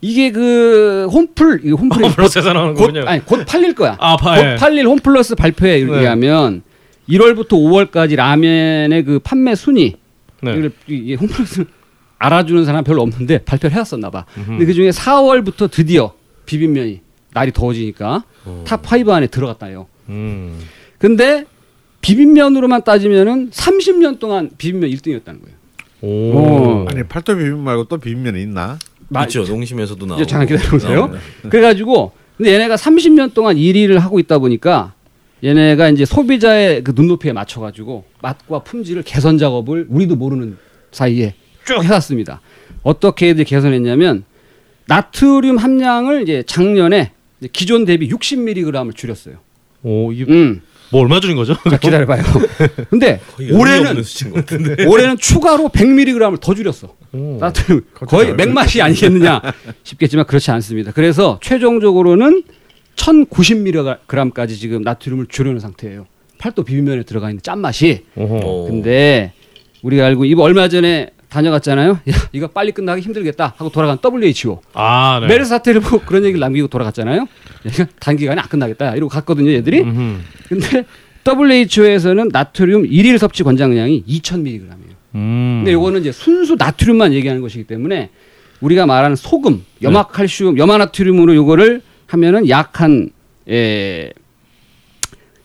이게 0.00 0.30
그 0.30 1.08
홈플 1.10 1.62
이 1.64 1.70
홈플이 1.70 2.04
홈플러스에서 2.08 2.52
나오는 2.52 2.74
곧, 2.74 2.86
거군요. 2.86 3.06
아니 3.06 3.24
곧 3.24 3.44
팔릴 3.46 3.74
거야. 3.74 3.96
아, 3.98 4.16
파, 4.16 4.36
곧 4.36 4.44
예. 4.44 4.56
팔릴 4.56 4.86
홈플러스 4.86 5.34
발표에 5.34 5.84
네. 5.84 5.98
의하면 5.98 6.62
1월부터 7.08 7.50
5월까지 7.50 8.16
라면의 8.16 9.04
그 9.04 9.18
판매 9.20 9.54
순위 9.54 9.96
네. 10.42 10.70
이게 10.86 11.14
홈플러스 11.14 11.64
알아주는 12.18 12.64
사람 12.64 12.84
별로 12.84 13.02
없는데 13.02 13.38
발표를 13.38 13.74
해왔었나 13.74 14.10
봐. 14.10 14.24
음흠. 14.36 14.46
근데 14.46 14.64
그 14.66 14.74
중에 14.74 14.90
4월부터 14.90 15.70
드디어 15.70 16.12
비빔면이 16.46 17.00
날이 17.34 17.52
더워지니까 17.52 18.24
top5 18.64 19.10
안에 19.10 19.26
들어갔다요. 19.26 19.86
음. 20.08 20.58
근데 20.98 21.44
비빔면으로만 22.00 22.84
따지면은 22.84 23.50
30년 23.50 24.18
동안 24.18 24.50
비빔면 24.56 24.88
1등이었다는 24.90 25.40
거예요. 25.42 25.56
오. 26.02 26.08
오. 26.08 26.86
아니 26.88 27.02
팔도 27.02 27.36
비빔 27.36 27.58
말고 27.58 27.84
또 27.84 27.98
비빔면이 27.98 28.40
있나? 28.42 28.78
마- 29.08 29.22
있죠. 29.24 29.44
농심에서도 29.44 30.04
나오고. 30.06 30.22
이제 30.22 30.28
잠깐 30.30 30.48
기다려보세요. 30.56 30.94
나옵니다. 30.94 31.22
그래가지고 31.48 32.12
근데 32.36 32.52
얘네가 32.54 32.76
30년 32.76 33.32
동안 33.34 33.56
1위를 33.56 33.98
하고 33.98 34.18
있다 34.18 34.38
보니까 34.38 34.94
얘네가 35.44 35.90
이제 35.90 36.04
소비자의 36.04 36.82
그 36.84 36.92
눈높이에 36.94 37.32
맞춰가지고 37.32 38.04
맛과 38.22 38.60
품질을 38.60 39.02
개선 39.02 39.38
작업을 39.38 39.86
우리도 39.88 40.16
모르는 40.16 40.56
사이에 40.92 41.34
쭉 41.64 41.82
해왔습니다. 41.84 42.40
어떻게 42.82 43.30
애들 43.30 43.44
개선했냐면 43.44 44.24
나트륨 44.86 45.56
함량을 45.56 46.22
이제 46.22 46.42
작년에 46.46 47.12
이제 47.40 47.48
기존 47.52 47.84
대비 47.84 48.08
60mg을 48.08 48.94
줄였어요. 48.94 49.36
오, 49.82 50.12
이게 50.12 50.24
음. 50.32 50.62
뭐 50.90 51.02
얼마 51.02 51.20
줄인 51.20 51.36
거죠? 51.36 51.54
자 51.68 51.78
기다려봐요. 51.78 52.22
근데 52.90 53.20
올해는. 53.52 54.02
올해는 54.86 55.16
추가로 55.18 55.68
100mg을 55.70 56.40
더 56.40 56.54
줄였어. 56.54 56.94
오. 57.12 57.38
나트륨 57.40 57.82
거의 57.94 58.34
맥맛이 58.34 58.80
아니겠느냐 58.82 59.40
싶겠지만 59.82 60.26
그렇지 60.26 60.50
않습니다. 60.52 60.92
그래서 60.92 61.40
최종적으로는 61.42 62.42
1090mg까지 62.96 64.58
지금 64.58 64.82
나트륨을 64.82 65.26
줄여놓은 65.26 65.60
상태예요. 65.60 66.06
팔도 66.38 66.64
비빔면에 66.64 67.02
들어가 67.04 67.30
있는 67.30 67.42
짠맛이. 67.42 68.04
오호. 68.16 68.66
근데 68.68 69.32
우리가 69.82 70.06
알고 70.06 70.24
이거 70.24 70.42
얼마 70.42 70.68
전에 70.68 71.10
다녀갔잖아요. 71.28 71.90
야 71.92 72.14
이거 72.32 72.46
빨리 72.48 72.72
끝나기 72.72 73.02
힘들겠다 73.02 73.54
하고 73.56 73.70
돌아간 73.70 73.98
WHO 74.02 74.60
아, 74.74 75.18
네. 75.20 75.26
메르스 75.26 75.50
사태를 75.50 75.80
보고 75.80 76.00
그런 76.04 76.22
얘기를 76.24 76.40
남기고 76.40 76.68
돌아갔잖아요. 76.68 77.26
단기간에 78.00 78.40
안 78.40 78.48
끝나겠다 78.48 78.94
이러고 78.94 79.08
갔거든요, 79.10 79.50
얘들이. 79.50 79.80
음흠. 79.80 80.20
근데 80.48 80.84
WHO에서는 81.26 82.28
나트륨 82.32 82.84
1일 82.84 83.18
섭취 83.18 83.42
권장량이 83.42 84.04
2,000mg이에요. 84.06 84.96
음. 85.16 85.62
근데 85.64 85.72
요거는 85.72 86.00
이제 86.00 86.12
순수 86.12 86.54
나트륨만 86.56 87.12
얘기하는 87.14 87.42
것이기 87.42 87.64
때문에 87.64 88.10
우리가 88.60 88.86
말하는 88.86 89.16
소금, 89.16 89.64
염화칼슘, 89.82 90.56
염화나트륨으로 90.58 91.34
요거를 91.34 91.82
하면은 92.06 92.48
약한 92.48 93.10
에, 93.48 94.10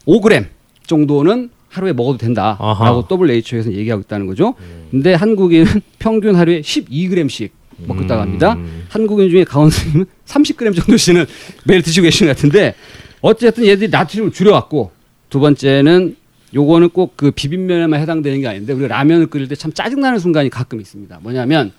5g 0.08 0.46
정도는 0.86 1.50
하루에 1.70 1.94
먹어도 1.94 2.18
된다라고 2.18 2.64
아하. 2.64 3.04
WHO에서 3.10 3.72
얘기하고 3.74 4.02
있다는 4.02 4.28
거죠. 4.28 4.56
근데 4.92 5.14
한국인은 5.14 5.66
평균 6.00 6.36
하루에 6.36 6.62
12g씩 6.62 7.50
먹고 7.88 8.04
있다고 8.04 8.22
합니다. 8.22 8.54
음. 8.54 8.86
한국인 8.90 9.30
중에 9.30 9.44
강원수님은 9.44 10.06
30g 10.28 10.76
정도씩은 10.76 11.26
매일 11.66 11.82
드시고 11.82 12.04
계시는 12.04 12.32
것 12.32 12.36
같은데 12.38 12.76
어쨌든 13.22 13.66
얘들이 13.66 13.90
나트륨을 13.90 14.32
줄여왔고 14.32 14.92
두 15.30 15.40
번째는 15.40 16.16
요거는 16.54 16.90
꼭 16.90 17.14
그 17.16 17.32
비빔면에만 17.32 18.00
해당되는 18.02 18.42
게 18.42 18.48
아닌데 18.48 18.74
우리가 18.74 18.94
라면을 18.96 19.28
끓일 19.28 19.48
때 19.48 19.56
참 19.56 19.72
짜증나는 19.72 20.20
순간이 20.20 20.50
가끔 20.50 20.80
있습니다. 20.82 21.20
뭐냐면 21.24 21.72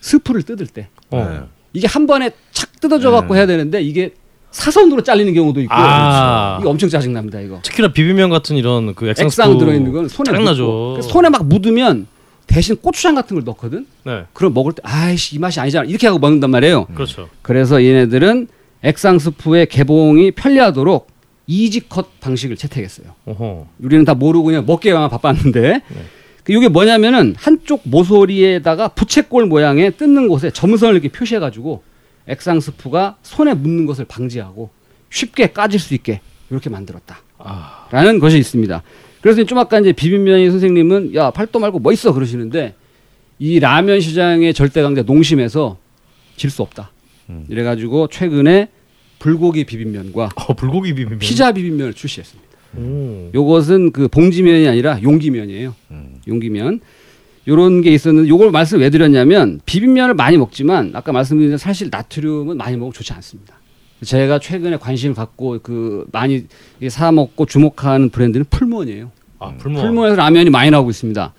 스프를 0.00 0.42
뜯을 0.42 0.66
때 0.66 0.88
어. 1.10 1.16
네. 1.30 1.40
이게 1.72 1.86
한 1.86 2.06
번에 2.06 2.30
착 2.52 2.78
뜯어져 2.80 3.10
갖고 3.10 3.34
해야 3.34 3.46
되는데 3.46 3.80
이게 3.80 4.12
사선으로 4.50 5.02
잘리는 5.02 5.32
경우도 5.32 5.60
있고 5.62 5.72
아. 5.74 6.58
이거 6.60 6.68
엄청 6.68 6.90
짜증납니다 6.90 7.40
이거 7.40 7.60
특히나 7.62 7.90
비빔면 7.92 8.28
같은 8.28 8.56
이런 8.56 8.94
그 8.94 9.08
액상, 9.08 9.26
액상 9.26 9.56
들어있는 9.58 9.90
건 9.92 10.08
손에 10.08 10.30
짜증나죠. 10.30 11.00
손에 11.02 11.30
막 11.30 11.46
묻으면 11.46 12.06
대신 12.52 12.76
고추장 12.76 13.14
같은 13.14 13.34
걸 13.34 13.44
넣거든. 13.44 13.86
네. 14.04 14.24
그럼 14.34 14.52
먹을 14.52 14.74
때 14.74 14.82
아이씨 14.84 15.36
이 15.36 15.38
맛이 15.38 15.58
아니잖아 15.58 15.86
이렇게 15.86 16.06
하고 16.06 16.18
먹는단 16.18 16.50
말이에요. 16.50 16.84
그렇죠. 16.86 17.30
그래서 17.40 17.82
얘네들은 17.82 18.46
액상 18.82 19.18
스프의 19.18 19.66
개봉이 19.66 20.32
편리하도록 20.32 21.06
이지컷 21.46 22.20
방식을 22.20 22.56
채택했어요. 22.56 23.14
오호. 23.24 23.66
우리는 23.78 24.04
다 24.04 24.12
모르고 24.12 24.44
그냥 24.44 24.66
먹기만 24.66 25.08
바빴는데 25.08 25.80
그 26.44 26.52
이게 26.52 26.68
뭐냐면은 26.68 27.34
한쪽 27.38 27.80
모서리에다가 27.84 28.88
부채꼴 28.88 29.46
모양의 29.46 29.96
뜯는 29.96 30.28
곳에 30.28 30.50
점선을 30.50 30.94
이렇게 30.94 31.08
표시해가지고 31.08 31.82
액상 32.26 32.60
스프가 32.60 33.16
손에 33.22 33.54
묻는 33.54 33.86
것을 33.86 34.04
방지하고 34.04 34.70
쉽게 35.08 35.52
까질 35.52 35.80
수 35.80 35.94
있게 35.94 36.20
이렇게 36.50 36.68
만들었다라는 36.68 38.18
것이 38.20 38.36
있습니다. 38.38 38.82
그래서 39.22 39.42
좀 39.44 39.58
아까 39.58 39.78
이제 39.80 39.92
비빔면이 39.92 40.50
선생님은 40.50 41.14
야 41.14 41.30
팔도 41.30 41.58
말고 41.58 41.78
뭐 41.78 41.92
있어 41.92 42.12
그러시는데 42.12 42.74
이 43.38 43.58
라면 43.60 44.00
시장의 44.00 44.52
절대 44.54 44.82
강자 44.82 45.02
농심에서 45.02 45.78
질 46.36 46.50
수 46.50 46.62
없다. 46.62 46.90
이래가지고 47.48 48.08
최근에 48.08 48.68
불고기 49.18 49.64
비빔면과 49.64 50.30
어, 50.34 50.54
불고기 50.54 50.92
비빔면. 50.94 51.20
피자 51.20 51.52
비빔면을 51.52 51.94
출시했습니다. 51.94 52.50
오. 52.76 53.30
요것은 53.34 53.92
그 53.92 54.08
봉지면이 54.08 54.66
아니라 54.66 55.00
용기면이에요. 55.02 55.74
용기면. 56.26 56.80
요런 57.48 57.82
게 57.82 57.90
있었는데 57.92 58.28
요걸 58.28 58.50
말씀 58.52 58.80
왜 58.80 58.90
드렸냐면 58.90 59.60
비빔면을 59.66 60.14
많이 60.14 60.36
먹지만 60.36 60.92
아까 60.94 61.10
말씀드린 61.12 61.56
사실 61.58 61.88
나트륨은 61.90 62.56
많이 62.56 62.76
먹으면 62.76 62.92
좋지 62.92 63.12
않습니다. 63.14 63.54
제가 64.04 64.38
최근에 64.38 64.76
관심을 64.78 65.14
갖고 65.14 65.58
그 65.62 66.06
많이 66.12 66.46
사 66.88 67.12
먹고 67.12 67.46
주목하는 67.46 68.10
브랜드는 68.10 68.46
풀무원이에요. 68.50 69.10
아, 69.38 69.54
불모. 69.58 69.80
풀무원에서 69.80 70.16
라면이 70.16 70.50
많이 70.50 70.70
나오고 70.70 70.90
있습니다. 70.90 71.32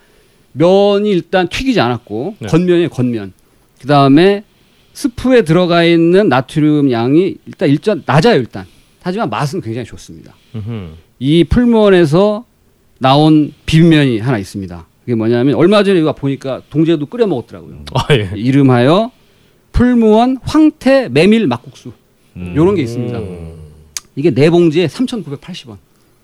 면이 0.52 1.10
일단 1.10 1.48
튀기지 1.48 1.80
않았고 1.80 2.36
네. 2.38 2.48
겉면이에요, 2.48 2.88
겉면. 2.88 3.32
그다음에 3.80 4.44
스프에 4.92 5.42
들어가 5.42 5.84
있는 5.84 6.28
나트륨 6.28 6.90
양이 6.90 7.36
일단 7.46 7.68
일단 7.68 8.02
낮아요, 8.06 8.38
일단. 8.38 8.64
하지만 9.02 9.28
맛은 9.28 9.60
굉장히 9.60 9.84
좋습니다. 9.86 10.34
음흠. 10.54 10.90
이 11.18 11.44
풀무원에서 11.44 12.44
나온 12.98 13.52
비빔면이 13.66 14.20
하나 14.20 14.38
있습니다. 14.38 14.86
그게 15.00 15.14
뭐냐면 15.14 15.56
얼마 15.56 15.82
전에 15.82 16.00
이거 16.00 16.14
보니까 16.14 16.62
동재도 16.70 17.06
끓여 17.06 17.26
먹었더라고요. 17.26 17.84
아 17.92 18.06
예. 18.12 18.30
이름하여 18.34 19.10
풀무원 19.72 20.38
황태 20.42 21.08
메밀 21.10 21.46
막국수. 21.46 21.92
요런 22.36 22.74
게 22.74 22.82
있습니다. 22.82 23.20
이게 24.16 24.30
네 24.30 24.50
봉지에 24.50 24.86
3,980원. 24.86 25.76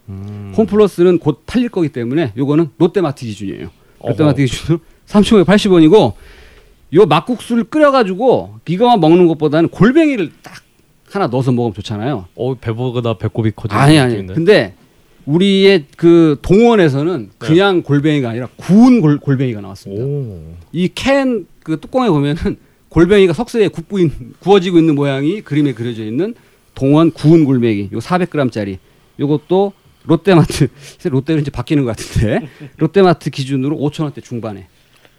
음. 0.08 0.52
홈플러스는 0.56 1.18
곧 1.18 1.42
팔릴 1.46 1.68
거기 1.68 1.88
때문에 1.88 2.32
요거는 2.36 2.70
롯데마트 2.78 3.24
기준이에요. 3.24 3.70
어허. 4.00 4.10
롯데마트 4.10 4.44
기준으로 4.44 4.80
3,980원이고 5.06 6.12
요 6.94 7.06
막국수를 7.06 7.64
끓여가지고 7.64 8.56
이거만 8.68 8.98
먹는 9.00 9.28
것보다는 9.28 9.68
골뱅이를 9.68 10.32
딱 10.42 10.54
하나 11.10 11.26
넣어서 11.28 11.52
먹으면 11.52 11.74
좋잖아요. 11.74 12.26
어, 12.34 12.54
배보다 12.54 13.14
배꼽이 13.18 13.52
커지는 13.54 13.80
아니 13.80 13.98
아니. 13.98 14.12
느낌인데. 14.14 14.34
근데 14.34 14.74
우리의 15.26 15.86
그 15.96 16.38
동원에서는 16.42 17.30
그냥 17.38 17.82
골뱅이가 17.82 18.30
아니라 18.30 18.48
구운 18.56 19.00
골, 19.00 19.18
골뱅이가 19.18 19.60
나왔습니다. 19.60 20.04
오. 20.04 20.54
이캔 20.72 21.46
그 21.62 21.78
뚜껑에 21.78 22.08
보면은 22.08 22.56
골뱅이가 22.90 23.32
석쇠에 23.32 23.68
굽고 23.68 23.98
있, 24.00 24.12
구워지고 24.40 24.78
있는 24.78 24.94
모양이 24.94 25.40
그림에 25.40 25.72
그려져 25.72 26.04
있는 26.04 26.34
동원 26.74 27.10
구운 27.10 27.44
골뱅이 27.44 27.88
요 27.92 27.98
400g짜리 27.98 28.78
요것도 29.18 29.72
롯데마트 30.04 30.68
롯데로 31.08 31.40
이제 31.40 31.50
바뀌는 31.50 31.84
것 31.84 31.96
같은데 31.96 32.48
롯데마트 32.78 33.30
기준으로 33.30 33.76
5천 33.78 34.02
원대 34.04 34.20
중반에 34.20 34.66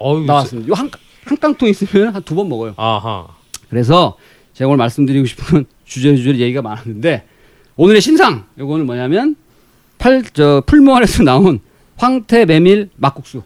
어유. 0.02 0.26
나왔습니다. 0.26 0.70
요한 0.70 0.90
한 1.26 1.38
깡통 1.38 1.70
있으면 1.70 2.14
한 2.16 2.24
두 2.24 2.36
번 2.36 2.50
먹어요. 2.50 2.74
아하. 2.78 3.28
그래서 3.70 4.18
제가 4.54 4.68
오늘 4.70 4.78
말씀드리고 4.78 5.26
싶은 5.28 5.46
건 5.46 5.66
주제 5.86 6.16
주제 6.16 6.40
얘기가 6.40 6.62
많았는데 6.64 7.26
오늘의 7.78 8.02
신상 8.02 8.46
요거는 8.58 8.86
뭐냐면 8.86 9.36
팔 9.98 10.24
저 10.34 10.64
풀무원에서 10.66 11.24
나온 11.24 11.60
황태 11.98 12.46
메밀 12.46 12.90
막국수. 12.98 13.44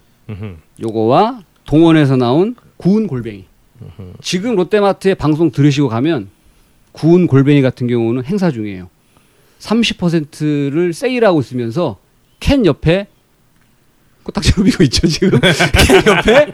요거와 0.81 1.41
동원에서 1.65 2.15
나온 2.15 2.55
구운 2.77 3.07
골뱅이. 3.07 3.45
지금 4.21 4.55
롯데마트에 4.55 5.13
방송 5.13 5.51
들으시고 5.51 5.89
가면 5.89 6.29
구운 6.91 7.27
골뱅이 7.27 7.61
같은 7.61 7.87
경우는 7.87 8.23
행사 8.25 8.51
중이에요. 8.51 8.89
30%를 9.59 10.93
세일하고 10.93 11.39
있으면서 11.41 11.97
캔 12.39 12.65
옆에 12.65 13.07
코딱지 14.23 14.53
로 14.57 14.63
비고 14.63 14.83
있죠 14.83 15.07
지금 15.07 15.39
캔 15.39 16.05
옆에 16.05 16.53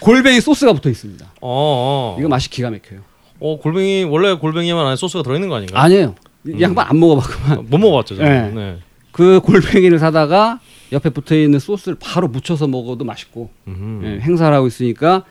골뱅이 0.00 0.40
소스가 0.40 0.72
붙어 0.72 0.90
있습니다. 0.90 1.24
어, 1.40 2.14
어. 2.14 2.16
이거 2.18 2.28
맛이 2.28 2.50
기가 2.50 2.70
막혀요. 2.70 3.00
어, 3.40 3.58
골뱅이 3.58 4.04
원래 4.04 4.34
골뱅이만 4.34 4.86
안에 4.86 4.96
소스가 4.96 5.22
들어 5.22 5.34
있는 5.34 5.48
거 5.48 5.56
아닌가요? 5.56 5.82
아니에요. 5.82 6.14
이 6.46 6.60
양반 6.60 6.88
안 6.88 6.98
먹어봤구만. 6.98 7.66
못 7.68 7.78
먹어봤죠. 7.78 8.16
네. 8.16 8.50
네. 8.50 8.78
그 9.12 9.40
골뱅이를 9.40 9.98
사다가 9.98 10.60
옆에 10.90 11.10
붙어 11.10 11.36
있는 11.36 11.58
소스를 11.58 11.96
바로 12.00 12.28
묻혀서 12.28 12.66
먹어도 12.66 13.04
맛있고 13.04 13.50
음흠. 13.68 14.04
예, 14.04 14.20
행사를 14.20 14.54
하고 14.54 14.66
있으니까 14.66 15.24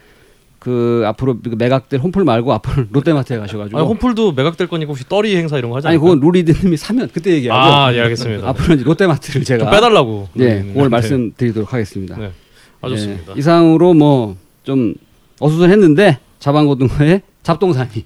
그 0.61 1.03
앞으로 1.07 1.39
그 1.41 1.55
매각될 1.57 1.99
홈플 1.99 2.23
말고 2.23 2.53
앞으로 2.53 2.85
롯데마트에 2.93 3.37
가셔가지고 3.39 3.79
아니, 3.79 3.87
홈플도 3.87 4.33
매각될 4.33 4.67
거니까 4.67 4.89
혹시 4.91 5.09
떨이 5.09 5.35
행사 5.35 5.57
이런 5.57 5.71
거 5.71 5.77
하지 5.77 5.87
아니 5.87 5.95
않을까요? 5.97 6.15
그건 6.19 6.27
루리드님이 6.27 6.77
사면 6.77 7.09
그때 7.11 7.31
얘기하고 7.31 7.59
아, 7.59 7.93
예, 7.95 8.01
알겠습니다. 8.01 8.47
앞으로 8.49 8.75
이제 8.75 8.83
롯데마트를 8.83 9.33
좀 9.33 9.43
제가 9.43 9.71
빼달라고. 9.71 10.29
예, 10.37 10.45
네. 10.61 10.63
그걸 10.67 10.89
말씀드리도록 10.89 11.73
하겠습니다. 11.73 12.15
네. 12.15 12.31
아, 12.79 12.89
좋습니다. 12.89 13.33
예, 13.35 13.39
이상으로 13.39 13.93
뭐 13.95 14.37
좀 14.63 14.93
어수선했는데 15.39 16.19
자방고등어의 16.37 17.23
잡동사니 17.41 18.05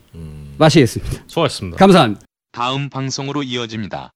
마시겠습니다. 0.57 1.23
수고하셨습니다. 1.27 1.77
감사합니다. 1.77 2.21
다음 2.53 2.89
방송으로 2.89 3.43
이어집니다. 3.43 4.11